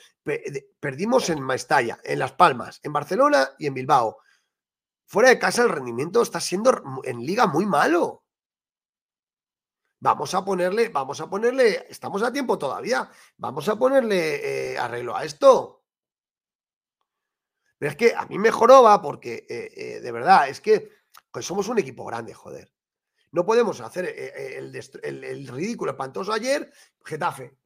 Perdimos 0.80 1.30
en 1.30 1.40
Maestalla, 1.42 1.98
en 2.04 2.18
Las 2.18 2.32
Palmas, 2.32 2.80
en 2.82 2.92
Barcelona 2.92 3.50
y 3.58 3.66
en 3.66 3.74
Bilbao. 3.74 4.18
Fuera 5.06 5.30
de 5.30 5.38
casa 5.38 5.62
el 5.62 5.70
rendimiento 5.70 6.20
está 6.20 6.38
siendo 6.38 7.02
en 7.04 7.24
liga 7.24 7.46
muy 7.46 7.64
malo. 7.64 8.24
Vamos 10.00 10.32
a 10.34 10.44
ponerle, 10.44 10.90
vamos 10.90 11.20
a 11.20 11.28
ponerle, 11.28 11.86
estamos 11.88 12.22
a 12.22 12.32
tiempo 12.32 12.56
todavía, 12.56 13.10
vamos 13.36 13.68
a 13.68 13.76
ponerle 13.76 14.74
eh, 14.74 14.78
arreglo 14.78 15.16
a 15.16 15.24
esto. 15.24 15.77
Pero 17.78 17.90
es 17.90 17.96
que 17.96 18.14
a 18.14 18.26
mí 18.26 18.38
me 18.38 18.50
joroba 18.50 19.00
porque, 19.00 19.46
eh, 19.48 19.72
eh, 19.76 20.00
de 20.00 20.12
verdad, 20.12 20.48
es 20.48 20.60
que 20.60 20.90
pues 21.30 21.46
somos 21.46 21.68
un 21.68 21.78
equipo 21.78 22.04
grande, 22.04 22.34
joder. 22.34 22.72
No 23.30 23.44
podemos 23.44 23.80
hacer 23.80 24.06
el, 24.06 25.48
ridículo 25.48 25.92
espantoso 25.92 26.32
ayer, 26.32 26.72
Getafe. 27.04 27.56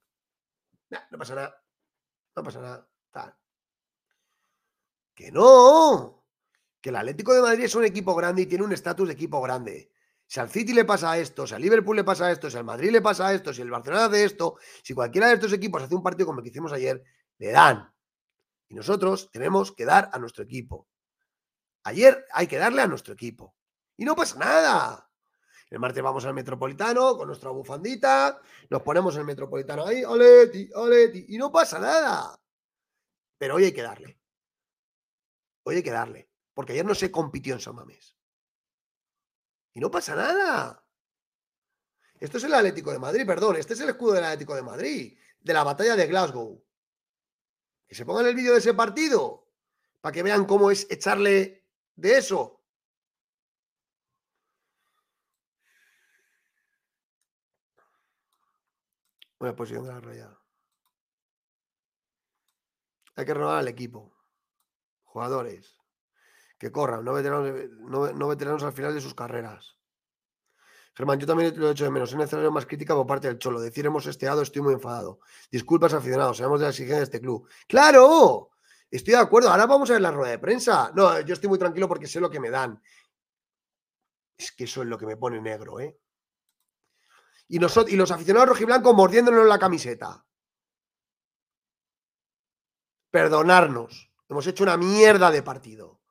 no 1.11 1.19
pasa 1.19 1.35
nada. 1.35 1.65
No 2.35 2.43
pasa 2.43 2.61
nada. 2.61 2.93
Que 5.15 5.31
no. 5.31 6.25
Que 6.81 6.89
el 6.89 6.97
Atlético 6.97 7.35
de 7.35 7.43
Madrid 7.43 7.65
es 7.65 7.75
un 7.75 7.85
equipo 7.85 8.15
grande 8.15 8.43
y 8.43 8.47
tiene 8.47 8.65
un 8.65 8.73
estatus 8.73 9.07
de 9.07 9.15
equipo 9.15 9.41
grande. 9.41 9.93
Si 10.27 10.41
al 10.41 10.49
City 10.49 10.73
le 10.73 10.85
pasa 10.85 11.19
esto, 11.19 11.47
si 11.47 11.55
al 11.55 11.61
Liverpool 11.61 11.97
le 11.97 12.05
pasa 12.05 12.31
esto, 12.33 12.51
si 12.51 12.57
al 12.57 12.65
Madrid 12.65 12.91
le 12.91 13.03
pasa 13.03 13.33
esto, 13.35 13.53
si 13.53 13.61
el 13.61 13.71
Barcelona 13.71 14.07
hace 14.07 14.25
esto, 14.25 14.57
si 14.83 14.95
cualquiera 14.95 15.29
de 15.29 15.35
estos 15.35 15.53
equipos 15.53 15.83
hace 15.83 15.95
un 15.95 16.03
partido 16.03 16.27
como 16.27 16.39
el 16.39 16.45
que 16.45 16.51
hicimos 16.51 16.73
ayer, 16.73 17.05
le 17.39 17.51
dan. 17.51 17.92
Y 18.73 18.75
nosotros 18.75 19.31
tenemos 19.31 19.71
que 19.73 19.85
dar 19.85 20.09
a 20.15 20.19
nuestro 20.19 20.45
equipo. 20.45 20.89
Ayer 21.85 22.25
hay 22.33 22.47
que 22.47 22.57
darle 22.57 22.81
a 22.81 22.87
nuestro 22.87 23.13
equipo. 23.13 23.55
Y 23.99 24.07
no 24.07 24.17
pasa 24.17 24.39
nada. 24.39 25.11
El 25.69 25.79
martes 25.79 26.03
vamos 26.03 26.25
al 26.25 26.33
Metropolitano 26.33 27.15
con 27.19 27.27
nuestra 27.27 27.51
bufandita, 27.51 28.41
nos 28.71 28.81
ponemos 28.81 29.15
el 29.17 29.25
Metropolitano 29.25 29.85
ahí, 29.85 30.05
oleti, 30.05 30.71
oleti, 30.75 31.27
y 31.29 31.37
no 31.37 31.53
pasa 31.53 31.79
nada. 31.79 32.41
Pero 33.37 33.57
hoy 33.57 33.65
hay 33.65 33.73
que 33.73 33.83
darle. 33.83 34.19
Hoy 35.65 35.77
hay 35.77 35.83
que 35.83 35.91
darle. 35.91 36.31
Porque 36.55 36.73
ayer 36.73 36.87
no 36.87 36.95
se 36.95 37.11
compitió 37.11 37.53
en 37.53 37.61
San 37.61 37.75
Mamés. 37.75 38.17
Y 39.75 39.81
no 39.81 39.91
pasa 39.91 40.17
nada. 40.17 40.83
Esto 42.19 42.39
es 42.39 42.45
el 42.45 42.55
Atlético 42.55 42.91
de 42.91 42.99
Madrid, 42.99 43.27
perdón, 43.27 43.57
este 43.57 43.75
es 43.75 43.81
el 43.81 43.91
escudo 43.91 44.15
del 44.15 44.25
Atlético 44.25 44.55
de 44.55 44.63
Madrid, 44.63 45.19
de 45.41 45.53
la 45.53 45.63
batalla 45.63 45.95
de 45.95 46.07
Glasgow. 46.07 46.65
Que 47.93 47.97
se 47.97 48.07
pongan 48.07 48.25
el 48.25 48.35
vídeo 48.35 48.55
de 48.55 48.59
ese 48.59 48.73
partido, 48.73 49.47
para 50.01 50.15
que 50.15 50.23
vean 50.23 50.47
cómo 50.47 50.71
es 50.71 50.91
echarle 50.91 51.63
de 51.95 52.17
eso. 52.17 52.65
Buena 59.39 59.55
posición 59.55 59.85
de 59.85 59.93
la 59.93 60.01
raya. 60.01 60.39
Hay 63.15 63.27
que 63.27 63.35
renovar 63.35 63.59
al 63.59 63.69
equipo. 63.69 64.17
Jugadores 65.05 65.77
que 66.57 66.73
corran, 66.73 67.05
no 67.05 67.13
veteranos, 67.13 68.63
al 68.63 68.73
final 68.73 68.95
de 68.95 69.03
sus 69.03 69.15
carreras. 69.15 69.77
Germán, 70.95 71.19
yo 71.19 71.27
también 71.27 71.55
lo 71.59 71.69
he 71.69 71.73
hecho 71.73 71.85
de 71.85 71.91
menos. 71.91 72.11
Es 72.11 72.17
necesario 72.17 72.51
más 72.51 72.67
crítica 72.67 72.95
por 72.95 73.07
parte 73.07 73.29
del 73.29 73.39
Cholo. 73.39 73.61
Decir 73.61 73.87
hemos 73.87 74.07
esteado, 74.07 74.43
estoy 74.43 74.63
muy 74.63 74.75
enfadado. 74.75 75.21
Disculpas, 75.51 75.95
aficionados, 75.95 76.37
sabemos 76.37 76.61
de 76.61 76.67
la 76.67 76.71
exigencia 76.71 76.99
de 76.99 77.05
este 77.05 77.21
club. 77.21 77.49
¡Claro! 77.67 78.51
Estoy 78.91 79.15
de 79.15 79.21
acuerdo. 79.21 79.49
Ahora 79.49 79.67
vamos 79.67 79.89
a 79.89 79.95
ver 79.95 80.03
la 80.03 80.11
rueda 80.11 80.33
de 80.33 80.39
prensa. 80.39 80.93
No, 80.95 81.19
yo 81.21 81.33
estoy 81.33 81.49
muy 81.49 81.59
tranquilo 81.59 81.89
porque 81.89 82.07
sé 82.07 82.21
lo 82.21 82.29
que 82.29 82.41
me 82.41 82.51
dan. 82.51 82.81
Es 84.37 84.53
que 84.53 84.65
eso 84.65 84.83
es 84.83 84.89
lo 84.89 84.99
que 84.99 85.07
me 85.07 85.17
pone 85.17 85.41
negro, 85.41 85.81
¿eh? 85.81 85.99
Y, 87.49 87.59
nosotros, 87.59 87.93
y 87.93 87.97
los 87.97 88.11
aficionados 88.11 88.51
rojiblancos 88.51 88.95
mordiéndonos 88.95 89.47
la 89.47 89.59
camiseta. 89.59 90.25
Perdonarnos. 93.11 94.11
Hemos 94.29 94.47
hecho 94.47 94.65
una 94.65 94.77
mierda 94.77 95.31
de 95.31 95.43
partido. 95.43 96.02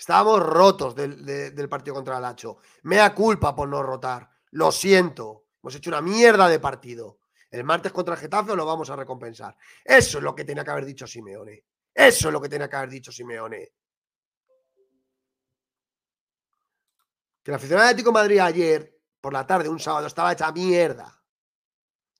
Estábamos 0.00 0.40
rotos 0.40 0.94
del, 0.94 1.68
partido 1.68 1.94
contra 1.94 2.16
el 2.16 2.24
Hacho. 2.24 2.56
Mea 2.84 3.14
culpa 3.14 3.54
por 3.54 3.68
no 3.68 3.82
rotar. 3.82 4.30
Lo 4.52 4.72
siento. 4.72 5.48
Hemos 5.62 5.74
hecho 5.74 5.90
una 5.90 6.00
mierda 6.00 6.48
de 6.48 6.58
partido. 6.58 7.18
El 7.50 7.64
martes 7.64 7.92
contra 7.92 8.14
el 8.14 8.20
Getafe 8.20 8.56
lo 8.56 8.64
vamos 8.64 8.88
a 8.88 8.96
recompensar. 8.96 9.54
Eso 9.84 10.16
es 10.16 10.24
lo 10.24 10.34
que 10.34 10.44
tenía 10.44 10.64
que 10.64 10.70
haber 10.70 10.86
dicho 10.86 11.06
Simeone. 11.06 11.66
Eso 11.92 12.28
es 12.28 12.32
lo 12.32 12.40
que 12.40 12.48
tenía 12.48 12.66
que 12.66 12.76
haber 12.76 12.88
dicho 12.88 13.12
Simeone. 13.12 13.72
Que 17.42 17.50
la 17.50 17.58
afición 17.58 17.80
de 17.80 17.84
Atlético 17.84 18.10
Madrid 18.10 18.38
ayer, 18.38 18.98
por 19.20 19.34
la 19.34 19.46
tarde, 19.46 19.68
un 19.68 19.80
sábado, 19.80 20.06
estaba 20.06 20.32
hecha 20.32 20.50
mierda. 20.50 21.22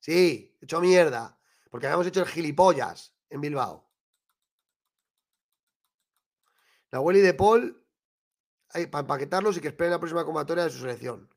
Sí, 0.00 0.54
hecho 0.60 0.82
mierda. 0.82 1.40
Porque 1.70 1.86
habíamos 1.86 2.08
hecho 2.08 2.20
el 2.20 2.26
gilipollas 2.26 3.16
en 3.30 3.40
Bilbao. 3.40 3.89
La 6.90 7.00
Willy 7.00 7.20
de 7.20 7.34
Paul, 7.34 7.84
hay, 8.70 8.86
para 8.86 9.02
empaquetarlos 9.02 9.56
y 9.56 9.60
que 9.60 9.68
esperen 9.68 9.92
la 9.92 10.00
próxima 10.00 10.24
convocatoria 10.24 10.64
de 10.64 10.70
su 10.70 10.78
selección. 10.78 11.28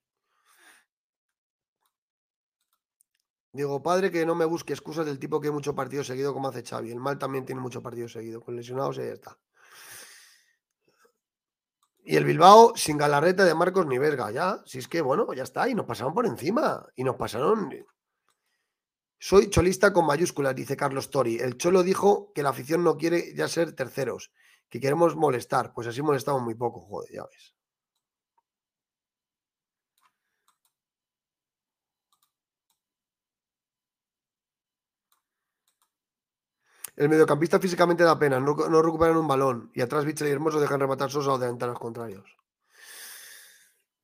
Digo, 3.51 3.83
padre, 3.83 4.09
que 4.09 4.25
no 4.25 4.33
me 4.33 4.45
busque 4.45 4.73
excusas 4.73 5.05
del 5.05 5.19
tipo 5.19 5.39
que 5.39 5.47
hay 5.47 5.53
mucho 5.53 5.75
partido 5.75 6.03
seguido 6.03 6.33
como 6.33 6.47
hace 6.47 6.63
Xavi. 6.63 6.91
El 6.91 6.99
mal 6.99 7.19
también 7.19 7.45
tiene 7.45 7.61
mucho 7.61 7.83
partido 7.83 8.09
seguido. 8.09 8.41
Con 8.41 8.55
lesionados 8.55 8.97
y 8.97 9.01
ya 9.01 9.13
está. 9.13 9.37
Y 12.03 12.15
el 12.15 12.25
Bilbao 12.25 12.73
sin 12.75 12.97
galarreta 12.97 13.45
de 13.45 13.53
Marcos 13.53 13.85
ni 13.85 13.99
verga, 13.99 14.31
ya. 14.31 14.63
Si 14.65 14.79
es 14.79 14.87
que, 14.87 15.01
bueno, 15.01 15.31
ya 15.33 15.43
está. 15.43 15.69
Y 15.69 15.75
nos 15.75 15.85
pasaron 15.85 16.15
por 16.15 16.25
encima. 16.25 16.83
Y 16.95 17.03
nos 17.03 17.15
pasaron. 17.15 17.69
Soy 19.19 19.51
cholista 19.51 19.93
con 19.93 20.07
mayúsculas, 20.07 20.55
dice 20.55 20.75
Carlos 20.75 21.11
Tori. 21.11 21.37
El 21.37 21.55
Cholo 21.57 21.83
dijo 21.83 22.31
que 22.33 22.41
la 22.41 22.49
afición 22.49 22.83
no 22.83 22.97
quiere 22.97 23.35
ya 23.35 23.47
ser 23.47 23.73
terceros 23.73 24.31
que 24.73 24.79
queremos 24.79 25.15
molestar. 25.15 25.71
Pues 25.71 25.85
así 25.87 26.01
molestamos 26.01 26.41
muy 26.41 26.55
poco, 26.55 26.81
joder, 26.81 27.11
ya 27.13 27.23
ves. 27.25 27.53
El 36.95 37.07
mediocampista 37.09 37.59
físicamente 37.59 38.03
da 38.03 38.17
pena, 38.17 38.39
no, 38.39 38.81
recuperan 38.81 39.17
un 39.17 39.27
balón 39.27 39.69
y 39.75 39.81
atrás 39.81 40.05
Bichel 40.05 40.27
y 40.27 40.31
Hermoso 40.31 40.59
dejan 40.59 40.79
rematar 40.79 41.11
Sosa 41.11 41.33
o 41.33 41.37
de 41.37 41.67
los 41.67 41.79
contrarios. 41.79 42.25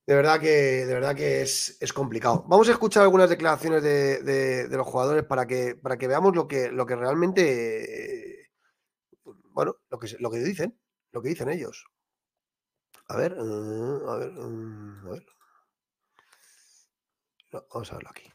De 0.06 0.14
verdad 0.14 0.38
que, 0.40 0.86
de 0.86 0.94
verdad 0.94 1.16
que 1.16 1.42
es, 1.42 1.92
complicado. 1.92 2.44
Vamos 2.48 2.68
a 2.68 2.72
escuchar 2.72 3.02
algunas 3.02 3.28
declaraciones 3.28 3.82
de, 3.82 4.68
los 4.70 4.86
jugadores 4.86 5.24
para 5.24 5.46
que, 5.46 5.74
para 5.74 5.98
que 5.98 6.06
veamos 6.06 6.34
lo 6.36 6.46
que, 6.46 6.70
lo 6.70 6.86
que 6.86 6.94
realmente, 6.96 8.39
bueno, 9.52 9.76
lo 9.90 9.98
que, 9.98 10.16
lo 10.18 10.30
que 10.30 10.38
dicen, 10.38 10.78
lo 11.12 11.22
que 11.22 11.28
dicen 11.28 11.48
ellos. 11.48 11.86
A 13.08 13.16
ver, 13.16 13.32
eh, 13.32 13.98
a 14.08 14.16
ver, 14.16 14.32
mm, 14.32 15.06
a 15.06 15.10
ver. 15.10 15.26
vamos 17.72 17.92
a 17.92 17.94
verlo 17.96 18.10
aquí. 18.10 18.32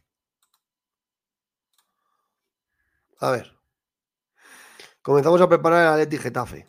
A 3.19 3.31
ver. 3.31 3.57
Comenzamos 5.01 5.39
a 5.41 5.47
preparar 5.47 5.81
el 5.81 5.93
Atleti 5.93 6.17
Getafe. 6.17 6.67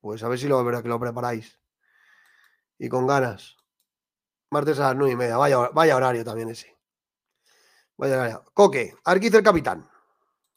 Pues 0.00 0.22
a 0.22 0.28
ver 0.28 0.38
si 0.38 0.46
lo, 0.46 0.64
que 0.82 0.88
lo 0.88 1.00
preparáis. 1.00 1.58
Y 2.78 2.88
con 2.88 3.06
ganas. 3.06 3.56
Martes 4.50 4.78
a 4.78 4.88
las 4.88 4.96
nueve 4.96 5.12
y 5.14 5.16
media. 5.16 5.36
Vaya, 5.36 5.70
vaya 5.72 5.96
horario 5.96 6.24
también 6.24 6.50
ese. 6.50 6.76
Vaya 7.96 8.14
horario. 8.14 8.44
Coque, 8.54 8.94
Arquiz 9.04 9.34
el 9.34 9.42
capitán 9.42 9.88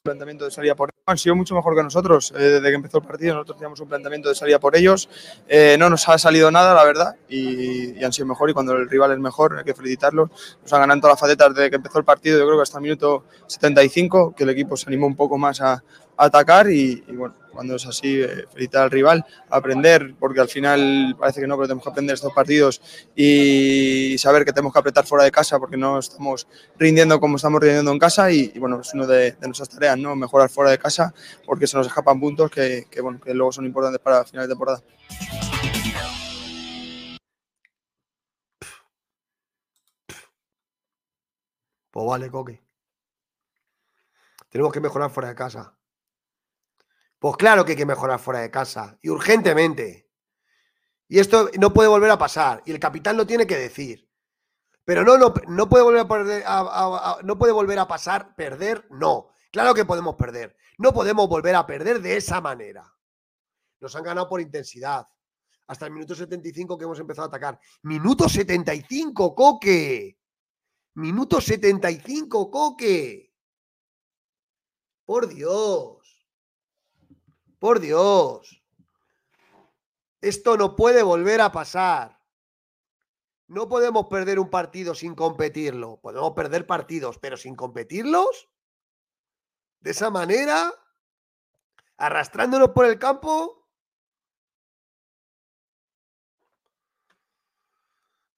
planteamiento 0.02 0.46
de 0.46 0.52
salida 0.52 0.76
por. 0.76 0.91
Han 1.12 1.18
sido 1.18 1.36
mucho 1.36 1.54
mejor 1.56 1.76
que 1.76 1.84
nosotros. 1.84 2.34
Eh, 2.36 2.42
desde 2.42 2.70
que 2.70 2.76
empezó 2.76 2.98
el 3.00 3.04
partido 3.04 3.36
nosotros 3.36 3.58
teníamos 3.58 3.80
un 3.80 3.88
planteamiento 3.88 4.30
de 4.30 4.36
salida 4.36 4.60
por 4.60 4.76
ellos. 4.76 5.10
Eh, 5.48 5.76
no 5.78 5.90
nos 5.90 6.08
ha 6.08 6.18
salido 6.18 6.50
nada, 6.52 6.74
la 6.74 6.84
verdad, 6.84 7.16
y, 7.30 8.04
han 8.04 8.14
sido 8.14 8.28
mejor. 8.28 8.50
Y 8.50 8.54
cuando 8.54 8.74
el 8.74 8.90
rival 8.90 9.12
es 9.12 9.20
mejor, 9.20 9.58
hay 9.58 9.64
que 9.64 9.74
felicitarlos. 9.74 10.30
Nos 10.62 10.74
han 10.74 10.80
ganado 10.80 11.02
todas 11.02 11.14
las 11.14 11.20
facetas 11.20 11.54
desde 11.54 11.70
que 11.70 11.76
empezó 11.76 12.00
el 12.00 12.06
partido. 12.06 12.40
Yo 12.40 12.46
creo 12.46 12.58
que 12.58 12.64
hasta 12.64 12.78
el 12.78 12.84
minuto 12.84 13.26
75, 13.48 14.34
que 14.36 14.44
el 14.44 14.50
equipo 14.50 14.78
se 14.78 14.90
animó 14.90 15.08
un 15.08 15.16
poco 15.16 15.38
más 15.38 15.62
a, 15.62 15.84
atacar 16.26 16.70
y, 16.70 17.04
bueno, 17.08 17.34
cuando 17.52 17.76
es 17.76 17.86
así, 17.86 18.22
eh, 18.22 18.46
felicitar 18.54 18.84
al 18.84 18.92
rival, 18.92 19.26
aprender, 19.50 20.14
porque 20.20 20.40
al 20.40 20.48
final 20.48 21.16
parece 21.20 21.42
que 21.42 21.48
no, 21.48 21.56
pero 21.56 21.68
tenemos 21.68 21.84
que 21.84 21.90
aprender 21.90 22.14
estos 22.14 22.32
partidos 22.32 22.82
y 23.16 24.16
saber 24.20 24.46
que 24.46 24.54
tenemos 24.54 24.72
que 24.72 24.80
apretar 24.80 25.06
fuera 25.06 25.26
de 25.26 25.32
casa 25.32 25.60
porque 25.60 25.78
no 25.78 25.98
estamos 25.98 26.48
rindiendo 26.78 27.20
como 27.20 27.38
estamos 27.38 27.60
rindiendo 27.60 27.92
en 27.92 28.00
casa 28.00 28.32
y, 28.32 28.50
bueno, 28.60 28.82
es 28.82 28.94
una 28.94 29.08
de, 29.08 29.36
nuestras 29.42 29.70
tareas, 29.70 29.98
¿no? 29.98 30.16
Mejorar 30.16 30.50
fuera 30.50 30.70
de 30.72 30.78
casa 30.78 31.14
porque 31.46 31.66
se 31.66 31.76
nos 31.76 31.88
escapan 31.88 32.20
puntos 32.20 32.52
que, 32.52 32.86
bueno, 33.02 33.20
que 33.20 33.34
luego 33.34 33.52
son 33.52 33.66
importantes 33.66 34.00
para 34.00 34.24
finales 34.24 34.48
de 34.48 34.54
temporada. 34.54 34.82
Pues 41.92 42.06
vale, 42.06 42.30
Coque. 42.30 42.62
Tenemos 44.50 44.72
que 44.72 44.80
mejorar 44.82 45.10
fuera 45.10 45.30
de 45.30 45.36
casa. 45.36 45.74
Pues 47.22 47.38
claro 47.38 47.64
que 47.64 47.74
hay 47.74 47.78
que 47.78 47.86
mejorar 47.86 48.20
fuera 48.20 48.40
de 48.40 48.50
casa 48.50 48.98
y 49.00 49.10
urgentemente. 49.10 50.10
Y 51.08 51.20
esto 51.20 51.52
no 51.60 51.72
puede 51.72 51.88
volver 51.88 52.10
a 52.10 52.18
pasar 52.18 52.64
y 52.66 52.72
el 52.72 52.80
capitán 52.80 53.16
lo 53.16 53.28
tiene 53.28 53.46
que 53.46 53.60
decir. 53.60 54.10
Pero 54.84 55.04
no, 55.04 55.20
no, 55.20 55.32
no 55.48 55.70
puede 55.70 55.84
volver 55.84 56.02
a, 56.02 56.08
perder, 56.08 56.44
no 57.24 57.38
puede 57.38 57.54
volver 57.54 57.78
a 57.78 57.88
pasar, 57.88 58.36
perder, 58.36 58.88
no. 58.90 59.30
Claro 59.52 59.76
que 59.76 59.86
podemos 59.86 60.16
perder. 60.16 60.58
No 60.80 60.92
podemos 60.94 61.30
volver 61.30 61.54
a 61.54 61.68
perder 61.68 62.02
de 62.02 62.18
esa 62.18 62.42
manera. 62.42 62.92
Nos 63.80 63.96
han 63.96 64.04
ganado 64.04 64.28
por 64.28 64.42
intensidad. 64.42 65.08
Hasta 65.68 65.86
el 65.86 65.92
minuto 65.92 66.16
75 66.16 66.76
que 66.76 66.86
hemos 66.86 67.00
empezado 67.00 67.26
a 67.26 67.28
atacar. 67.28 67.60
Minuto 67.84 68.28
75, 68.28 69.36
Coque. 69.36 70.18
Minuto 70.96 71.40
75, 71.40 72.50
Coque. 72.50 73.32
Por 75.06 75.28
Dios. 75.28 76.01
Por 77.62 77.80
Dios. 77.80 78.60
Esto 80.20 80.58
no 80.58 80.76
puede 80.76 81.04
volver 81.04 81.42
a 81.42 81.52
pasar. 81.52 82.20
No 83.46 83.70
podemos 83.70 84.08
perder 84.08 84.40
un 84.40 84.50
partido 84.50 84.96
sin 84.96 85.14
competirlo. 85.14 86.00
Podemos 86.02 86.32
perder 86.32 86.66
partidos, 86.66 87.20
pero 87.20 87.38
sin 87.38 87.56
competirlos. 87.56 88.50
De 89.80 89.92
esa 89.92 90.10
manera, 90.10 90.74
arrastrándonos 91.98 92.70
por 92.70 92.88
el 92.88 92.98
campo. 92.98 93.70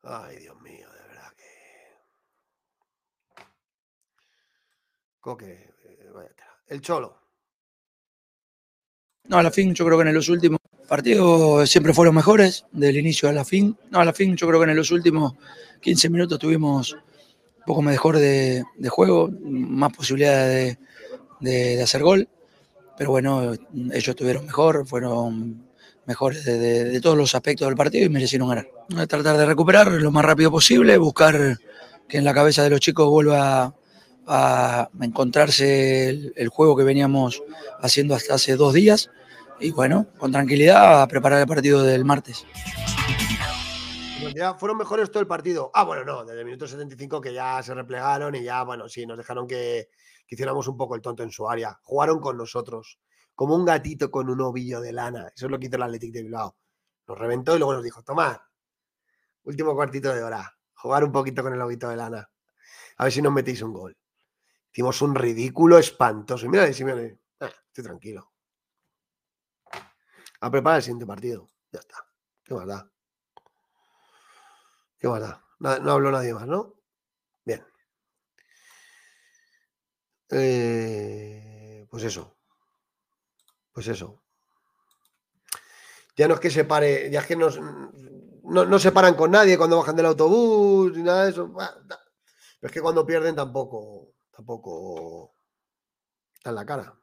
Ay, 0.01 0.35
Dios 0.39 0.59
mío, 0.59 0.91
de 0.91 0.99
verdad 0.99 1.33
que. 1.37 1.53
Coque, 5.21 5.73
eh, 5.85 6.09
vaya 6.13 6.35
El 6.67 6.81
cholo. 6.81 7.22
No, 9.27 9.37
a 9.37 9.43
la 9.43 9.51
fin, 9.51 9.73
yo 9.73 9.85
creo 9.85 9.97
que 9.97 10.09
en 10.09 10.13
los 10.13 10.27
últimos 10.27 10.59
partidos 10.87 11.69
siempre 11.69 11.93
fueron 11.93 12.13
mejores, 12.13 12.65
del 12.71 12.97
inicio 12.97 13.29
a 13.29 13.33
la 13.33 13.45
fin. 13.45 13.75
No, 13.89 13.99
a 13.99 14.05
la 14.05 14.13
fin, 14.13 14.35
yo 14.35 14.47
creo 14.47 14.59
que 14.59 14.69
en 14.69 14.75
los 14.75 14.91
últimos 14.91 15.33
15 15.81 16.09
minutos 16.09 16.39
tuvimos 16.39 16.91
un 16.93 17.63
poco 17.65 17.81
mejor 17.81 18.17
de, 18.17 18.63
juego, 18.89 19.29
más 19.41 19.93
posibilidades 19.93 20.77
de, 21.39 21.81
hacer 21.81 22.03
gol. 22.03 22.27
Pero 22.97 23.11
bueno, 23.11 23.53
ellos 23.93 24.15
tuvieron 24.15 24.45
mejor, 24.45 24.85
fueron 24.85 25.67
mejores 26.05 26.43
de, 26.43 26.99
todos 26.99 27.17
los 27.17 27.33
aspectos 27.33 27.67
del 27.67 27.77
partido 27.77 28.05
y 28.05 28.09
merecieron 28.09 28.49
ganar. 28.49 28.67
Tratar 29.07 29.37
de 29.37 29.45
recuperar 29.45 29.89
lo 29.89 30.11
más 30.11 30.25
rápido 30.25 30.51
posible, 30.51 30.97
buscar 30.97 31.57
que 32.09 32.17
en 32.17 32.25
la 32.25 32.33
cabeza 32.33 32.61
de 32.61 32.71
los 32.71 32.81
chicos 32.81 33.09
vuelva 33.09 33.73
a 34.27 34.89
encontrarse 35.01 36.09
el, 36.09 36.49
juego 36.49 36.75
que 36.75 36.83
veníamos 36.83 37.43
haciendo 37.81 38.15
hasta 38.15 38.35
hace 38.35 38.55
dos 38.55 38.73
días 38.73 39.09
y 39.59 39.71
bueno, 39.71 40.07
con 40.17 40.31
tranquilidad 40.31 41.01
a 41.01 41.07
preparar 41.07 41.41
el 41.41 41.47
partido 41.47 41.83
del 41.83 42.05
martes. 42.05 42.45
Fueron 44.57 44.77
mejores 44.77 45.11
todo 45.11 45.21
el 45.21 45.27
partido. 45.27 45.69
Ah, 45.73 45.83
bueno, 45.83 46.03
no, 46.03 46.25
desde 46.25 46.39
el 46.39 46.45
minuto 46.45 46.67
75 46.67 47.21
que 47.21 47.33
ya 47.33 47.61
se 47.61 47.73
replegaron 47.73 48.33
y 48.35 48.43
ya, 48.43 48.63
bueno, 48.63 48.89
sí, 48.89 49.05
nos 49.05 49.17
dejaron 49.17 49.47
que, 49.47 49.89
hiciéramos 50.27 50.67
un 50.67 50.77
poco 50.77 50.95
el 50.95 51.01
tonto 51.01 51.23
en 51.23 51.31
su 51.31 51.47
área. 51.47 51.79
Jugaron 51.83 52.19
con 52.19 52.37
nosotros, 52.37 52.99
como 53.35 53.55
un 53.55 53.65
gatito 53.65 54.09
con 54.09 54.29
un 54.29 54.41
ovillo 54.41 54.81
de 54.81 54.91
lana. 54.91 55.31
Eso 55.35 55.45
es 55.45 55.51
lo 55.51 55.59
que 55.59 55.67
hizo 55.67 55.75
el 55.75 55.83
Athletic 55.83 56.11
de 56.11 56.23
Bilbao. 56.23 56.55
Nos 57.07 57.17
reventó 57.17 57.55
y 57.55 57.59
luego 57.59 57.73
nos 57.73 57.83
dijo, 57.83 58.01
tomad, 58.01 58.37
último 59.43 59.75
cuartito 59.75 60.13
de 60.13 60.23
hora, 60.23 60.51
jugar 60.73 61.03
un 61.03 61.11
poquito 61.11 61.43
con 61.43 61.53
el 61.53 61.61
ovito 61.61 61.89
de 61.89 61.97
lana. 61.97 62.29
A 62.97 63.03
ver 63.03 63.13
si 63.13 63.21
nos 63.21 63.33
metéis 63.33 63.61
un 63.61 63.73
gol. 63.73 63.97
Hicimos 64.73 65.03
un 65.03 65.13
ridículo 65.13 65.77
espantoso. 65.77 66.47
Y 66.47 66.49
mira, 66.49 66.73
Simeone, 66.73 67.19
ah, 67.41 67.51
estoy 67.67 67.83
tranquilo. 67.83 68.33
A 70.41 70.49
preparar 70.49 70.77
el 70.77 70.83
siguiente 70.83 71.05
partido. 71.05 71.47
Ya 71.71 71.79
está. 71.79 71.97
Qué 72.43 72.55
maldad. 72.55 72.87
Qué 74.97 75.07
maldad. 75.07 75.39
No, 75.59 75.77
no 75.77 75.91
habló 75.91 76.09
nadie 76.09 76.33
más, 76.33 76.47
¿no? 76.47 76.73
Bien. 77.45 77.63
Eh, 80.31 81.85
pues 81.87 82.03
eso. 82.05 82.35
Pues 83.71 83.87
eso. 83.87 84.23
Ya 86.15 86.27
no 86.27 86.33
es 86.33 86.39
que 86.39 86.49
se 86.49 86.65
pare, 86.65 87.11
ya 87.11 87.19
es 87.19 87.27
que 87.27 87.35
no, 87.35 87.47
no 88.41 88.79
se 88.79 88.91
paran 88.91 89.13
con 89.13 89.29
nadie 89.29 89.55
cuando 89.55 89.77
bajan 89.77 89.95
del 89.95 90.07
autobús 90.07 90.97
ni 90.97 91.03
nada 91.03 91.25
de 91.25 91.29
eso. 91.29 91.53
Pero 91.53 91.69
es 92.63 92.71
que 92.71 92.81
cuando 92.81 93.05
pierden 93.05 93.35
tampoco 93.35 94.12
tampoco 94.33 95.35
está 96.33 96.49
en 96.49 96.55
la 96.55 96.65
cara. 96.65 96.99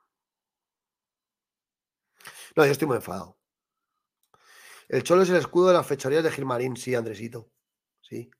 No, 2.56 2.66
yo 2.66 2.72
estoy 2.72 2.88
muy 2.88 2.96
enfadado. 2.96 3.38
El 4.88 5.04
Cholo 5.04 5.22
es 5.22 5.30
el 5.30 5.36
escudo 5.36 5.68
de 5.68 5.74
las 5.74 5.86
fechorías 5.86 6.24
de 6.24 6.32
Gilmarín, 6.32 6.76
sí, 6.76 6.94
Andresito. 6.94 7.52
Sí, 8.00 8.30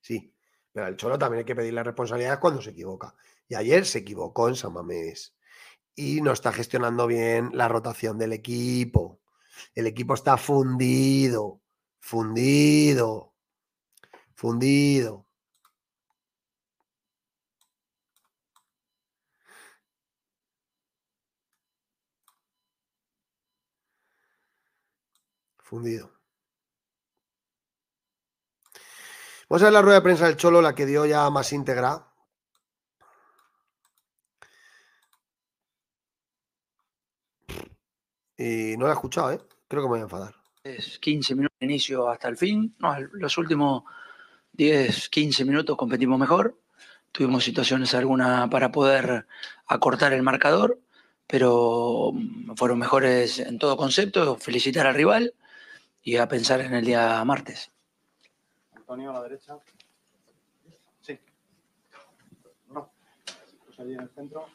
sí. 0.00 0.34
Pero 0.72 0.86
el 0.86 0.96
Cholo 0.96 1.18
también 1.18 1.40
hay 1.40 1.44
que 1.44 1.54
pedirle 1.54 1.82
responsabilidad 1.82 2.40
cuando 2.40 2.62
se 2.62 2.70
equivoca. 2.70 3.14
Y 3.46 3.54
ayer 3.54 3.84
se 3.84 3.98
equivocó 3.98 4.48
en 4.48 4.56
San 4.56 4.72
Mamés. 4.72 5.36
Y 5.94 6.22
no 6.22 6.32
está 6.32 6.52
gestionando 6.52 7.06
bien 7.06 7.50
la 7.52 7.68
rotación 7.68 8.16
del 8.16 8.32
equipo. 8.32 9.20
El 9.74 9.86
equipo 9.86 10.14
está 10.14 10.38
fundido. 10.38 11.60
Fundido. 11.98 13.34
Fundido. 14.34 15.29
Fundido. 25.70 26.10
Vamos 29.48 29.62
a 29.62 29.66
ver 29.66 29.72
la 29.72 29.82
rueda 29.82 29.98
de 29.98 30.02
prensa 30.02 30.26
del 30.26 30.36
Cholo, 30.36 30.60
la 30.60 30.74
que 30.74 30.84
dio 30.84 31.06
ya 31.06 31.30
más 31.30 31.52
íntegra. 31.52 32.08
Y 38.36 38.74
no 38.78 38.86
la 38.86 38.90
he 38.90 38.94
escuchado, 38.94 39.30
¿eh? 39.30 39.40
Creo 39.68 39.82
que 39.82 39.86
me 39.86 39.90
voy 39.90 40.00
a 40.00 40.02
enfadar. 40.02 40.34
Es 40.64 40.98
15 40.98 41.36
minutos 41.36 41.56
de 41.60 41.66
inicio 41.66 42.08
hasta 42.08 42.26
el 42.26 42.36
fin. 42.36 42.74
Los 43.12 43.38
últimos 43.38 43.84
10, 44.54 45.08
15 45.08 45.44
minutos 45.44 45.76
competimos 45.76 46.18
mejor. 46.18 46.60
Tuvimos 47.12 47.44
situaciones 47.44 47.94
algunas 47.94 48.50
para 48.50 48.72
poder 48.72 49.28
acortar 49.66 50.14
el 50.14 50.24
marcador, 50.24 50.80
pero 51.28 52.12
fueron 52.56 52.80
mejores 52.80 53.38
en 53.38 53.56
todo 53.60 53.76
concepto. 53.76 54.36
Felicitar 54.36 54.88
al 54.88 54.96
rival 54.96 55.32
y 56.02 56.16
a 56.16 56.28
pensar 56.28 56.60
en 56.60 56.74
el 56.74 56.84
día 56.84 57.22
martes. 57.24 57.70
Antonio 58.74 59.10
a 59.10 59.14
la 59.14 59.22
derecha. 59.22 59.58
Sí. 61.00 61.18
No. 62.68 62.90
Pues 63.66 63.78
allí 63.80 63.94
en 63.94 64.00
el 64.00 64.10
centro. 64.10 64.46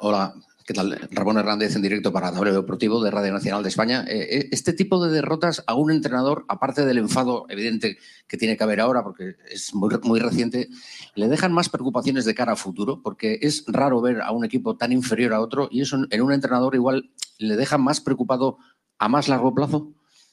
Hola, 0.00 0.34
¿qué 0.68 0.74
tal? 0.74 1.08
Ramón 1.12 1.38
Hernández 1.38 1.76
en 1.76 1.80
directo 1.80 2.12
para 2.12 2.30
W 2.30 2.52
Deportivo 2.52 3.02
de 3.02 3.10
Radio 3.10 3.32
Nacional 3.32 3.62
de 3.62 3.70
España. 3.70 4.04
Eh, 4.06 4.28
eh, 4.30 4.48
este 4.52 4.74
tipo 4.74 5.02
de 5.02 5.10
derrotas 5.10 5.64
a 5.66 5.72
un 5.72 5.90
entrenador, 5.90 6.44
aparte 6.46 6.84
del 6.84 6.98
enfado 6.98 7.46
evidente 7.48 7.96
que 8.26 8.36
tiene 8.36 8.54
que 8.54 8.64
haber 8.64 8.82
ahora, 8.82 9.02
porque 9.02 9.36
es 9.50 9.74
muy, 9.74 9.88
muy 10.02 10.20
reciente, 10.20 10.68
le 11.14 11.28
dejan 11.28 11.54
más 11.54 11.70
preocupaciones 11.70 12.26
de 12.26 12.34
cara 12.34 12.52
a 12.52 12.56
futuro, 12.56 13.00
porque 13.02 13.38
es 13.40 13.64
raro 13.66 14.02
ver 14.02 14.20
a 14.20 14.30
un 14.30 14.44
equipo 14.44 14.76
tan 14.76 14.92
inferior 14.92 15.32
a 15.32 15.40
otro 15.40 15.68
y 15.70 15.80
eso 15.80 16.04
en 16.10 16.20
un 16.20 16.34
entrenador 16.34 16.74
igual 16.74 17.12
le 17.38 17.56
deja 17.56 17.78
más 17.78 18.02
preocupado 18.02 18.58
a 18.98 19.08
más 19.08 19.26
largo 19.26 19.54
plazo. 19.54 19.90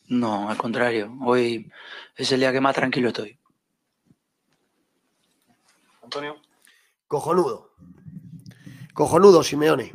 No, 0.09 0.49
al 0.49 0.57
contrario. 0.57 1.17
Hoy 1.21 1.71
es 2.17 2.29
el 2.33 2.41
día 2.41 2.51
que 2.51 2.59
más 2.59 2.75
tranquilo 2.75 3.07
estoy. 3.07 3.39
Antonio. 6.03 6.35
Cojonudo. 7.07 7.71
Cojonudo, 8.93 9.41
Simeone. 9.41 9.93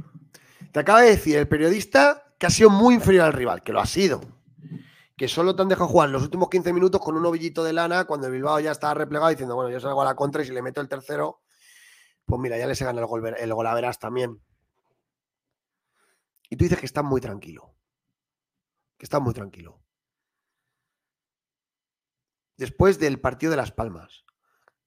Te 0.73 0.81
acaba 0.81 1.03
de 1.03 1.11
decir 1.11 1.37
el 1.37 1.49
periodista 1.49 2.35
que 2.39 2.47
ha 2.47 2.51
sido 2.51 2.71
muy 2.71 2.95
inferior 2.95 3.27
al 3.27 3.33
rival, 3.33 3.62
que 3.62 3.73
lo 3.73 3.81
ha 3.81 3.87
sido. 3.87 4.21
Que 5.16 5.29
solo 5.29 5.55
te 5.55 5.62
han 5.62 5.68
dejado 5.68 5.89
jugar 5.89 6.09
los 6.09 6.23
últimos 6.23 6.49
15 6.49 6.73
minutos 6.73 7.01
con 7.01 7.16
un 7.16 7.27
ovillito 7.27 7.62
de 7.62 7.73
lana 7.73 8.05
cuando 8.07 8.29
el 8.29 8.33
Bilbao 8.33 8.61
ya 8.61 8.71
estaba 8.71 8.95
replegado 8.95 9.31
diciendo, 9.31 9.55
bueno, 9.55 9.71
yo 9.71 9.81
salgo 9.81 10.01
a 10.01 10.07
la 10.07 10.14
contra 10.14 10.43
y 10.43 10.47
si 10.47 10.53
le 10.53 10.62
meto 10.62 10.81
el 10.81 10.89
tercero, 10.89 11.43
pues 12.25 12.41
mira, 12.41 12.57
ya 12.57 12.66
le 12.66 12.75
se 12.75 12.85
gana 12.85 13.01
el 13.01 13.07
gol, 13.07 13.66
a 13.66 13.75
verás 13.75 13.99
también. 13.99 14.41
Y 16.49 16.57
tú 16.57 16.64
dices 16.64 16.79
que 16.79 16.87
estás 16.87 17.05
muy 17.05 17.21
tranquilo. 17.21 17.75
Que 18.97 19.05
estás 19.05 19.21
muy 19.21 19.35
tranquilo. 19.35 19.83
Después 22.57 22.99
del 22.99 23.21
partido 23.21 23.51
de 23.51 23.57
Las 23.57 23.73
Palmas, 23.73 24.25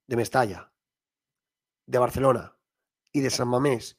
de 0.08 0.16
Mestalla, 0.16 0.72
de 1.86 1.98
Barcelona 1.98 2.56
y 3.12 3.22
de 3.22 3.30
San 3.30 3.48
Mamés, 3.48 3.98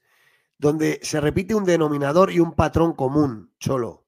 donde 0.58 1.00
se 1.02 1.20
repite 1.20 1.54
un 1.54 1.64
denominador 1.64 2.32
y 2.32 2.40
un 2.40 2.54
patrón 2.54 2.94
común, 2.94 3.54
Cholo, 3.58 4.06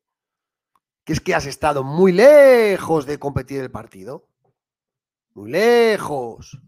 que 1.05 1.12
es 1.12 1.20
que 1.20 1.34
has 1.34 1.47
estado 1.47 1.84
muy 1.84 2.12
lejos 2.12 3.07
de 3.07 3.18
competir 3.18 3.61
el 3.61 3.70
partido. 3.70 4.28
Muy 5.34 5.51
lejos. 5.51 6.61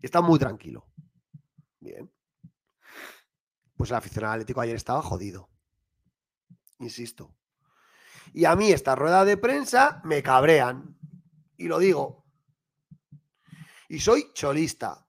Está 0.00 0.20
muy 0.22 0.38
tranquilo. 0.38 0.86
Bien. 1.80 2.10
Pues 3.76 3.90
el 3.90 3.96
aficionado 3.96 4.34
atlético 4.34 4.60
ayer 4.60 4.76
estaba 4.76 5.02
jodido. 5.02 5.50
Insisto. 6.78 7.34
Y 8.32 8.44
a 8.44 8.56
mí 8.56 8.70
esta 8.70 8.94
rueda 8.94 9.24
de 9.24 9.36
prensa 9.36 10.00
me 10.04 10.22
cabrean. 10.22 10.98
Y 11.56 11.68
lo 11.68 11.78
digo. 11.78 12.24
Y 13.88 14.00
soy 14.00 14.32
cholista. 14.32 15.06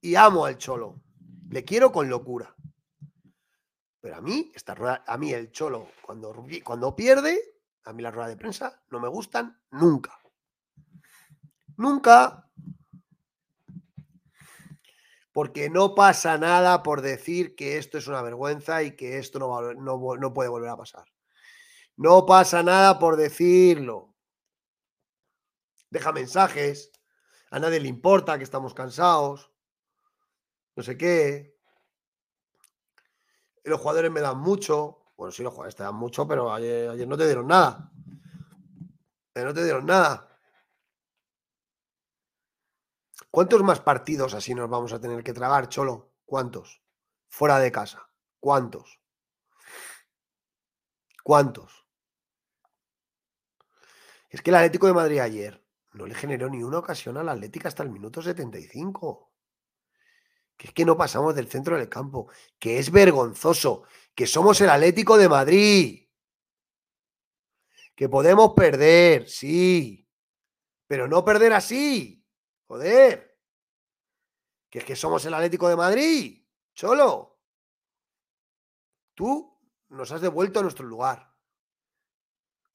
Y 0.00 0.14
amo 0.14 0.46
al 0.46 0.56
cholo. 0.56 1.02
Le 1.48 1.64
quiero 1.64 1.92
con 1.92 2.08
locura. 2.08 2.55
Pero 4.06 4.18
a 4.18 4.20
mí, 4.20 4.52
esta 4.54 4.72
rueda, 4.72 5.02
a 5.04 5.18
mí 5.18 5.32
el 5.32 5.50
cholo, 5.50 5.88
cuando, 6.00 6.32
cuando 6.62 6.94
pierde, 6.94 7.56
a 7.82 7.92
mí 7.92 8.04
la 8.04 8.12
rueda 8.12 8.28
de 8.28 8.36
prensa 8.36 8.80
no 8.90 9.00
me 9.00 9.08
gustan 9.08 9.60
nunca. 9.72 10.16
Nunca. 11.76 12.48
Porque 15.32 15.68
no 15.70 15.96
pasa 15.96 16.38
nada 16.38 16.84
por 16.84 17.00
decir 17.00 17.56
que 17.56 17.78
esto 17.78 17.98
es 17.98 18.06
una 18.06 18.22
vergüenza 18.22 18.84
y 18.84 18.94
que 18.94 19.18
esto 19.18 19.40
no, 19.40 19.74
no, 19.74 20.16
no 20.16 20.32
puede 20.32 20.50
volver 20.50 20.70
a 20.70 20.76
pasar. 20.76 21.08
No 21.96 22.24
pasa 22.26 22.62
nada 22.62 23.00
por 23.00 23.16
decirlo. 23.16 24.14
Deja 25.90 26.12
mensajes. 26.12 26.92
A 27.50 27.58
nadie 27.58 27.80
le 27.80 27.88
importa 27.88 28.38
que 28.38 28.44
estamos 28.44 28.72
cansados. 28.72 29.50
No 30.76 30.84
sé 30.84 30.96
qué 30.96 31.55
los 33.70 33.80
jugadores 33.80 34.10
me 34.10 34.20
dan 34.20 34.38
mucho. 34.38 34.98
Bueno, 35.16 35.32
sí, 35.32 35.42
los 35.42 35.52
jugadores 35.52 35.76
te 35.76 35.82
dan 35.82 35.94
mucho, 35.94 36.26
pero 36.26 36.52
ayer, 36.52 37.06
no 37.06 37.16
te 37.16 37.26
dieron 37.26 37.46
nada. 37.46 37.90
no 39.34 39.54
te 39.54 39.64
dieron 39.64 39.86
nada. 39.86 40.28
¿Cuántos 43.30 43.62
más 43.62 43.80
partidos 43.80 44.34
así 44.34 44.54
nos 44.54 44.70
vamos 44.70 44.92
a 44.92 45.00
tener 45.00 45.22
que 45.22 45.34
tragar, 45.34 45.68
Cholo? 45.68 46.14
¿Cuántos? 46.24 46.82
Fuera 47.28 47.58
de 47.58 47.70
casa. 47.72 48.08
¿Cuántos? 48.40 49.00
¿Cuántos? 51.22 51.86
Es 54.30 54.42
que 54.42 54.50
el 54.50 54.56
Atlético 54.56 54.86
de 54.86 54.94
Madrid 54.94 55.18
ayer 55.18 55.66
no 55.92 56.06
le 56.06 56.14
generó 56.14 56.48
ni 56.48 56.62
una 56.62 56.78
ocasión 56.78 57.16
al 57.16 57.28
Atlético 57.28 57.68
hasta 57.68 57.82
el 57.82 57.90
minuto 57.90 58.22
75 58.22 59.32
que 60.56 60.68
es 60.68 60.72
que 60.72 60.84
no 60.84 60.96
pasamos 60.96 61.34
del 61.34 61.48
centro 61.48 61.76
del 61.76 61.88
campo, 61.88 62.30
que 62.58 62.78
es 62.78 62.90
vergonzoso, 62.90 63.84
que 64.14 64.26
somos 64.26 64.60
el 64.60 64.70
Atlético 64.70 65.18
de 65.18 65.28
Madrid, 65.28 66.08
que 67.94 68.08
podemos 68.08 68.54
perder, 68.54 69.28
sí, 69.28 70.08
pero 70.86 71.08
no 71.08 71.24
perder 71.24 71.52
así, 71.52 72.24
joder, 72.66 73.38
que 74.70 74.78
es 74.78 74.84
que 74.84 74.96
somos 74.96 75.24
el 75.26 75.34
Atlético 75.34 75.68
de 75.68 75.76
Madrid, 75.76 76.46
cholo. 76.74 77.40
Tú 79.14 79.58
nos 79.88 80.10
has 80.12 80.20
devuelto 80.20 80.60
a 80.60 80.62
nuestro 80.62 80.86
lugar 80.86 81.34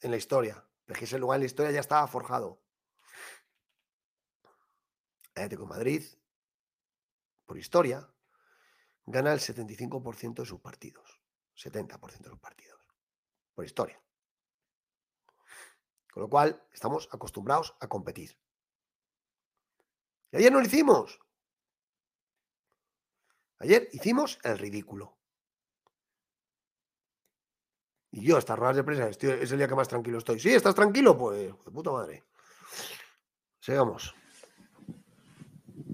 en 0.02 0.12
la 0.12 0.18
historia, 0.18 0.68
es 0.88 0.98
que 0.98 1.06
ese 1.06 1.20
lugar 1.20 1.38
en 1.38 1.42
la 1.42 1.46
historia 1.48 1.72
ya 1.72 1.80
estaba 1.80 2.08
forjado. 2.08 2.62
Atlético 5.34 5.64
de 5.64 5.70
Madrid 5.70 6.21
por 7.52 7.58
historia, 7.58 8.10
gana 9.06 9.34
el 9.34 9.42
75% 9.42 10.36
de 10.36 10.46
sus 10.46 10.62
partidos. 10.62 11.20
70% 11.54 12.22
de 12.22 12.30
los 12.30 12.40
partidos. 12.40 12.80
Por 13.54 13.66
historia. 13.66 14.02
Con 16.14 16.24
lo 16.24 16.30
cual, 16.30 16.66
estamos 16.72 17.10
acostumbrados 17.12 17.76
a 17.82 17.90
competir. 17.90 18.40
Y 20.32 20.38
ayer 20.38 20.50
no 20.50 20.60
lo 20.60 20.66
hicimos. 20.66 21.20
Ayer 23.60 23.90
hicimos 23.92 24.40
el 24.44 24.58
ridículo. 24.58 25.18
Y 28.12 28.26
yo, 28.26 28.38
estas 28.38 28.58
ruedas 28.58 28.78
de 28.78 28.84
prensa, 28.86 29.10
es 29.10 29.52
el 29.52 29.58
día 29.58 29.68
que 29.68 29.76
más 29.76 29.90
tranquilo 29.90 30.20
estoy. 30.20 30.40
¿Sí? 30.40 30.54
¿Estás 30.54 30.74
tranquilo? 30.74 31.18
Pues, 31.18 31.54
de 31.66 31.72
puta 31.72 31.92
madre. 31.92 32.24
Sigamos. 33.60 34.16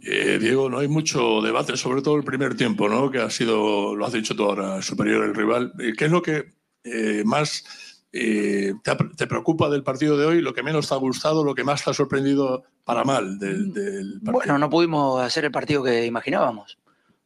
Eh, 0.01 0.37
Diego, 0.39 0.69
no 0.69 0.79
hay 0.79 0.87
mucho 0.87 1.41
debate, 1.41 1.77
sobre 1.77 2.01
todo 2.01 2.15
el 2.15 2.23
primer 2.23 2.55
tiempo, 2.55 2.87
¿no? 2.87 3.11
que 3.11 3.19
ha 3.19 3.29
sido, 3.29 3.95
lo 3.95 4.05
has 4.05 4.13
dicho 4.13 4.35
tú 4.35 4.43
ahora, 4.43 4.81
superior 4.81 5.25
el 5.25 5.35
rival. 5.35 5.73
Eh, 5.79 5.93
¿Qué 5.97 6.05
es 6.05 6.11
lo 6.11 6.21
que 6.21 6.53
eh, 6.83 7.23
más 7.25 7.63
te, 8.11 9.27
preocupa 9.27 9.69
del 9.69 9.83
partido 9.83 10.17
de 10.17 10.25
hoy, 10.25 10.41
lo 10.41 10.53
que 10.53 10.63
menos 10.63 10.87
te 10.87 10.93
ha 10.95 10.97
gustado, 10.97 11.43
lo 11.43 11.53
que 11.53 11.63
más 11.63 11.83
te 11.83 11.91
ha 11.91 11.93
sorprendido 11.93 12.63
para 12.83 13.03
mal 13.03 13.37
del, 13.37 13.71
partido? 13.73 14.31
Bueno, 14.31 14.57
no 14.57 14.69
pudimos 14.69 15.21
hacer 15.21 15.45
el 15.45 15.51
partido 15.51 15.83
que 15.83 16.05
imaginábamos. 16.05 16.77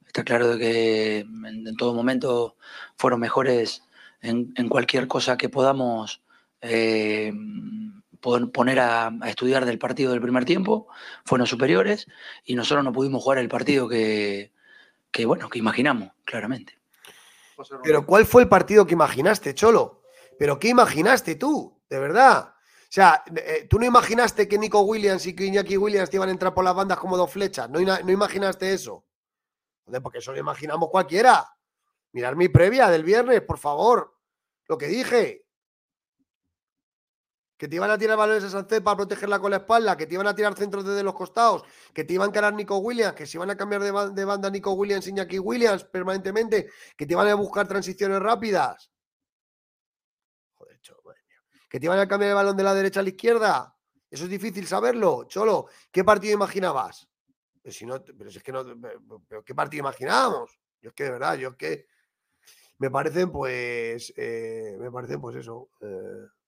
Está 0.05 0.24
claro 0.24 0.49
de 0.49 0.59
que 0.59 1.20
en, 1.20 1.76
todo 1.78 1.93
momento 1.93 2.57
fueron 2.97 3.20
mejores 3.20 3.84
en, 4.22 4.53
en 4.57 4.68
cualquier 4.68 5.07
cosa 5.07 5.38
que 5.38 5.49
podamos 5.49 6.22
poner 8.22 8.80
a, 8.80 9.12
estudiar 9.26 9.66
del 9.66 9.80
partido 9.80 10.12
del 10.12 10.22
primer 10.22 10.46
tiempo, 10.46 10.88
fueron 11.26 11.48
superiores 11.48 12.08
y 12.46 12.56
nosotros 12.56 12.84
no 12.84 12.94
pudimos 12.94 13.24
jugar 13.24 13.40
el 13.40 13.50
partido 13.50 13.90
que, 13.90 14.52
bueno, 15.26 15.50
que 15.50 15.60
imaginamos, 15.60 16.12
claramente. 16.24 16.80
Pero 17.84 18.06
¿cuál 18.06 18.26
fue 18.26 18.44
el 18.44 18.50
partido 18.50 18.86
que 18.86 18.94
imaginaste, 18.94 19.54
Cholo? 19.54 20.04
¿Pero 20.38 20.58
qué 20.58 20.70
imaginaste 20.70 21.36
tú, 21.36 21.80
de 21.90 22.00
verdad? 22.00 22.54
O 22.56 22.94
sea, 22.94 23.24
eh, 23.36 23.68
¿tú 23.70 23.80
no 23.80 23.86
imaginaste 23.86 24.48
que 24.48 24.58
Nico 24.58 24.82
Williams 24.82 25.26
y 25.26 25.36
que 25.36 25.46
Iñaki 25.46 25.78
Williams 25.78 26.10
te 26.10 26.18
iban 26.18 26.30
a 26.30 26.32
entrar 26.32 26.54
por 26.54 26.64
las 26.64 26.76
bandas 26.76 26.98
como 26.98 27.18
dos 27.18 27.32
flechas? 27.32 27.70
¿No, 27.70 27.80
no 27.80 28.12
imaginaste 28.12 28.74
eso? 28.74 29.06
Porque 30.02 30.20
eso 30.20 30.32
lo 30.32 30.40
imaginamos 30.40 30.90
cualquiera. 30.90 31.48
Mirar 32.14 32.36
mi 32.36 32.50
previa 32.50 32.90
del 32.90 33.04
viernes, 33.04 33.42
por 33.42 33.58
favor. 33.58 34.18
Lo 34.68 34.78
que 34.78 34.88
dije 34.88 35.46
que 37.62 37.68
te 37.68 37.76
iban 37.76 37.91
a 37.91 37.97
tirar 37.99 38.18
balones 38.18 38.43
a 38.43 38.49
Sánchez 38.49 38.82
para 38.82 38.97
protegerla 38.97 39.38
con 39.38 39.51
la 39.51 39.57
espalda, 39.57 39.95
que 39.95 40.07
te 40.07 40.16
iban 40.16 40.26
a 40.26 40.34
tirar 40.34 40.55
centros 40.55 40.84
desde 40.84 41.03
los 41.03 41.14
costados, 41.14 41.62
que 41.93 42.03
te 42.03 42.14
iban 42.14 42.26
a 42.26 42.30
encarar 42.30 42.55
Nico 42.55 42.80
Williams, 42.80 43.14
que 43.14 43.28
se 43.28 43.38
iban 43.38 43.51
a 43.51 43.55
cambiar 43.55 43.84
de, 43.84 44.26
banda 44.26 44.49
Nico 44.49 44.72
Williams 44.72 45.05
y 45.05 45.12
Iñaki 45.12 45.38
Williams 45.38 45.84
permanentemente, 45.84 46.72
que 46.97 47.05
te 47.05 47.14
iban 47.14 47.28
a 47.28 47.36
buscar 47.36 47.68
transiciones 47.68 48.20
rápidas. 48.20 48.91
Joder, 50.55 50.82
cholo, 50.82 51.03
madre 51.05 51.22
mía. 51.28 51.38
Que 51.70 51.80
te 51.80 51.86
iban 51.86 51.99
a 51.99 52.07
cambiar 52.07 52.30
el 52.30 52.36
balón 52.36 52.57
de 52.57 52.64
la 52.64 52.74
derecha 52.74 53.01
a 53.01 53.03
la 53.03 53.09
izquierda. 53.09 53.78
Eso 54.09 54.24
es 54.24 54.30
difícil 54.32 54.66
saberlo. 54.66 55.26
Cholo, 55.26 55.68
¿qué 55.91 56.03
partido 56.03 56.34
imaginabas? 56.34 57.07
Pero 57.62 57.74
si 57.74 57.86
no, 57.86 58.03
pero 58.03 58.28
es 58.32 58.41
que 58.41 58.51
no, 58.51 58.66
pero 59.28 59.43
¿qué 59.43 59.53
partido 59.53 59.82
imaginábamos? 59.82 60.59
Yo 60.82 60.89
es 60.89 60.95
que 60.95 61.03
de 61.03 61.12
verdad, 61.12 61.36
yo 61.36 61.49
es 61.49 61.55
que 61.57 61.86
me 62.80 62.89
parecen 62.89 63.32
pues, 63.32 64.12
eh, 64.18 64.76
me 64.80 64.89
parecen 64.89 65.22
pues 65.22 65.36
eso. 65.36 65.70
Eh, 65.80 66.41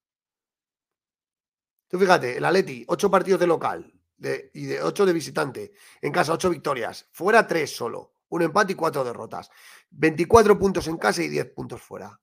Tú 1.94 2.00
fíjate, 2.00 2.38
el 2.38 2.44
Atleti, 2.44 2.84
ocho 2.88 3.12
partidos 3.12 3.40
de 3.40 3.46
local 3.46 3.94
y 4.18 4.66
de 4.66 4.82
ocho 4.82 5.06
de 5.06 5.14
visitante. 5.14 5.74
En 6.02 6.12
casa, 6.12 6.34
ocho 6.34 6.50
victorias. 6.50 7.08
Fuera, 7.12 7.46
tres 7.46 7.76
solo. 7.76 8.16
Un 8.30 8.42
empate 8.42 8.74
y 8.74 8.76
cuatro 8.76 9.04
derrotas. 9.04 9.52
24 9.92 10.58
puntos 10.58 10.88
en 10.88 10.98
casa 10.98 11.22
y 11.22 11.28
10 11.28 11.54
puntos 11.54 11.84
fuera. 11.84 12.20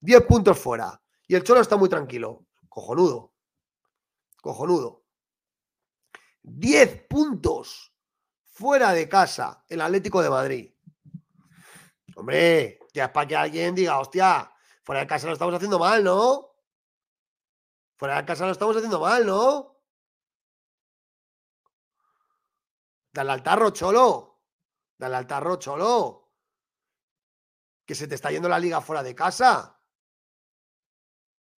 10 0.00 0.22
puntos 0.22 0.58
fuera. 0.58 1.00
Y 1.28 1.36
el 1.36 1.44
Cholo 1.44 1.60
está 1.60 1.76
muy 1.76 1.88
tranquilo. 1.88 2.46
Cojonudo. 2.68 3.34
Cojonudo. 4.42 5.04
10 6.42 7.06
puntos 7.08 7.94
fuera 8.46 8.92
de 8.92 9.08
casa 9.08 9.64
el 9.68 9.80
Atlético 9.80 10.22
de 10.22 10.30
Madrid. 10.30 10.74
Hombre, 12.16 12.80
ya 12.92 13.04
es 13.04 13.10
para 13.10 13.28
que 13.28 13.36
alguien 13.36 13.76
diga, 13.76 14.00
hostia, 14.00 14.50
fuera 14.82 15.02
de 15.02 15.06
casa 15.06 15.28
lo 15.28 15.34
estamos 15.34 15.54
haciendo 15.54 15.78
mal, 15.78 16.02
¿no? 16.02 16.43
Fuera 18.04 18.26
casa 18.26 18.44
lo 18.44 18.52
estamos 18.52 18.76
haciendo 18.76 19.00
mal, 19.00 19.24
¿no? 19.24 19.80
Dale 23.10 23.32
al 23.32 23.42
tarro, 23.42 23.70
cholo. 23.70 24.42
Dale 24.98 25.16
al 25.16 25.26
tarro, 25.26 25.56
cholo. 25.56 26.30
Que 27.86 27.94
se 27.94 28.06
te 28.06 28.16
está 28.16 28.30
yendo 28.30 28.46
la 28.46 28.58
liga 28.58 28.82
fuera 28.82 29.02
de 29.02 29.14
casa. 29.14 29.80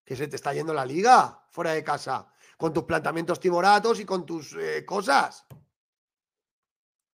Que 0.05 0.15
se 0.15 0.27
te 0.27 0.35
está 0.35 0.53
yendo 0.53 0.71
la 0.71 0.85
liga 0.85 1.47
fuera 1.49 1.71
de 1.71 1.83
casa. 1.83 2.31
Con 2.57 2.71
tus 2.71 2.83
planteamientos 2.83 3.39
timoratos 3.39 3.99
y 3.99 4.05
con 4.05 4.23
tus 4.23 4.55
eh, 4.55 4.85
cosas. 4.85 5.47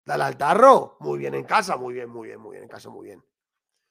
Dale 0.05 0.23
al 0.23 0.37
tarro. 0.37 0.95
Muy 1.01 1.19
bien 1.19 1.33
en 1.33 1.43
casa, 1.43 1.75
muy 1.75 1.93
bien, 1.93 2.09
muy 2.09 2.29
bien, 2.29 2.39
muy 2.39 2.51
bien 2.51 2.63
en 2.63 2.69
casa, 2.69 2.89
muy 2.89 3.07
bien. 3.07 3.21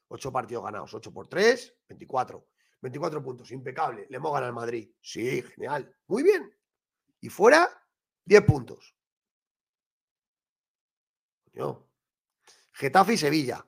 Ocho 0.09 0.33
partidos 0.33 0.65
ganados, 0.65 0.95
8 0.95 1.13
por 1.13 1.29
3, 1.29 1.77
24. 1.91 2.56
24 2.81 3.23
puntos, 3.23 3.51
impecable. 3.51 4.07
Le 4.09 4.17
hemos 4.17 4.33
ganado 4.33 4.49
al 4.49 4.55
Madrid. 4.55 4.91
Sí, 5.01 5.43
genial. 5.43 5.95
Muy 6.07 6.23
bien. 6.23 6.55
Y 7.21 7.29
fuera, 7.29 7.69
10 8.25 8.43
puntos. 8.45 8.95
Getafe 12.73 13.15
y 13.15 13.17
Sevilla. 13.17 13.67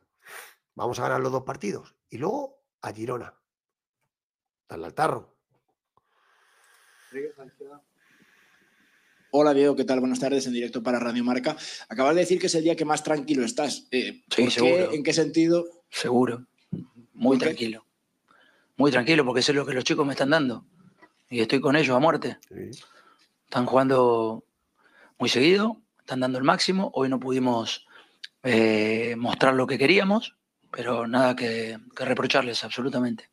Vamos 0.74 0.98
a 0.98 1.02
ganar 1.02 1.20
los 1.20 1.32
dos 1.32 1.42
partidos. 1.42 1.96
Y 2.10 2.18
luego 2.18 2.62
a 2.82 2.92
Girona. 2.92 3.34
Dale 4.68 4.84
al 4.84 4.94
tarro. 4.94 5.36
Hola 9.30 9.54
Diego, 9.54 9.74
¿qué 9.74 9.84
tal? 9.84 10.00
Buenas 10.00 10.20
tardes 10.20 10.46
en 10.46 10.52
directo 10.52 10.82
para 10.82 10.98
Radio 10.98 11.24
Marca. 11.24 11.56
Acabas 11.88 12.14
de 12.14 12.20
decir 12.20 12.38
que 12.38 12.46
es 12.46 12.54
el 12.54 12.64
día 12.64 12.76
que 12.76 12.84
más 12.84 13.02
tranquilo 13.02 13.44
estás. 13.44 13.88
Eh, 13.90 14.24
sí, 14.30 14.50
seguro. 14.50 14.92
¿En 14.92 15.02
qué 15.02 15.12
sentido? 15.12 15.64
Seguro. 15.88 16.46
Muy 17.14 17.38
tranquilo 17.38 17.87
muy 18.78 18.90
tranquilo 18.92 19.24
porque 19.26 19.42
sé 19.42 19.52
lo 19.52 19.66
que 19.66 19.74
los 19.74 19.84
chicos 19.84 20.06
me 20.06 20.12
están 20.12 20.30
dando. 20.30 20.64
Y 21.28 21.40
estoy 21.40 21.60
con 21.60 21.76
ellos 21.76 21.94
a 21.94 21.98
muerte. 21.98 22.38
Están 23.44 23.66
jugando 23.66 24.44
muy 25.18 25.28
seguido, 25.28 25.82
están 25.98 26.20
dando 26.20 26.38
el 26.38 26.44
máximo. 26.44 26.90
Hoy 26.94 27.08
no 27.08 27.20
pudimos 27.20 27.86
eh, 28.42 29.14
mostrar 29.18 29.54
lo 29.54 29.66
que 29.66 29.76
queríamos, 29.76 30.36
pero 30.70 31.06
nada 31.06 31.34
que, 31.36 31.78
reprocharles, 31.96 32.64
absolutamente. 32.64 33.28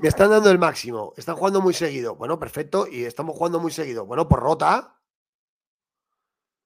Me 0.00 0.08
están 0.08 0.30
dando 0.30 0.50
el 0.50 0.58
máximo, 0.58 1.12
están 1.16 1.36
jugando 1.36 1.60
muy 1.60 1.74
seguido. 1.74 2.14
Bueno, 2.14 2.38
perfecto, 2.38 2.86
y 2.86 3.04
estamos 3.04 3.36
jugando 3.36 3.58
muy 3.58 3.72
seguido. 3.72 4.06
Bueno, 4.06 4.28
pues 4.28 4.40
rota. 4.40 4.96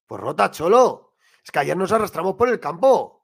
Pues 0.05 0.21
rota, 0.21 0.51
cholo. 0.51 1.13
Es 1.43 1.51
que 1.51 1.59
ayer 1.59 1.75
nos 1.75 1.91
arrastramos 1.91 2.35
por 2.35 2.49
el 2.49 2.59
campo. 2.59 3.16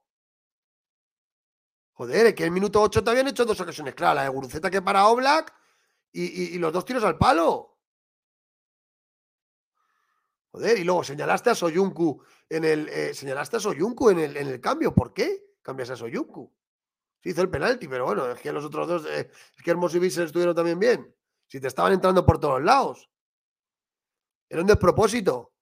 Joder, 1.94 2.28
es 2.28 2.34
que 2.34 2.44
en 2.44 2.48
el 2.48 2.54
minuto 2.54 2.82
8 2.82 3.04
te 3.04 3.10
habían 3.12 3.28
hecho 3.28 3.46
dos 3.46 3.60
ocasiones 3.60 3.94
claras. 3.94 4.16
La 4.16 4.24
de 4.24 4.30
Guruceta 4.30 4.70
que 4.70 4.82
para 4.82 5.08
Oblak 5.08 5.54
y, 6.12 6.58
los 6.58 6.74
dos 6.74 6.86
tiros 6.86 7.04
al 7.04 7.18
palo. 7.18 7.78
Joder, 10.52 10.78
y 10.78 10.84
luego 10.84 11.04
señalaste 11.04 11.50
a 11.50 11.56
Soyuncu 11.56 12.24
en 12.50 12.64
el. 12.66 12.90
Eh, 12.90 13.14
señalaste 13.14 13.58
a 13.58 13.60
Soyuncu 13.60 14.10
en 14.10 14.20
el, 14.20 14.38
en 14.38 14.48
el 14.48 14.62
cambio. 14.62 14.94
¿Por 14.94 15.14
qué 15.14 15.56
cambias 15.62 15.90
a 15.90 15.96
Soyuncu? 15.96 16.54
Se 17.22 17.30
hizo 17.30 17.42
el 17.42 17.50
penalti, 17.50 17.88
pero 17.88 18.06
bueno, 18.06 18.30
es 18.30 18.40
que 18.40 18.52
los 18.52 18.66
otros 18.66 18.88
dos. 18.88 19.06
Eh, 19.06 19.32
es 19.58 19.64
que 19.64 19.72
Hermoso 19.72 19.98
y 19.98 20.08
estuvieron 20.08 20.56
también 20.56 20.78
bien. 20.78 21.16
Si 21.48 21.60
te 21.60 21.68
estaban 21.68 21.94
entrando 21.94 22.26
por 22.26 22.40
todos 22.40 22.62
lados. 22.62 23.10
Era 24.50 24.62
un 24.62 24.68
despropósito. 24.68 25.53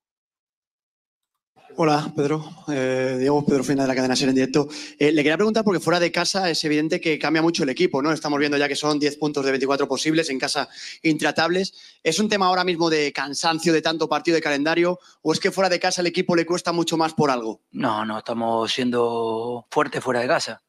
Hola, 1.78 2.12
Pedro. 2.16 2.44
Eh, 2.68 3.16
Diego, 3.20 3.46
Pedro 3.46 3.64
Fina 3.64 3.84
de 3.84 3.88
la 3.88 3.96
cadena 3.96 4.16
Ser 4.16 4.30
en 4.30 4.36
directo. 4.36 4.68
Eh, 5.00 5.12
le 5.12 5.24
quería 5.24 5.38
preguntar, 5.38 5.64
porque 5.64 5.80
fuera 5.80 6.00
de 6.00 6.12
casa 6.12 6.50
es 6.50 6.64
evidente 6.66 7.00
que 7.00 7.18
cambia 7.18 7.42
mucho 7.42 7.64
el 7.64 7.70
equipo, 7.70 8.02
¿no? 8.02 8.12
Estamos 8.12 8.40
viendo 8.40 8.58
ya 8.58 8.68
que 8.68 8.76
son 8.76 9.00
10 9.00 9.18
puntos 9.18 9.46
de 9.46 9.52
24 9.52 9.88
posibles, 9.88 10.30
en 10.30 10.38
casa 10.38 10.68
intratables. 11.02 11.74
¿Es 12.04 12.20
un 12.20 12.28
tema 12.28 12.48
ahora 12.48 12.66
mismo 12.66 12.90
de 12.90 13.14
cansancio 13.14 13.72
de 13.72 13.82
tanto 13.82 14.10
partido 14.10 14.36
de 14.36 14.42
calendario 14.42 15.00
o 15.22 15.32
es 15.32 15.40
que 15.40 15.52
fuera 15.52 15.70
de 15.70 15.80
casa 15.80 16.02
el 16.02 16.08
equipo 16.08 16.36
le 16.36 16.46
cuesta 16.46 16.74
mucho 16.74 16.98
más 16.98 17.14
por 17.14 17.32
algo? 17.32 17.62
No, 17.72 18.06
no, 18.06 18.18
estamos 18.18 18.72
siendo 18.72 19.66
fuertes 19.72 20.04
fuera 20.04 20.20
de 20.20 20.28
casa. 20.28 20.62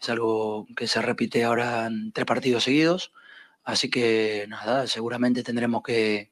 Es 0.00 0.08
algo 0.08 0.66
que 0.74 0.86
se 0.86 1.02
repite 1.02 1.44
ahora 1.44 1.86
en 1.86 2.12
tres 2.12 2.26
partidos 2.26 2.64
seguidos. 2.64 3.12
Así 3.62 3.90
que 3.90 4.46
nada, 4.48 4.86
seguramente 4.86 5.42
tendremos 5.42 5.82
que 5.82 6.30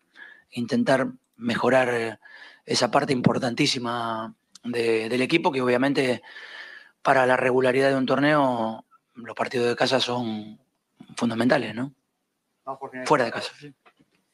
intentar 0.53 1.09
mejorar 1.37 1.95
eh, 1.95 2.19
esa 2.69 2.91
parte 2.91 3.13
importantísima 3.13 4.35
del 4.63 5.23
equipo, 5.23 5.51
que 5.51 5.63
obviamente 5.63 6.23
para 7.03 7.25
la 7.27 7.37
regularidad 7.37 7.89
de 7.89 7.97
un 7.97 8.07
torneo 8.07 8.85
los 9.15 9.35
partidos 9.35 9.69
de 9.69 9.77
casa 9.77 10.01
son 10.01 10.61
fundamentales, 11.17 11.75
¿no? 11.75 11.95
Fuera 13.07 13.25
de 13.25 13.33
casa. 13.33 13.53
Sí. 13.59 13.75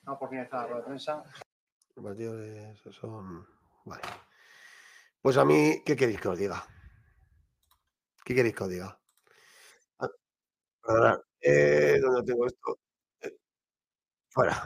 Vamos 0.03 0.19
por 0.19 0.29
finalizar 0.29 0.69
la 0.69 0.85
prensa. 0.85 1.23
Los 1.95 2.05
partidos 2.05 2.41
de 2.41 2.77
son. 2.93 3.47
Vale. 3.85 4.03
Pues 5.23 5.37
a 5.37 5.45
mí, 5.45 5.83
¿qué 5.87 5.95
queréis 5.95 6.21
que 6.21 6.29
os 6.29 6.39
diga? 6.39 6.67
¿Qué 8.25 8.35
queréis 8.35 8.55
que 8.57 8.65
os 8.65 8.71
diga? 8.71 8.99
Ah, 10.87 11.19
eh, 11.41 11.99
¿Dónde 12.03 12.23
tengo 12.25 12.47
esto? 12.47 12.79
Eh, 13.21 13.37
fuera. 14.29 14.65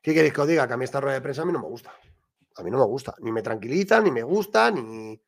¿Qué 0.00 0.14
queréis 0.14 0.32
que 0.32 0.40
os 0.40 0.48
diga? 0.48 0.66
Que 0.66 0.72
a 0.72 0.76
mí 0.76 0.84
esta 0.84 1.00
rueda 1.00 1.14
de 1.16 1.20
prensa 1.20 1.42
a 1.42 1.44
mí 1.44 1.52
no 1.52 1.60
me 1.60 1.68
gusta 1.68 1.94
a 2.56 2.62
mí 2.62 2.70
no 2.70 2.78
me 2.78 2.84
gusta. 2.84 3.14
Ni 3.20 3.32
me 3.32 3.42
tranquiliza, 3.42 4.00
ni 4.00 4.10
me 4.10 4.22
gusta, 4.22 4.70
ni 4.70 5.20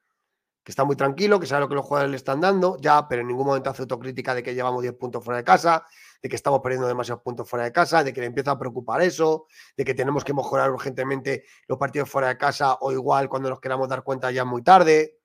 que 0.62 0.72
está 0.72 0.84
muy 0.84 0.96
tranquilo, 0.96 1.38
que 1.38 1.46
sabe 1.46 1.60
lo 1.60 1.68
que 1.68 1.76
los 1.76 1.84
jugadores 1.84 2.10
le 2.10 2.16
están 2.16 2.40
dando, 2.40 2.76
ya, 2.80 3.06
pero 3.06 3.22
en 3.22 3.28
ningún 3.28 3.46
momento 3.46 3.70
hace 3.70 3.82
autocrítica 3.82 4.34
de 4.34 4.42
que 4.42 4.52
llevamos 4.52 4.82
10 4.82 4.94
puntos 4.94 5.24
fuera 5.24 5.38
de 5.38 5.44
casa, 5.44 5.86
de 6.20 6.28
que 6.28 6.34
estamos 6.34 6.60
perdiendo 6.60 6.88
demasiados 6.88 7.22
puntos 7.22 7.48
fuera 7.48 7.66
de 7.66 7.72
casa, 7.72 8.02
de 8.02 8.12
que 8.12 8.20
le 8.20 8.26
empieza 8.26 8.50
a 8.50 8.58
preocupar 8.58 9.00
eso, 9.00 9.46
de 9.76 9.84
que 9.84 9.94
tenemos 9.94 10.24
que 10.24 10.34
mejorar 10.34 10.72
urgentemente 10.72 11.44
los 11.68 11.78
partidos 11.78 12.10
fuera 12.10 12.28
de 12.28 12.36
casa 12.36 12.78
o 12.80 12.90
igual 12.90 13.28
cuando 13.28 13.48
nos 13.48 13.60
queramos 13.60 13.88
dar 13.88 14.02
cuenta 14.02 14.32
ya 14.32 14.44
muy 14.44 14.62
tarde. 14.64 15.20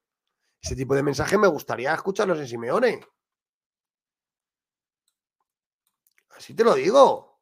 Ese 0.62 0.76
tipo 0.76 0.94
de 0.94 1.02
mensajes 1.02 1.40
me 1.40 1.48
gustaría 1.48 1.92
escucharlos 1.92 2.38
en 2.38 2.48
Simeone. 2.48 3.00
Así 6.38 6.54
te 6.54 6.64
lo 6.64 6.76
digo. 6.76 7.40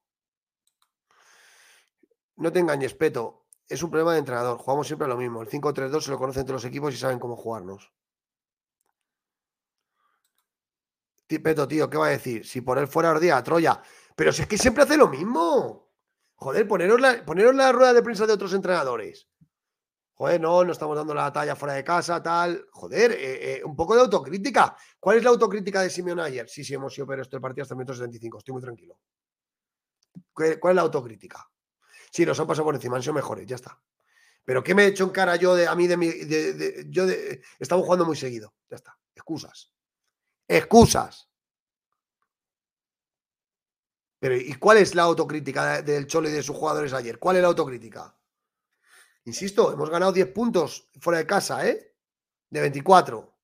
No 2.37 2.49
te 2.49 2.59
engañes, 2.59 2.93
Peto 2.93 3.39
es 3.69 3.83
un 3.83 3.91
problema 3.91 4.13
de 4.13 4.19
entrenador. 4.19 4.57
Jugamos 4.57 4.87
siempre 4.87 5.07
lo 5.07 5.15
mismo. 5.15 5.41
El 5.41 5.47
5-3-2 5.47 6.01
se 6.01 6.11
lo 6.11 6.17
conocen 6.17 6.43
todos 6.43 6.63
los 6.63 6.65
equipos 6.65 6.93
y 6.93 6.97
saben 6.97 7.19
cómo 7.19 7.35
jugarnos. 7.35 7.93
Peto, 11.27 11.67
tío, 11.67 11.87
¿qué 11.87 11.97
va 11.97 12.07
a 12.07 12.09
decir? 12.09 12.45
Si 12.45 12.61
por 12.61 12.79
él 12.79 12.87
fuera 12.87 13.11
Ordía, 13.11 13.41
Troya. 13.43 13.79
Pero 14.15 14.33
si 14.33 14.41
es 14.41 14.47
que 14.47 14.57
siempre 14.57 14.83
hace 14.83 14.97
lo 14.97 15.07
mismo. 15.07 15.91
Joder, 16.33 16.67
poneros 16.67 16.99
la, 16.99 17.23
la 17.23 17.71
rueda 17.71 17.93
de 17.93 18.01
prensa 18.01 18.25
de 18.25 18.33
otros 18.33 18.53
entrenadores. 18.53 19.29
Joder, 20.13 20.41
no, 20.41 20.63
no 20.65 20.71
estamos 20.71 20.97
dando 20.97 21.13
la 21.13 21.31
talla 21.31 21.55
fuera 21.55 21.75
de 21.75 21.83
casa, 21.83 22.23
tal. 22.23 22.65
Joder, 22.71 23.11
eh, 23.11 23.57
eh, 23.57 23.61
un 23.63 23.75
poco 23.75 23.93
de 23.93 24.01
autocrítica. 24.01 24.75
¿Cuál 24.99 25.17
es 25.17 25.23
la 25.23 25.29
autocrítica 25.29 25.81
de 25.81 25.89
Simeone 25.89 26.23
ayer? 26.23 26.49
Sí, 26.49 26.63
sí, 26.63 26.73
hemos 26.73 26.93
sido 26.93 27.05
pero 27.05 27.21
este 27.21 27.39
partido 27.39 27.63
hasta 27.63 27.75
el 27.75 27.77
minuto 27.77 27.93
75. 27.93 28.39
Estoy 28.39 28.53
muy 28.53 28.61
tranquilo. 28.61 28.99
¿Cuál 30.33 30.71
es 30.71 30.75
la 30.75 30.81
autocrítica? 30.81 31.48
Sí, 32.09 32.25
nos 32.25 32.39
han 32.39 32.47
pasado 32.47 32.65
por 32.65 32.75
encima, 32.75 32.97
han 32.97 33.03
sido 33.03 33.13
mejores, 33.13 33.45
ya 33.45 33.55
está. 33.55 33.79
Pero 34.45 34.63
¿qué 34.63 34.73
me 34.73 34.83
he 34.83 34.87
hecho 34.87 35.03
en 35.03 35.11
cara 35.11 35.35
yo 35.35 35.55
de 35.55 35.67
a 35.67 35.75
mí 35.75 35.87
de 35.87 35.97
mi. 35.97 36.11
yo 36.89 37.05
de, 37.05 37.41
estamos 37.59 37.85
jugando 37.85 38.05
muy 38.05 38.15
seguido. 38.15 38.55
Ya 38.69 38.77
está. 38.77 38.97
Excusas. 39.13 39.71
Excusas. 40.47 41.29
Pero 44.19 44.35
¿y 44.35 44.53
cuál 44.55 44.77
es 44.77 44.95
la 44.95 45.03
autocrítica 45.03 45.81
del 45.81 46.07
Cholo 46.07 46.29
y 46.29 46.31
de 46.31 46.43
sus 46.43 46.55
jugadores 46.55 46.93
ayer? 46.93 47.19
¿Cuál 47.19 47.37
es 47.37 47.41
la 47.41 47.47
autocrítica? 47.47 48.17
Insisto, 49.25 49.71
hemos 49.71 49.89
ganado 49.89 50.11
10 50.11 50.31
puntos 50.33 50.89
fuera 50.99 51.19
de 51.19 51.27
casa, 51.27 51.65
¿eh? 51.67 51.95
De 52.49 52.59
24. 52.59 53.37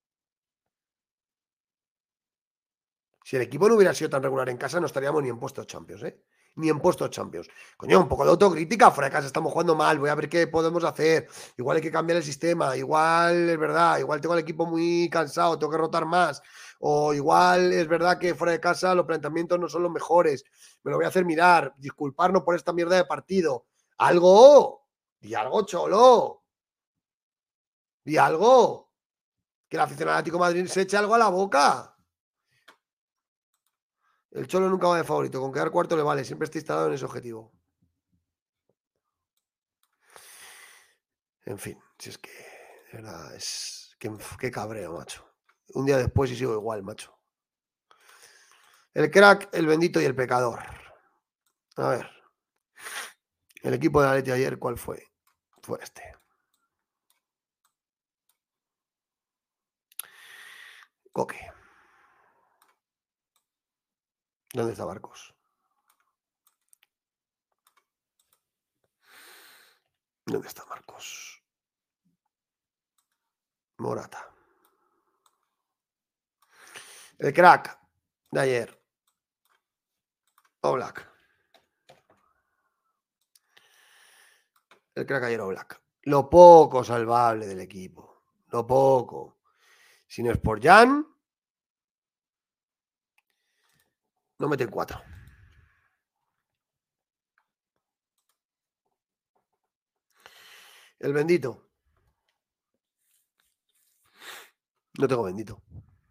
Si 3.23 3.35
el 3.35 3.43
equipo 3.43 3.69
no 3.69 3.75
hubiera 3.75 3.93
sido 3.93 4.09
tan 4.09 4.23
regular 4.23 4.49
en 4.49 4.57
casa, 4.57 4.79
no 4.79 4.87
estaríamos 4.87 5.23
ni 5.23 5.29
en 5.29 5.39
puestos 5.39 5.67
champions, 5.67 6.03
¿eh? 6.03 6.23
Ni 6.55 6.69
en 6.69 6.79
puestos 6.79 7.09
Champions. 7.09 7.47
Coño, 7.77 7.99
un 7.99 8.07
poco 8.07 8.23
de 8.23 8.31
autocrítica, 8.31 8.91
fuera 8.91 9.09
de 9.09 9.13
casa 9.13 9.27
estamos 9.27 9.51
jugando 9.51 9.75
mal, 9.75 9.99
voy 9.99 10.09
a 10.09 10.15
ver 10.15 10.29
qué 10.29 10.47
podemos 10.47 10.83
hacer. 10.83 11.27
Igual 11.57 11.77
hay 11.77 11.83
que 11.83 11.91
cambiar 11.91 12.17
el 12.17 12.23
sistema, 12.23 12.75
igual 12.77 13.49
es 13.49 13.57
verdad, 13.57 13.99
igual 13.99 14.21
tengo 14.21 14.33
el 14.33 14.41
equipo 14.41 14.65
muy 14.65 15.09
cansado, 15.09 15.59
tengo 15.59 15.71
que 15.71 15.77
rotar 15.77 16.05
más. 16.05 16.41
O 16.79 17.13
igual 17.13 17.73
es 17.73 17.87
verdad 17.87 18.17
que 18.19 18.35
fuera 18.35 18.51
de 18.51 18.59
casa 18.59 18.95
los 18.95 19.05
planteamientos 19.05 19.59
no 19.59 19.67
son 19.67 19.83
los 19.83 19.91
mejores. 19.91 20.43
Me 20.83 20.91
lo 20.91 20.97
voy 20.97 21.05
a 21.05 21.09
hacer 21.09 21.25
mirar, 21.25 21.73
disculparnos 21.77 22.43
por 22.43 22.55
esta 22.55 22.73
mierda 22.73 22.95
de 22.95 23.05
partido. 23.05 23.65
Algo, 23.97 24.85
y 25.21 25.33
algo 25.33 25.65
cholo. 25.65 26.43
Y 28.03 28.17
algo. 28.17 28.91
Que 29.67 29.77
el 29.77 29.81
aficionado 29.81 30.17
Atlético 30.17 30.37
de 30.37 30.41
Madrid 30.41 30.67
se 30.67 30.81
eche 30.81 30.97
algo 30.97 31.15
a 31.15 31.17
la 31.17 31.29
boca. 31.29 31.94
El 34.35 34.47
Cholo 34.47 34.67
nunca 34.69 34.87
va 34.87 34.97
de 34.97 35.05
favorito. 35.05 35.39
Con 35.39 35.53
quedar 35.53 35.71
cuarto 35.71 35.95
le 35.95 36.03
vale. 36.03 36.25
Siempre 36.25 36.45
está 36.45 36.57
instalado 36.57 36.87
en 36.87 36.93
ese 36.93 37.05
objetivo. 37.05 37.53
En 41.45 41.57
fin, 41.57 41.79
si 41.97 42.09
es 42.09 42.17
que. 42.17 42.31
de 42.31 42.97
verdad, 42.97 43.33
es. 43.33 43.95
Qué, 43.97 44.11
qué 44.37 44.51
cabreo, 44.51 44.91
macho. 44.91 45.25
Un 45.73 45.85
día 45.85 45.97
después 45.97 46.29
y 46.31 46.35
sigo 46.35 46.53
igual, 46.53 46.83
macho. 46.83 47.17
El 48.93 49.09
crack, 49.09 49.49
el 49.53 49.67
bendito 49.67 50.01
y 50.01 50.05
el 50.05 50.15
pecador. 50.15 50.59
A 51.77 51.89
ver. 51.89 52.09
El 53.63 53.73
equipo 53.73 54.01
de 54.01 54.09
Atleti 54.09 54.31
ayer, 54.31 54.59
¿cuál 54.59 54.77
fue? 54.77 55.01
Fue 55.61 55.79
este. 55.81 56.13
Coque. 61.13 61.54
¿Dónde 64.55 64.71
está 64.71 64.85
Barcos? 64.85 65.35
¿Dónde 70.25 70.47
está 70.47 70.63
Marcos? 70.65 71.43
Morata. 73.79 74.33
El 77.19 77.33
crack 77.33 77.77
de 78.31 78.39
ayer. 78.39 78.81
Oblak. 80.61 81.05
El 84.95 85.05
crack 85.05 85.23
ayer 85.25 85.41
Oblak. 85.41 85.81
Lo 86.03 86.29
poco 86.29 86.81
salvable 86.81 87.45
del 87.45 87.59
equipo. 87.59 88.23
Lo 88.51 88.65
poco. 88.65 89.41
Si 90.07 90.23
no 90.23 90.31
es 90.31 90.37
por 90.37 90.63
Jan, 90.63 91.05
no 94.39 94.47
meten 94.47 94.69
cuatro. 94.69 95.01
El 100.99 101.13
bendito. 101.13 101.69
No 104.97 105.07
tengo 105.07 105.23
bendito. 105.23 105.61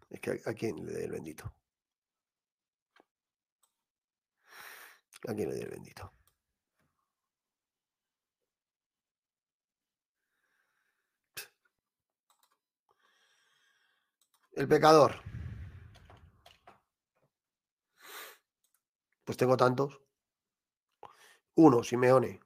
Es 0.09 0.19
que 0.19 0.41
a, 0.45 0.53
quién 0.53 0.85
le 0.85 0.93
doy 0.93 1.03
el 1.03 1.11
bendito. 1.11 1.53
¿A 5.27 5.33
quién 5.33 5.49
le 5.49 5.55
doy 5.55 5.63
el 5.63 5.69
bendito? 5.69 6.13
El 14.53 14.67
pecador. 14.67 15.34
Pues 19.25 19.37
tengo 19.37 19.57
tantos. 19.57 19.99
Uno, 21.55 21.83
Simeone. 21.83 22.39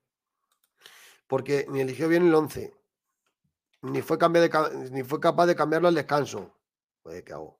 Porque 1.27 1.67
ni 1.69 1.81
eligió 1.81 2.07
bien 2.07 2.25
el 2.25 2.33
11. 2.33 2.73
Ni 3.81 4.01
fue, 4.01 4.17
ni 4.91 5.03
fue 5.03 5.19
capaz 5.19 5.45
de 5.45 5.55
cambiarlo 5.55 5.87
al 5.87 5.95
descanso. 5.95 6.57
Joder, 7.03 7.23
¿qué 7.23 7.33
hago? 7.33 7.59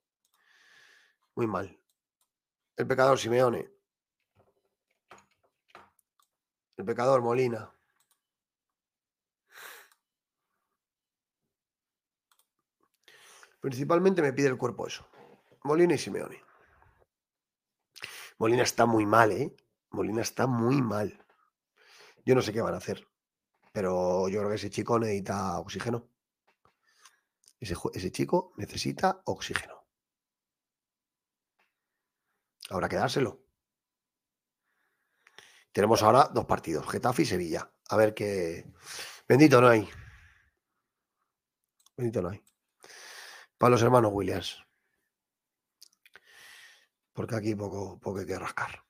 Muy 1.36 1.48
mal. 1.48 1.80
El 2.76 2.88
pecador, 2.88 3.20
Simeone. 3.20 3.70
El 6.78 6.86
pecador, 6.86 7.22
Molina. 7.22 7.74
Principalmente 13.60 14.22
me 14.22 14.32
pide 14.32 14.48
el 14.48 14.58
cuerpo 14.58 14.88
eso. 14.88 15.06
Molina 15.64 15.94
y 15.94 15.98
Simeone. 15.98 16.49
Molina 18.40 18.64
está 18.64 18.86
muy 18.86 19.06
mal, 19.06 19.32
¿eh? 19.34 19.54
Molina 19.92 20.22
está 20.22 20.48
muy 20.48 20.82
mal. 20.82 21.26
Yo 22.26 22.36
no 22.36 22.42
sé 22.42 22.54
qué 22.54 22.62
van 22.62 22.74
a 22.74 22.78
hacer, 22.78 23.06
pero 23.74 24.30
yo 24.30 24.40
creo 24.40 24.50
que 24.50 24.56
ese 24.56 24.70
chico 24.70 24.98
necesita 24.98 25.60
oxígeno. 25.60 26.08
Ese, 27.60 28.12
chico 28.12 28.54
necesita 28.56 29.22
oxígeno. 29.26 29.86
Habrá 32.70 32.88
que 32.88 32.96
dárselo. 32.96 33.44
Tenemos 35.74 36.02
ahora 36.02 36.30
dos 36.34 36.46
partidos, 36.46 36.88
Getafe 36.88 37.24
y 37.24 37.26
Sevilla. 37.26 37.70
A 37.90 37.98
ver 37.98 38.14
qué... 38.14 38.66
Bendito 39.28 39.60
no 39.60 39.68
hay. 39.68 39.90
Bendito 41.98 42.22
no 42.22 42.30
hay. 42.30 42.42
Para 43.58 43.72
los 43.72 43.82
hermanos 43.82 44.12
Williams. 44.14 44.69
Porque 47.20 47.36
aquí 47.36 47.54
poco, 47.54 48.00
poco 48.00 48.20
hay 48.20 48.26
que 48.26 48.40
rascar. 48.40 48.82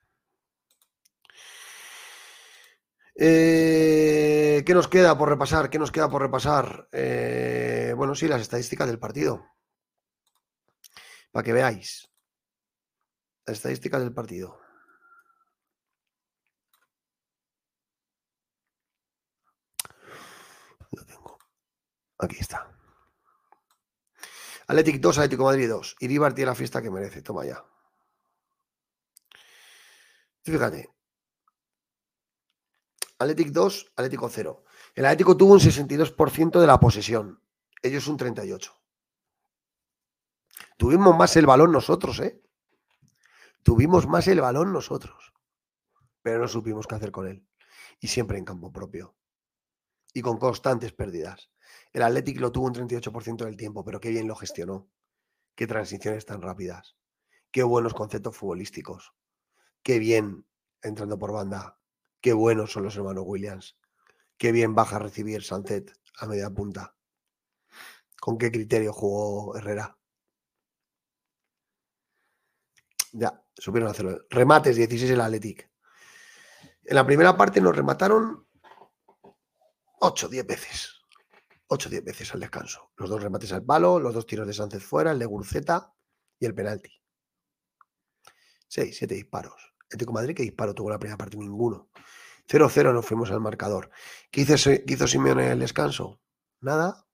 Eh, 3.15 4.61
¿Qué 4.63 4.73
nos 4.75 4.87
queda 4.87 5.17
por 5.17 5.29
repasar? 5.29 5.67
¿Qué 5.71 5.79
nos 5.79 5.91
queda 5.91 6.11
por 6.11 6.21
repasar? 6.21 6.87
Eh, 6.91 7.91
bueno, 7.97 8.13
sí, 8.13 8.27
las 8.27 8.41
estadísticas 8.41 8.87
del 8.87 8.99
partido. 8.99 9.47
Para 11.31 11.43
que 11.43 11.53
veáis. 11.53 12.07
Las 13.47 13.57
estadísticas 13.57 13.99
del 13.99 14.13
partido. 14.13 14.59
Aquí 22.19 22.37
está. 22.39 22.69
Athletic 24.67 25.01
2, 25.01 25.17
Atlético 25.17 25.45
Madrid 25.45 25.67
2. 25.67 25.95
Iribar 26.01 26.35
tiene 26.35 26.51
la 26.51 26.55
fiesta 26.55 26.79
que 26.79 26.91
merece. 26.91 27.23
Toma 27.23 27.43
ya. 27.43 27.65
Fíjate. 30.49 30.89
Athletic 33.19 33.49
2, 33.49 33.91
Atlético 33.95 34.29
0. 34.29 34.63
El 34.95 35.05
Atlético 35.05 35.37
tuvo 35.37 35.53
un 35.53 35.59
62% 35.59 36.59
de 36.59 36.67
la 36.67 36.79
posesión. 36.79 37.43
Ellos 37.83 38.07
un 38.07 38.17
38%. 38.17 38.71
Tuvimos 40.77 41.15
más 41.17 41.35
el 41.35 41.45
balón 41.45 41.71
nosotros, 41.71 42.19
¿eh? 42.21 42.41
Tuvimos 43.61 44.07
más 44.07 44.27
el 44.27 44.41
balón 44.41 44.73
nosotros. 44.73 45.33
Pero 46.23 46.39
no 46.39 46.47
supimos 46.47 46.87
qué 46.87 46.95
hacer 46.95 47.11
con 47.11 47.27
él. 47.27 47.45
Y 47.99 48.07
siempre 48.07 48.37
en 48.37 48.45
campo 48.45 48.71
propio. 48.71 49.15
Y 50.13 50.21
con 50.21 50.37
constantes 50.37 50.93
pérdidas. 50.93 51.51
El 51.93 52.01
Athletic 52.01 52.39
lo 52.39 52.51
tuvo 52.51 52.67
un 52.67 52.73
38% 52.73 53.45
del 53.45 53.57
tiempo, 53.57 53.83
pero 53.83 53.99
qué 53.99 54.09
bien 54.09 54.27
lo 54.27 54.35
gestionó. 54.35 54.89
Qué 55.53 55.67
transiciones 55.67 56.25
tan 56.25 56.41
rápidas. 56.41 56.95
Qué 57.51 57.61
buenos 57.61 57.93
conceptos 57.93 58.35
futbolísticos. 58.35 59.13
Qué 59.83 59.99
bien 59.99 60.45
entrando 60.81 61.17
por 61.17 61.31
banda. 61.31 61.79
Qué 62.21 62.33
buenos 62.33 62.71
son 62.71 62.83
los 62.83 62.95
hermanos 62.95 63.23
Williams. 63.25 63.77
Qué 64.37 64.51
bien 64.51 64.75
baja 64.75 64.97
a 64.97 64.99
recibir 64.99 65.43
Sancet 65.43 65.91
a 66.19 66.27
media 66.27 66.49
punta. 66.49 66.95
¿Con 68.19 68.37
qué 68.37 68.51
criterio 68.51 68.91
jugó 68.91 69.55
Herrera? 69.57 69.97
Ya, 73.11 73.43
supieron 73.55 73.89
hacerlo. 73.89 74.19
Remates 74.29 74.75
16 74.75 75.11
el 75.11 75.21
Athletic. 75.21 75.69
En 76.83 76.95
la 76.95 77.05
primera 77.05 77.35
parte 77.35 77.61
nos 77.61 77.75
remataron 77.75 78.47
8, 79.99 80.29
10 80.29 80.45
veces. 80.45 81.01
8, 81.67 81.89
10 81.89 82.03
veces 82.03 82.33
al 82.33 82.39
descanso. 82.39 82.91
Los 82.97 83.09
dos 83.09 83.21
remates 83.21 83.51
al 83.51 83.63
palo, 83.63 83.99
los 83.99 84.13
dos 84.13 84.25
tiros 84.25 84.47
de 84.47 84.53
Sánchez 84.53 84.83
fuera, 84.83 85.11
el 85.11 85.19
de 85.19 85.25
Gurceta 85.25 85.93
y 86.39 86.45
el 86.45 86.55
penalti. 86.55 86.98
6, 88.69 88.97
7 88.97 89.15
disparos. 89.15 89.73
Atlético 89.85 90.13
Madrid, 90.13 90.35
¿qué 90.35 90.43
disparo 90.43 90.73
tuvo 90.73 90.91
la 90.91 90.99
primera 90.99 91.17
parte? 91.17 91.35
Ninguno. 91.35 91.89
0-0 92.47 92.93
nos 92.93 93.05
fuimos 93.05 93.31
al 93.31 93.41
marcador. 93.41 93.89
¿Qué 94.31 94.41
hizo, 94.41 94.55
qué 94.87 95.07
Simeone 95.07 95.47
en 95.47 95.51
el 95.53 95.59
descanso? 95.59 96.19
Nada. 96.61 97.05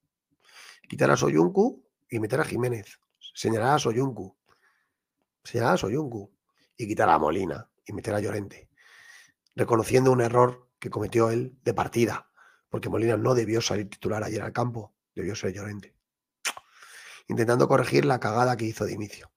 Quitar 0.88 1.10
a 1.10 1.16
Soyuncu 1.16 1.84
y 2.08 2.18
meter 2.20 2.40
a 2.40 2.44
Jiménez. 2.44 2.98
Señalar 3.34 3.76
a 3.76 3.78
Soyuncu. 3.78 4.36
Señalar 5.44 5.74
a 5.74 5.76
Soyuncu. 5.78 6.32
Y 6.76 6.86
quitar 6.86 7.08
a 7.08 7.18
Molina 7.18 7.70
y 7.86 7.92
meter 7.92 8.14
a 8.14 8.20
Llorente. 8.20 8.68
Reconociendo 9.54 10.12
un 10.12 10.20
error 10.20 10.68
que 10.78 10.90
cometió 10.90 11.30
él 11.30 11.58
de 11.62 11.74
partida. 11.74 12.30
Porque 12.68 12.90
Molina 12.90 13.16
no 13.16 13.34
debió 13.34 13.60
salir 13.62 13.88
titular 13.88 14.22
ayer 14.22 14.42
al 14.42 14.52
campo. 14.52 14.94
Debió 15.14 15.34
ser 15.34 15.52
Llorente. 15.52 15.94
Intentando 17.28 17.66
corregir 17.66 18.04
la 18.04 18.20
cagada 18.20 18.56
que 18.56 18.66
hizo 18.66 18.84
de 18.84 18.92
inicio. 18.92 19.30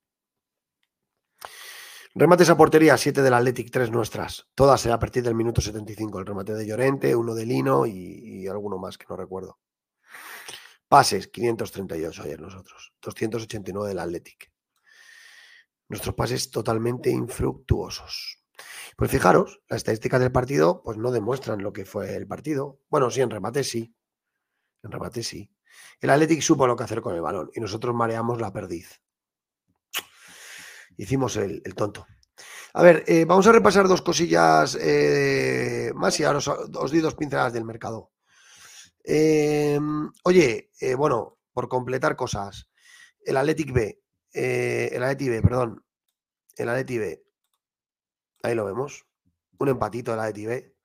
Remates 2.20 2.50
a 2.50 2.58
portería, 2.58 2.98
7 2.98 3.22
del 3.22 3.34
Athletic, 3.34 3.72
3 3.72 3.92
nuestras. 3.92 4.50
Todas 4.54 4.86
a 4.86 5.00
partir 5.00 5.24
del 5.24 5.36
minuto 5.36 5.62
75. 5.62 6.20
El 6.20 6.26
remate 6.26 6.54
de 6.54 6.68
Llorente, 6.68 7.16
uno 7.16 7.34
de 7.34 7.46
Lino 7.46 7.86
y, 7.86 7.94
y 7.94 8.48
alguno 8.50 8.78
más 8.78 8.98
que 8.98 9.06
no 9.10 9.16
recuerdo. 9.16 9.58
Pases, 10.90 11.30
538 11.30 12.24
ayer 12.24 12.42
nosotros. 12.42 12.92
289 13.02 13.88
del 13.88 14.00
Athletic. 14.00 14.52
Nuestros 15.88 16.14
pases 16.14 16.52
totalmente 16.52 17.10
infructuosos. 17.10 18.44
Pues 18.98 19.10
fijaros, 19.10 19.62
las 19.70 19.78
estadísticas 19.78 20.20
del 20.20 20.34
partido 20.34 20.82
pues 20.84 20.98
no 20.98 21.12
demuestran 21.12 21.64
lo 21.64 21.72
que 21.72 21.86
fue 21.86 22.18
el 22.18 22.28
partido. 22.28 22.82
Bueno, 22.90 23.10
sí, 23.10 23.22
en 23.22 23.30
remate 23.30 23.64
sí. 23.64 23.96
En 24.84 24.92
remate 24.92 25.24
sí. 25.24 25.50
El 26.02 26.10
Athletic 26.10 26.42
supo 26.42 26.68
lo 26.68 26.76
que 26.76 26.84
hacer 26.84 27.00
con 27.00 27.16
el 27.16 27.22
balón 27.22 27.50
y 27.54 27.62
nosotros 27.62 27.96
mareamos 27.96 28.42
la 28.42 28.52
perdiz. 28.52 29.02
Hicimos 31.00 31.38
el, 31.38 31.62
el 31.64 31.76
tonto. 31.76 32.06
A 32.74 32.84
ver, 32.84 33.06
eh, 33.08 33.24
vamos 33.24 33.48
a 33.48 33.54
repasar 33.54 33.88
dos 33.88 34.02
cosillas 34.02 34.78
eh, 34.82 35.94
más 35.96 36.20
y 36.20 36.26
ahora 36.26 36.40
os, 36.40 36.48
os 36.50 36.92
doy 36.92 37.00
dos 37.00 37.16
pinceladas 37.16 37.54
del 37.54 37.64
mercado. 37.64 38.12
Eh, 39.06 39.80
oye, 40.26 40.72
eh, 40.82 40.96
bueno, 40.96 41.40
por 41.54 41.70
completar 41.70 42.18
cosas. 42.18 42.70
El 43.26 43.38
Athletic 43.38 43.72
B, 43.72 44.04
el 44.34 45.02
Athletic 45.02 45.42
perdón. 45.42 45.86
El 46.58 46.68
Athletic 46.68 47.00
B. 47.00 47.24
Ahí 48.44 48.54
lo 48.54 48.66
vemos. 48.66 49.06
Un 49.58 49.70
empatito 49.70 50.12
del 50.12 50.20
Athletic 50.20 50.48
B 50.48 50.76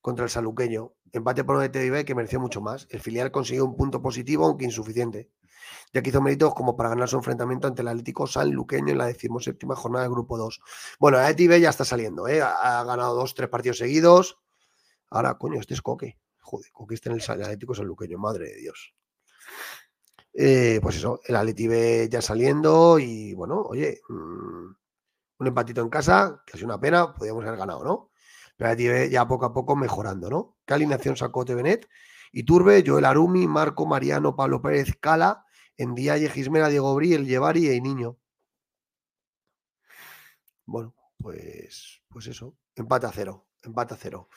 contra 0.00 0.24
el 0.24 0.30
saluqueño. 0.30 0.92
Empate 1.12 1.44
por 1.44 1.54
un 1.54 1.62
Athletic 1.62 1.92
B 1.92 2.04
que 2.04 2.16
mereció 2.16 2.40
mucho 2.40 2.60
más. 2.60 2.88
El 2.90 2.98
filial 2.98 3.30
consiguió 3.30 3.64
un 3.64 3.76
punto 3.76 4.02
positivo, 4.02 4.44
aunque 4.44 4.64
insuficiente. 4.64 5.30
Ya 5.92 6.02
que 6.02 6.10
hizo 6.10 6.20
méritos 6.20 6.54
como 6.54 6.76
para 6.76 6.88
ganar 6.88 7.08
su 7.08 7.16
enfrentamiento 7.16 7.66
ante 7.66 7.82
el 7.82 7.88
Atlético 7.88 8.26
Sanluqueño 8.26 8.92
en 8.92 8.98
la 8.98 9.06
decimoséptima 9.06 9.76
jornada 9.76 10.04
del 10.04 10.12
grupo 10.12 10.38
2. 10.38 10.60
Bueno, 10.98 11.18
el 11.18 11.24
Athletic 11.24 11.48
B 11.48 11.60
ya 11.60 11.70
está 11.70 11.84
saliendo, 11.84 12.28
¿eh? 12.28 12.40
ha, 12.42 12.84
ganado 12.84 13.14
dos, 13.14 13.34
tres 13.34 13.48
partidos 13.48 13.78
seguidos. 13.78 14.38
Ahora, 15.10 15.34
coño, 15.34 15.60
este 15.60 15.74
es 15.74 15.82
Coque. 15.82 16.18
Joder, 16.40 16.72
Coque 16.72 16.94
está 16.94 17.10
en 17.10 17.16
el, 17.16 17.22
Atlético 17.22 17.74
Sanluqueño, 17.74 18.18
madre 18.18 18.48
de 18.48 18.56
Dios. 18.56 18.94
Eh, 20.34 20.80
pues 20.82 20.96
eso, 20.96 21.20
el 21.26 21.36
Atleti 21.36 21.68
B 21.68 22.08
ya 22.10 22.22
saliendo 22.22 22.98
y 22.98 23.34
bueno, 23.34 23.60
oye, 23.60 24.00
mm, 24.08 24.74
un 25.38 25.46
empatito 25.46 25.82
en 25.82 25.90
casa, 25.90 26.42
que 26.46 26.58
ha 26.58 26.64
una 26.64 26.80
pena, 26.80 27.12
podríamos 27.12 27.44
haber 27.44 27.58
ganado, 27.58 27.84
¿no? 27.84 28.10
Pero 28.56 28.70
el 28.70 28.72
Atleti 28.72 29.10
ya 29.12 29.28
poco 29.28 29.44
a 29.44 29.52
poco 29.52 29.76
mejorando, 29.76 30.30
¿no? 30.30 30.56
¿Qué 30.64 30.74
alineación 30.74 31.16
sacó 31.16 31.44
Tevenet? 31.44 31.86
Iturbe, 32.32 32.82
Joel 32.86 33.04
Arumi, 33.04 33.46
Marco, 33.46 33.84
Mariano, 33.84 34.34
Pablo 34.34 34.62
Pérez, 34.62 34.96
Cala, 34.98 35.44
Endiaye, 35.76 36.28
Gismera, 36.28 36.68
Diego 36.68 36.94
Bri, 36.94 37.14
El 37.14 37.26
Llevari 37.26 37.70
y 37.70 37.80
Niño. 37.80 38.18
Bueno, 40.66 40.94
pues, 41.18 42.02
pues 42.08 42.26
eso, 42.26 42.56
empate 42.74 43.06
a 43.06 43.12
cero, 43.12 43.48
empate 43.62 43.94
a 43.94 43.96
cero. 43.96 44.28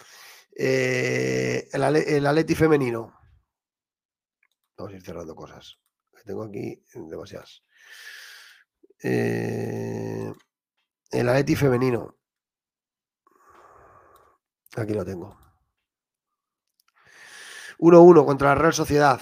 Eh, 0.58 1.68
el, 1.74 2.56
femenino. 2.56 3.14
Vamos 4.78 4.94
a 4.94 4.96
ir 4.96 5.04
cerrando 5.04 5.36
cosas. 5.36 5.80
Tengo 6.26 6.44
aquí 6.44 6.84
demasiadas. 6.94 7.64
Eh, 9.04 10.34
el 11.12 11.30
Atleti 11.30 11.56
femenino. 11.56 12.18
Aquí 14.76 14.94
lo 14.94 15.06
tengo. 15.06 15.38
1-1 17.78 18.26
contra 18.26 18.50
la 18.50 18.56
Real 18.56 18.74
Sociedad. 18.74 19.20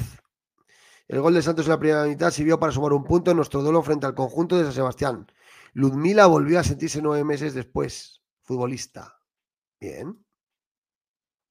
El 1.07 1.21
gol 1.21 1.33
de 1.33 1.41
Santos 1.41 1.65
en 1.65 1.71
la 1.71 1.79
primera 1.79 2.05
mitad 2.05 2.31
sirvió 2.31 2.59
para 2.59 2.71
sumar 2.71 2.93
un 2.93 3.03
punto 3.03 3.31
en 3.31 3.37
nuestro 3.37 3.61
duelo 3.61 3.83
frente 3.83 4.05
al 4.05 4.15
conjunto 4.15 4.57
de 4.57 4.63
San 4.63 4.73
Sebastián. 4.73 5.27
Ludmila 5.73 6.27
volvió 6.27 6.59
a 6.59 6.63
sentirse 6.63 7.01
nueve 7.01 7.23
meses 7.23 7.53
después. 7.53 8.23
Futbolista. 8.41 9.19
Bien. 9.79 10.25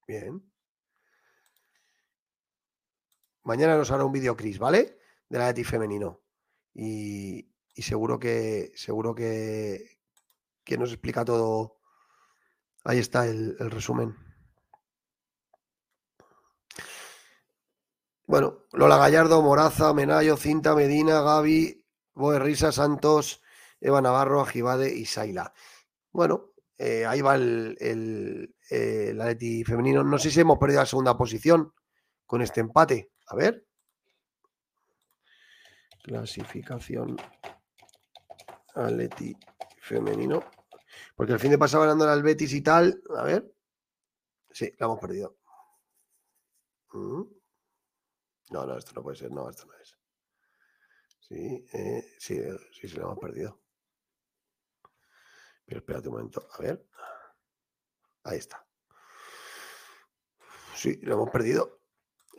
Bien. 0.06 0.42
Mañana 3.44 3.76
nos 3.76 3.90
hará 3.90 4.04
un 4.04 4.12
vídeo 4.12 4.36
Chris, 4.36 4.58
¿vale? 4.58 4.98
De 5.28 5.38
la 5.38 5.50
ETI 5.50 5.64
femenino. 5.64 6.22
Y, 6.74 7.52
y 7.74 7.82
seguro 7.82 8.18
que 8.18 8.72
seguro 8.74 9.14
que, 9.14 9.98
que 10.64 10.78
nos 10.78 10.92
explica 10.92 11.24
todo. 11.24 11.78
Ahí 12.84 12.98
está 12.98 13.26
el, 13.26 13.56
el 13.58 13.70
resumen. 13.70 14.16
Bueno, 18.26 18.66
Lola 18.72 18.96
Gallardo, 18.96 19.42
Moraza, 19.42 19.92
Menayo, 19.92 20.36
Cinta, 20.36 20.74
Medina, 20.74 21.20
Gaby, 21.22 21.84
Boe 22.14 22.38
Risa, 22.38 22.72
Santos, 22.72 23.42
Eva 23.80 24.00
Navarro, 24.00 24.40
Ajibade 24.40 24.94
y 24.94 25.06
Saila. 25.06 25.52
Bueno, 26.12 26.52
eh, 26.78 27.04
ahí 27.04 27.20
va 27.20 27.34
el, 27.34 27.76
el, 27.80 28.54
eh, 28.70 29.08
el 29.10 29.20
Atleti 29.20 29.64
femenino. 29.64 30.04
No 30.04 30.18
sé 30.18 30.30
si 30.30 30.40
hemos 30.40 30.58
perdido 30.58 30.80
la 30.80 30.86
segunda 30.86 31.16
posición 31.16 31.72
con 32.26 32.42
este 32.42 32.60
empate. 32.60 33.10
A 33.26 33.36
ver. 33.36 33.66
Clasificación 36.02 37.16
Atleti 38.74 39.36
femenino. 39.80 40.42
Porque 41.16 41.32
el 41.32 41.38
fin 41.40 41.50
de 41.50 41.58
pasado 41.58 41.82
ganando 41.82 42.08
al 42.08 42.22
Betis 42.22 42.52
y 42.52 42.62
tal. 42.62 43.02
A 43.16 43.24
ver. 43.24 43.52
Sí, 44.50 44.72
la 44.78 44.86
hemos 44.86 44.98
perdido. 44.98 45.36
Mm. 46.92 47.41
No, 48.52 48.66
no, 48.66 48.76
esto 48.76 48.92
no 48.94 49.02
puede 49.02 49.16
ser. 49.16 49.30
No, 49.32 49.48
esto 49.48 49.64
no 49.64 49.74
es. 49.74 49.96
Sí, 51.20 51.66
eh, 51.72 52.14
sí, 52.18 52.34
eh, 52.36 52.56
sí, 52.70 52.86
sí, 52.88 52.96
la 52.96 53.04
hemos 53.04 53.18
perdido. 53.18 53.62
Pero 55.64 55.80
espérate 55.80 56.08
un 56.08 56.14
momento. 56.16 56.46
A 56.52 56.62
ver. 56.62 56.86
Ahí 58.24 58.38
está. 58.38 58.66
Sí, 60.74 60.98
lo 61.02 61.14
hemos 61.14 61.30
perdido. 61.30 61.80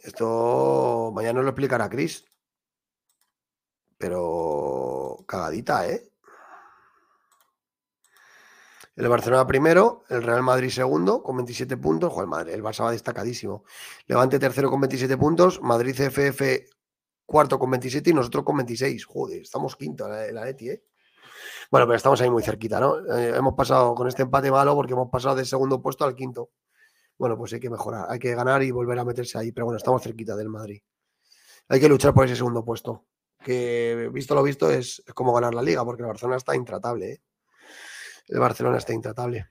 Esto 0.03 1.11
mañana 1.14 1.41
lo 1.41 1.49
explicará 1.49 1.89
Chris. 1.89 2.26
Pero 3.97 5.24
cagadita, 5.28 5.89
¿eh? 5.89 6.12
El 8.95 9.07
Barcelona 9.07 9.47
primero, 9.47 10.03
el 10.09 10.21
Real 10.21 10.43
Madrid 10.43 10.69
segundo 10.69 11.23
con 11.23 11.37
27 11.37 11.77
puntos. 11.77 12.13
Joder, 12.13 12.49
el 12.49 12.61
Barça 12.61 12.83
va 12.83 12.91
destacadísimo. 12.91 13.63
Levante 14.05 14.37
tercero 14.37 14.69
con 14.69 14.81
27 14.81 15.17
puntos, 15.17 15.61
Madrid 15.61 15.95
CFF 15.95 16.41
cuarto 17.25 17.57
con 17.57 17.71
27 17.71 18.11
y 18.11 18.13
nosotros 18.13 18.43
con 18.43 18.57
26. 18.57 19.05
Joder, 19.05 19.41
estamos 19.41 19.75
quinto 19.75 20.05
en 20.13 20.35
la 20.35 20.47
Eti, 20.47 20.69
¿eh? 20.69 20.83
Bueno, 21.71 21.87
pero 21.87 21.97
estamos 21.97 22.21
ahí 22.21 22.29
muy 22.29 22.43
cerquita, 22.43 22.79
¿no? 22.79 22.99
Eh, 23.15 23.35
hemos 23.35 23.55
pasado 23.55 23.95
con 23.95 24.07
este 24.07 24.21
empate 24.21 24.51
malo 24.51 24.75
porque 24.75 24.93
hemos 24.93 25.09
pasado 25.09 25.35
del 25.35 25.47
segundo 25.47 25.81
puesto 25.81 26.05
al 26.05 26.15
quinto. 26.15 26.51
Bueno, 27.17 27.35
pues 27.35 27.53
hay 27.53 27.59
que 27.59 27.71
mejorar, 27.71 28.05
hay 28.09 28.19
que 28.19 28.35
ganar 28.35 28.61
y 28.61 28.69
volver 28.69 28.99
a 28.99 29.05
meterse 29.05 29.39
ahí. 29.39 29.51
Pero 29.51 29.65
bueno, 29.65 29.77
estamos 29.77 30.03
cerquita 30.03 30.35
del 30.35 30.49
Madrid. 30.49 30.81
Hay 31.69 31.79
que 31.79 31.89
luchar 31.89 32.13
por 32.13 32.25
ese 32.25 32.35
segundo 32.35 32.63
puesto. 32.63 33.05
Que 33.39 34.09
visto 34.13 34.35
lo 34.35 34.43
visto 34.43 34.69
es, 34.69 35.01
es 35.05 35.13
como 35.13 35.33
ganar 35.33 35.55
la 35.55 35.63
liga, 35.63 35.83
porque 35.83 36.03
el 36.03 36.07
Barcelona 36.07 36.37
está 36.37 36.55
intratable. 36.55 37.13
¿eh? 37.13 37.21
El 38.28 38.39
Barcelona 38.39 38.78
está 38.78 38.93
intratable. 38.93 39.49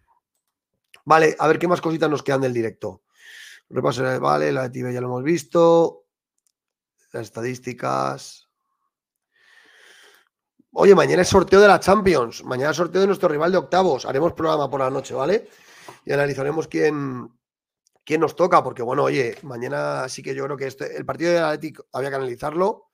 Vale, 1.05 1.37
a 1.39 1.47
ver 1.49 1.59
qué 1.59 1.69
más 1.69 1.81
cositas 1.81 2.09
nos 2.09 2.23
quedan 2.23 2.41
del 2.41 2.53
directo. 2.53 3.03
Repaso, 3.69 4.03
de- 4.03 4.19
vale, 4.19 4.53
la 4.53 4.63
de 4.65 4.71
Tibe 4.71 4.93
ya 4.93 5.01
lo 5.01 5.09
hemos 5.09 5.23
visto. 5.23 6.05
Las 7.13 7.25
estadísticas. 7.25 8.49
Oye, 10.73 10.95
mañana 10.95 11.23
es 11.23 11.29
sorteo 11.29 11.61
de 11.61 11.69
la 11.69 11.81
Champions. 11.81 12.45
Mañana 12.45 12.71
es 12.71 12.77
sorteo 12.77 13.01
de 13.03 13.07
nuestro 13.07 13.29
rival 13.29 13.53
de 13.53 13.59
octavos. 13.59 14.07
Haremos 14.07 14.33
programa 14.33 14.71
por 14.71 14.81
la 14.81 14.91
noche, 14.91 15.13
¿vale? 15.15 15.49
Y 16.05 16.13
analizaremos 16.13 16.69
quién, 16.69 17.31
quién 18.05 18.21
nos 18.21 18.35
toca, 18.35 18.63
porque 18.65 18.83
bueno, 18.83 19.03
oye, 19.05 19.37
mañana 19.43 20.09
sí 20.09 20.23
que 20.23 20.35
yo 20.35 20.45
creo 20.45 20.57
que 20.57 20.67
este, 20.69 20.97
el 20.97 21.05
partido 21.05 21.33
del 21.33 21.45
Atlético 21.45 21.87
había 21.93 22.09
que 22.11 22.17
analizarlo, 22.17 22.92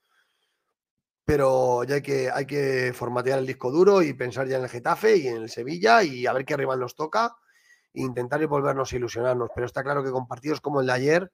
pero 1.29 1.85
ya 1.85 1.97
hay 1.97 2.01
que, 2.01 2.31
hay 2.31 2.47
que 2.47 2.95
formatear 2.95 3.39
el 3.39 3.47
disco 3.47 3.71
duro 3.71 4.01
y 4.01 4.15
pensar 4.15 4.49
ya 4.49 4.57
en 4.57 4.63
el 4.63 4.71
Getafe 4.71 5.19
y 5.19 5.29
en 5.29 5.43
el 5.43 5.51
Sevilla 5.51 6.03
y 6.03 6.27
a 6.27 6.33
ver 6.33 6.47
qué 6.47 6.57
rival 6.57 6.81
nos 6.81 6.95
toca 6.95 7.37
e 7.93 8.01
intentar 8.01 8.45
volvernos 8.47 8.91
a 8.91 8.97
ilusionarnos. 8.97 9.51
Pero 9.55 9.67
está 9.67 9.83
claro 9.83 10.03
que 10.03 10.11
con 10.11 10.27
partidos 10.27 10.63
como 10.63 10.81
el 10.81 10.87
de 10.87 10.93
ayer, 10.95 11.33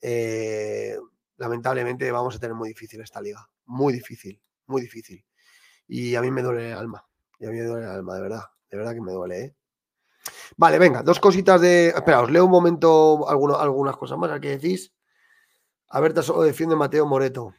eh, 0.00 0.96
lamentablemente 1.36 2.10
vamos 2.10 2.36
a 2.36 2.38
tener 2.38 2.54
muy 2.54 2.70
difícil 2.70 3.02
esta 3.02 3.20
liga. 3.20 3.46
Muy 3.66 3.92
difícil, 3.92 4.40
muy 4.64 4.80
difícil. 4.80 5.22
Y 5.88 6.14
a 6.14 6.22
mí 6.22 6.30
me 6.30 6.40
duele 6.40 6.72
el 6.72 6.78
alma. 6.78 7.04
Y 7.38 7.44
a 7.44 7.50
mí 7.50 7.58
me 7.58 7.64
duele 7.64 7.84
el 7.84 7.92
alma, 7.92 8.14
de 8.14 8.22
verdad. 8.22 8.44
De 8.70 8.78
verdad 8.78 8.94
que 8.94 9.02
me 9.02 9.12
duele, 9.12 9.40
¿eh? 9.44 9.56
Vale, 10.56 10.78
venga, 10.78 11.02
dos 11.02 11.20
cositas 11.20 11.60
de. 11.60 11.88
Espera, 11.88 12.22
os 12.22 12.30
leo 12.30 12.46
un 12.46 12.50
momento 12.50 13.28
algunas 13.28 13.96
cosas 13.98 14.16
más. 14.16 14.30
¿A 14.30 14.40
qué 14.40 14.56
decís? 14.56 14.94
A 15.90 16.00
ver, 16.00 16.22
solo 16.22 16.44
defiende 16.44 16.76
Mateo 16.76 17.04
Moreto. 17.04 17.52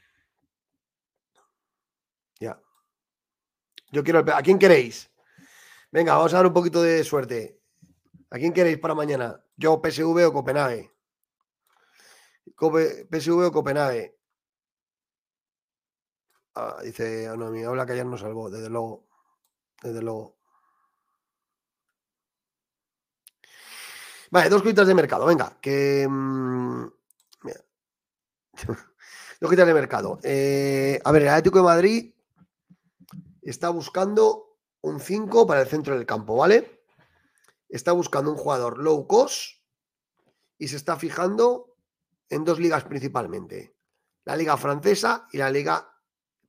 Yo 3.91 4.03
quiero 4.03 4.19
el... 4.19 4.29
¿A 4.29 4.41
quién 4.41 4.59
queréis? 4.59 5.09
Venga, 5.91 6.15
vamos 6.15 6.33
a 6.33 6.37
dar 6.37 6.47
un 6.47 6.53
poquito 6.53 6.81
de 6.81 7.03
suerte. 7.03 7.61
¿A 8.29 8.37
quién 8.37 8.53
queréis 8.53 8.79
para 8.79 8.95
mañana? 8.95 9.41
Yo, 9.55 9.81
PSV 9.81 10.27
o 10.27 10.33
Copenhague. 10.33 10.91
PSV 12.57 13.45
o 13.45 13.51
Copenhague. 13.51 14.17
Ah, 16.55 16.79
dice 16.83 17.27
Anomi, 17.27 17.65
oh, 17.65 17.69
habla 17.69 17.85
que 17.85 17.93
ayer 17.93 18.05
nos 18.05 18.21
salvó, 18.21 18.49
desde 18.49 18.69
luego. 18.69 19.07
Desde 19.81 20.01
luego. 20.01 20.37
Vale, 24.31 24.49
dos 24.49 24.61
cuitas 24.61 24.87
de 24.87 24.95
mercado, 24.95 25.25
venga, 25.25 25.57
que. 25.61 26.07
Mm, 26.09 26.87
dos 29.39 29.49
cuitas 29.49 29.67
de 29.67 29.73
mercado. 29.73 30.19
Eh, 30.23 30.99
a 31.03 31.11
ver, 31.11 31.21
el 31.23 31.27
Atlético 31.29 31.59
de 31.59 31.63
Madrid 31.63 32.14
está 33.49 33.69
buscando 33.69 34.57
un 34.81 34.99
5 34.99 35.47
para 35.47 35.61
el 35.61 35.67
centro 35.67 35.95
del 35.95 36.05
campo, 36.05 36.35
¿vale? 36.35 36.83
Está 37.69 37.91
buscando 37.91 38.31
un 38.31 38.37
jugador 38.37 38.77
low 38.77 39.07
cost 39.07 39.61
y 40.57 40.67
se 40.67 40.75
está 40.75 40.97
fijando 40.97 41.77
en 42.29 42.43
dos 42.43 42.59
ligas 42.59 42.83
principalmente. 42.85 43.75
La 44.23 44.35
liga 44.35 44.57
francesa 44.57 45.27
y 45.31 45.37
la 45.37 45.49
liga... 45.49 45.91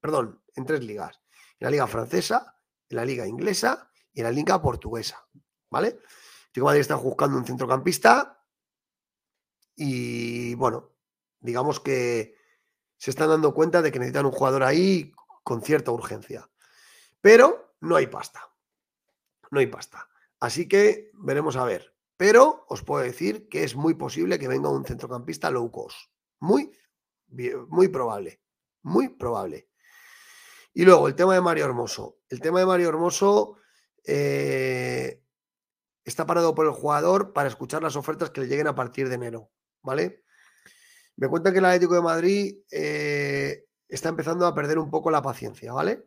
Perdón, 0.01 0.42
en 0.55 0.64
tres 0.64 0.84
ligas. 0.84 1.20
En 1.59 1.66
la 1.66 1.70
liga 1.70 1.86
francesa, 1.86 2.61
en 2.88 2.97
la 2.97 3.05
liga 3.05 3.26
inglesa 3.26 3.90
y 4.12 4.22
la 4.22 4.30
liga 4.30 4.61
portuguesa, 4.61 5.26
¿vale? 5.70 5.99
De 6.55 6.62
Madrid 6.62 6.80
está 6.80 6.94
buscando 6.94 7.36
un 7.36 7.44
centrocampista 7.44 8.42
y, 9.74 10.55
bueno, 10.55 10.94
digamos 11.40 11.80
que 11.80 12.34
se 12.97 13.11
están 13.11 13.28
dando 13.28 13.53
cuenta 13.53 13.82
de 13.82 13.92
que 13.92 13.99
necesitan 13.99 14.24
un 14.24 14.32
jugador 14.32 14.62
ahí 14.62 15.12
con 15.42 15.61
cierta 15.61 15.90
urgencia. 15.90 16.49
Pero 17.27 17.74
no 17.81 17.97
hay 17.97 18.07
pasta. 18.07 18.41
No 19.51 19.59
hay 19.59 19.66
pasta. 19.66 20.09
Así 20.39 20.68
que 20.68 21.11
veremos 21.14 21.57
a 21.57 21.64
ver. 21.64 21.93
Pero 22.16 22.64
os 22.68 22.85
puedo 22.85 23.03
decir 23.03 23.49
que 23.49 23.64
es 23.64 23.74
muy 23.74 23.95
posible 23.95 24.39
que 24.39 24.47
venga 24.47 24.70
un 24.70 24.85
centrocampista 24.85 25.51
low 25.51 25.68
cost. 25.72 25.99
Muy, 26.39 26.70
muy 27.66 27.89
probable. 27.89 28.41
Muy 28.83 29.09
probable. 29.09 29.68
Y 30.72 30.85
luego 30.85 31.09
el 31.09 31.16
tema 31.16 31.35
de 31.35 31.41
Mario 31.41 31.64
Hermoso. 31.64 32.20
El 32.29 32.41
tema 32.41 32.61
de 32.61 32.66
Mario 32.66 32.91
Hermoso 32.91 33.57
eh, 34.05 35.20
está 36.05 36.27
parado 36.27 36.55
por 36.55 36.66
el 36.66 36.72
jugador 36.74 37.33
para 37.33 37.49
escuchar 37.49 37.83
las 37.83 37.97
ofertas 37.97 38.31
que 38.31 38.43
le 38.43 38.47
lleguen 38.47 38.68
a 38.68 38.77
partir 38.77 39.09
de 39.09 39.16
enero. 39.16 39.51
¿Vale? 39.83 40.22
Me 41.16 41.27
cuentan 41.27 41.55
que 41.55 41.59
el 41.59 41.64
Atlético 41.64 41.97
de 41.97 42.03
Madrid 42.03 42.59
eh, 42.70 43.66
está 43.89 44.11
empezando 44.11 44.47
a 44.47 44.55
perder 44.55 44.79
un 44.79 44.93
poco 44.93 45.11
la 45.11 45.22
paciencia, 45.22 45.72
¿vale? 45.72 46.07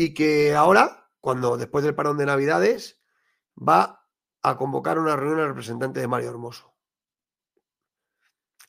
Y 0.00 0.14
que 0.14 0.54
ahora, 0.54 1.10
cuando 1.18 1.56
después 1.56 1.84
del 1.84 1.96
parón 1.96 2.18
de 2.18 2.24
Navidades, 2.24 3.02
va 3.56 4.08
a 4.42 4.56
convocar 4.56 4.96
una 4.96 5.16
reunión 5.16 5.40
al 5.40 5.48
representante 5.48 5.98
de 5.98 6.06
Mario 6.06 6.30
Hermoso 6.30 6.72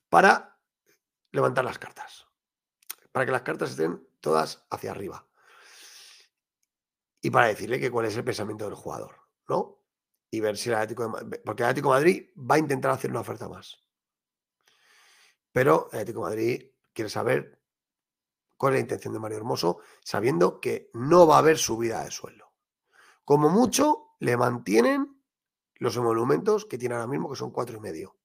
para 0.10 0.60
levantar 1.32 1.66
las 1.66 1.78
cartas, 1.78 2.26
para 3.12 3.28
que 3.28 3.32
las 3.32 3.44
cartas 3.44 3.70
estén 3.70 4.10
todas 4.22 4.66
hacia 4.72 4.90
arriba 4.90 5.30
y 7.22 7.30
para 7.30 7.50
decirle 7.50 7.80
que 7.80 7.92
cuál 7.92 8.08
es 8.08 8.18
el 8.18 8.24
pensamiento 8.24 8.66
del 8.66 8.74
jugador, 8.74 9.16
¿no? 9.48 9.84
Y 10.32 10.40
ver 10.40 10.58
si 10.58 10.70
el 10.70 10.76
Atlético 10.78 11.04
de 11.04 11.10
Madrid, 11.10 11.42
porque 11.46 11.62
el 11.62 11.70
Atlético 11.70 11.90
Madrid 11.90 12.30
va 12.36 12.56
a 12.56 12.60
intentar 12.60 12.90
hacer 12.90 13.12
una 13.12 13.20
oferta 13.20 13.48
más. 13.48 13.78
Pero 15.52 15.90
el 15.92 16.00
Atlético 16.00 16.22
de 16.22 16.30
Madrid 16.32 16.72
quiere 16.92 17.10
saber 17.12 17.59
es 18.68 18.74
la 18.74 18.80
intención 18.80 19.14
de 19.14 19.20
Mario 19.20 19.38
Hermoso, 19.38 19.80
sabiendo 20.04 20.60
que 20.60 20.90
no 20.94 21.26
va 21.26 21.36
a 21.36 21.40
haber 21.40 21.58
subida 21.58 22.04
de 22.04 22.12
sueldo. 22.12 22.54
Como 23.24 23.50
mucho, 23.50 24.16
le 24.20 24.36
mantienen 24.36 25.22
los 25.76 25.96
emolumentos 25.96 26.66
que 26.66 26.78
tiene 26.78 26.96
ahora 26.96 27.08
mismo, 27.08 27.30
que 27.30 27.38
son 27.38 27.52
cuatro 27.52 27.78
y 27.78 27.80
medio. 27.80 28.18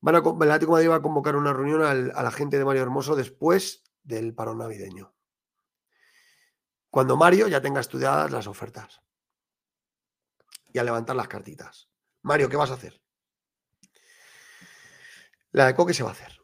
Van 0.00 0.16
a, 0.16 0.22
con- 0.22 0.40
el 0.42 0.50
Atlético 0.50 0.72
va 0.90 0.94
a 0.96 1.02
convocar 1.02 1.36
una 1.36 1.52
reunión 1.52 1.82
a 1.82 2.22
la 2.22 2.30
gente 2.30 2.58
de 2.58 2.64
Mario 2.64 2.82
Hermoso 2.82 3.16
después 3.16 3.82
del 4.02 4.34
parón 4.34 4.58
navideño. 4.58 5.14
Cuando 6.90 7.16
Mario 7.16 7.48
ya 7.48 7.60
tenga 7.60 7.80
estudiadas 7.80 8.30
las 8.30 8.46
ofertas. 8.46 9.02
Y 10.72 10.78
a 10.78 10.84
levantar 10.84 11.16
las 11.16 11.28
cartitas. 11.28 11.90
Mario, 12.22 12.48
¿qué 12.48 12.56
vas 12.56 12.70
a 12.70 12.74
hacer? 12.74 13.02
La 15.52 15.66
de 15.66 15.74
Coque 15.74 15.92
se 15.94 16.04
va 16.04 16.10
a 16.10 16.12
hacer. 16.12 16.39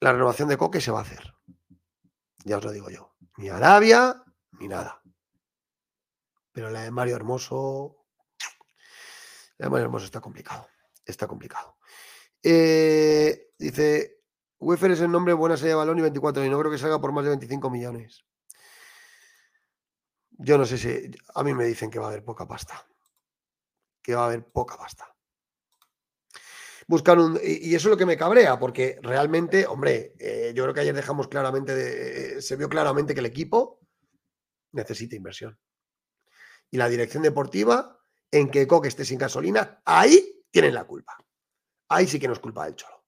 La 0.00 0.12
renovación 0.12 0.48
de 0.48 0.56
Coque 0.56 0.80
se 0.80 0.90
va 0.90 1.00
a 1.00 1.02
hacer. 1.02 1.34
Ya 2.44 2.58
os 2.58 2.64
lo 2.64 2.70
digo 2.70 2.88
yo. 2.90 3.16
Ni 3.36 3.48
Arabia, 3.48 4.22
ni 4.60 4.68
nada. 4.68 5.02
Pero 6.52 6.70
la 6.70 6.82
de 6.82 6.90
Mario 6.90 7.16
Hermoso. 7.16 8.06
La 9.58 9.66
de 9.66 9.70
Mario 9.70 9.86
Hermoso 9.86 10.04
está 10.04 10.20
complicado. 10.20 10.68
Está 11.04 11.26
complicado. 11.26 11.76
Eh, 12.42 13.52
dice. 13.58 14.14
Wefer 14.60 14.90
es 14.90 15.00
el 15.00 15.10
nombre, 15.10 15.34
buena 15.34 15.56
serie 15.56 15.70
de 15.70 15.76
balón 15.76 15.98
y 15.98 16.02
24. 16.02 16.44
Y 16.44 16.50
no 16.50 16.58
creo 16.58 16.70
que 16.70 16.78
salga 16.78 17.00
por 17.00 17.12
más 17.12 17.24
de 17.24 17.30
25 17.30 17.70
millones. 17.70 18.24
Yo 20.30 20.58
no 20.58 20.64
sé 20.64 20.78
si. 20.78 21.10
A 21.34 21.42
mí 21.42 21.54
me 21.54 21.64
dicen 21.64 21.90
que 21.90 21.98
va 21.98 22.06
a 22.06 22.08
haber 22.10 22.24
poca 22.24 22.46
pasta. 22.46 22.86
Que 24.02 24.14
va 24.14 24.22
a 24.22 24.26
haber 24.26 24.44
poca 24.50 24.76
pasta 24.76 25.17
buscan 26.88 27.20
un. 27.20 27.40
Y, 27.40 27.74
eso 27.76 27.88
es 27.88 27.92
lo 27.92 27.96
que 27.96 28.06
me 28.06 28.16
cabrea, 28.16 28.58
porque 28.58 28.98
realmente, 29.02 29.66
hombre, 29.66 30.14
eh, 30.18 30.52
yo 30.56 30.64
creo 30.64 30.74
que 30.74 30.80
ayer 30.80 30.94
dejamos 30.94 31.28
claramente, 31.28 31.74
de- 31.74 32.38
eh, 32.38 32.42
se 32.42 32.56
vio 32.56 32.68
claramente 32.68 33.14
que 33.14 33.20
el 33.20 33.26
equipo 33.26 33.78
necesita 34.72 35.14
inversión. 35.14 35.56
Y 36.70 36.76
la 36.76 36.88
dirección 36.88 37.22
deportiva, 37.22 38.00
en 38.30 38.50
que 38.50 38.66
Coque 38.66 38.88
esté 38.88 39.04
sin 39.04 39.18
gasolina, 39.18 39.80
ahí 39.84 40.42
tienen 40.50 40.74
la 40.74 40.84
culpa. 40.84 41.16
Ahí 41.88 42.06
sí 42.06 42.18
que 42.18 42.26
no 42.26 42.34
es 42.34 42.40
culpa 42.40 42.64
del 42.64 42.74
Cholo. 42.74 43.04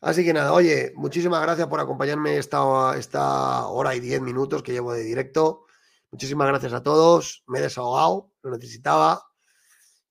Así 0.00 0.24
que 0.24 0.32
nada, 0.32 0.52
oye, 0.52 0.92
muchísimas 0.96 1.42
gracias 1.42 1.68
por 1.68 1.78
acompañarme 1.80 2.36
esta, 2.36 2.96
esta 2.96 3.66
hora 3.68 3.94
y 3.94 4.00
diez 4.00 4.20
minutos 4.20 4.62
que 4.62 4.72
llevo 4.72 4.92
de 4.92 5.02
directo. 5.02 5.66
Muchísimas 6.10 6.48
gracias 6.48 6.72
a 6.72 6.82
todos. 6.82 7.44
Me 7.46 7.58
he 7.58 7.62
desahogado, 7.62 8.32
lo 8.42 8.50
necesitaba. 8.50 9.31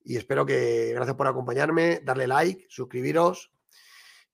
Y 0.04 0.16
espero 0.16 0.44
que, 0.44 0.92
gracias 0.94 1.16
por 1.16 1.26
acompañarme, 1.26 2.00
darle 2.04 2.26
like, 2.26 2.66
suscribiros. 2.68 3.52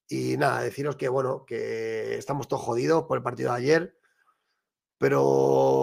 Y 0.09 0.37
nada, 0.39 0.63
deciros 0.63 0.97
que, 0.97 1.09
bueno, 1.09 1.45
que 1.47 2.17
estamos 2.17 2.49
todos 2.49 2.63
jodidos 2.63 3.05
por 3.05 3.19
el 3.19 3.23
partido 3.23 3.53
de 3.53 3.59
ayer. 3.59 3.99
Pero 4.97 5.23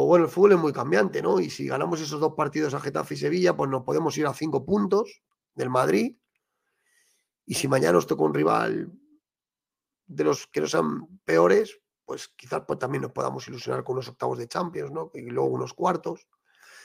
bueno, 0.06 0.26
el 0.26 0.32
fútbol 0.32 0.53
es 0.53 0.57
muy 0.57 0.74
cambiante, 0.74 1.22
¿no? 1.22 1.40
Y 1.40 1.49
si 1.49 1.68
ganamos 1.68 2.02
esos 2.02 2.20
dos 2.20 2.34
partidos 2.34 2.74
a 2.74 2.82
Getafe 2.82 3.14
y 3.14 3.18
Sevilla, 3.18 3.56
pues 3.56 3.70
nos 3.70 3.84
podemos 3.84 4.18
ir 4.18 4.26
a 4.26 4.34
cinco 4.34 4.66
puntos 4.66 5.22
del 5.53 5.70
Madrid. 5.70 6.18
Y 7.45 7.53
si 7.53 7.68
mañana 7.68 7.94
nos 7.94 8.07
toca 8.07 8.24
un 8.24 8.34
rival 8.34 8.91
de 10.07 10.24
los 10.24 10.48
que 10.48 10.62
no 10.62 10.68
sean 10.68 11.20
peores, 11.24 11.80
pues 12.03 12.28
quizás 12.30 12.64
pues, 12.68 12.80
también 12.80 13.03
nos 13.03 13.12
podamos 13.12 13.48
ilusionar 13.48 13.84
con 13.84 13.94
unos 13.94 14.10
octavos 14.10 14.38
de 14.38 14.48
Champions, 14.48 14.91
¿no? 14.91 15.12
Y 15.14 15.22
luego 15.22 15.49
unos 15.49 15.74
cuartos. 15.74 16.28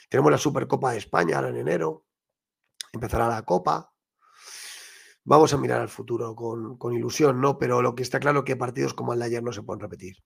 Tenemos 0.09 0.31
la 0.31 0.39
Supercopa 0.39 0.93
de 0.93 0.99
España 0.99 1.37
ahora 1.37 1.49
en 1.49 1.57
enero 1.57 2.05
empezará 2.93 3.29
la 3.29 3.43
Copa. 3.43 3.93
Vamos 5.25 5.53
a 5.53 5.59
mirar 5.59 5.81
al 5.81 5.89
futuro 5.89 6.35
con, 6.35 6.77
con 6.79 6.95
ilusión, 6.95 7.41
¿no? 7.41 7.59
Pero 7.59 7.83
lo 7.83 7.95
que 7.95 8.03
está 8.03 8.19
claro 8.19 8.41
es 8.41 8.45
que 8.45 8.57
partidos 8.57 8.95
como 8.95 9.13
el 9.13 9.19
de 9.21 9.27
ayer 9.27 9.43
no 9.43 9.53
se 9.53 9.63
pueden 9.63 9.81
repetir. 9.81 10.17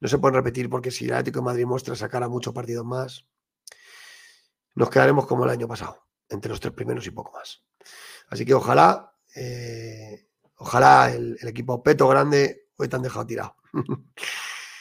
No 0.00 0.08
se 0.08 0.18
pueden 0.18 0.36
repetir 0.36 0.70
porque 0.70 0.90
si 0.90 1.06
el 1.06 1.12
Atlético 1.12 1.40
de 1.40 1.46
Madrid 1.46 1.66
muestra 1.66 1.96
sacar 1.96 2.22
a 2.22 2.28
muchos 2.28 2.54
partidos 2.54 2.84
más, 2.84 3.26
nos 4.74 4.90
quedaremos 4.90 5.26
como 5.26 5.44
el 5.44 5.50
año 5.50 5.66
pasado, 5.66 6.06
entre 6.28 6.50
los 6.50 6.60
tres 6.60 6.72
primeros 6.72 7.06
y 7.06 7.10
poco 7.10 7.32
más. 7.32 7.64
Así 8.28 8.44
que 8.44 8.54
ojalá, 8.54 9.12
eh, 9.34 10.28
ojalá 10.56 11.10
el, 11.12 11.36
el 11.40 11.48
equipo 11.48 11.82
peto 11.82 12.06
grande 12.06 12.68
hoy 12.76 12.88
te 12.88 12.96
han 12.96 13.02
dejado 13.02 13.26
tirado. 13.26 13.56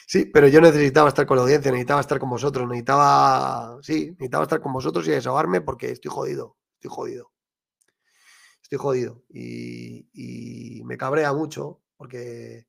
Sí, 0.09 0.25
pero 0.25 0.47
yo 0.47 0.61
necesitaba 0.61 1.09
estar 1.09 1.25
con 1.25 1.35
la 1.35 1.43
audiencia, 1.43 1.69
necesitaba 1.69 1.99
estar 1.99 2.17
con 2.17 2.29
vosotros, 2.29 2.65
necesitaba, 2.65 3.77
sí, 3.81 4.11
necesitaba 4.11 4.43
estar 4.43 4.61
con 4.61 4.71
vosotros 4.71 5.05
y 5.05 5.11
desahogarme 5.11 5.59
porque 5.59 5.91
estoy 5.91 6.09
jodido, 6.09 6.55
estoy 6.75 6.89
jodido. 6.89 7.31
Estoy 8.61 8.79
jodido 8.79 9.23
y, 9.29 10.81
me 10.85 10.97
cabrea 10.97 11.33
mucho 11.33 11.81
porque 11.97 12.67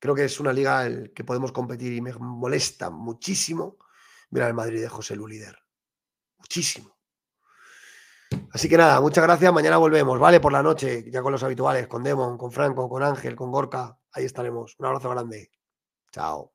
creo 0.00 0.14
que 0.14 0.24
es 0.24 0.40
una 0.40 0.52
liga 0.52 0.86
el 0.86 1.12
que 1.12 1.24
podemos 1.24 1.52
competir 1.52 1.92
y 1.92 2.00
me 2.00 2.12
molesta 2.14 2.90
muchísimo 2.90 3.76
ver 4.30 4.42
al 4.42 4.54
Madrid 4.54 4.80
de 4.80 4.88
José 4.88 5.14
Lu 5.14 5.28
líder. 5.28 5.56
Muchísimo. 6.38 6.96
Así 8.52 8.68
que 8.68 8.76
nada, 8.76 9.00
muchas 9.00 9.22
gracias. 9.22 9.52
Mañana 9.52 9.76
volvemos, 9.78 10.18
¿vale? 10.18 10.40
Por 10.40 10.52
la 10.52 10.62
noche, 10.62 11.08
ya 11.10 11.22
con 11.22 11.32
los 11.32 11.42
habituales, 11.44 11.86
con 11.86 12.02
Demon, 12.02 12.36
con 12.36 12.50
Franco, 12.50 12.88
con 12.88 13.04
Ángel, 13.04 13.36
con 13.36 13.52
Gorka. 13.52 13.98
Ahí 14.12 14.24
estaremos. 14.24 14.76
Un 14.78 14.86
abrazo 14.86 15.10
grande. 15.10 15.55
Chao. 16.16 16.50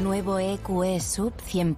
Nuevo 0.00 0.38
EQE 0.38 1.00
Sub 1.00 1.32
100% 1.42 1.74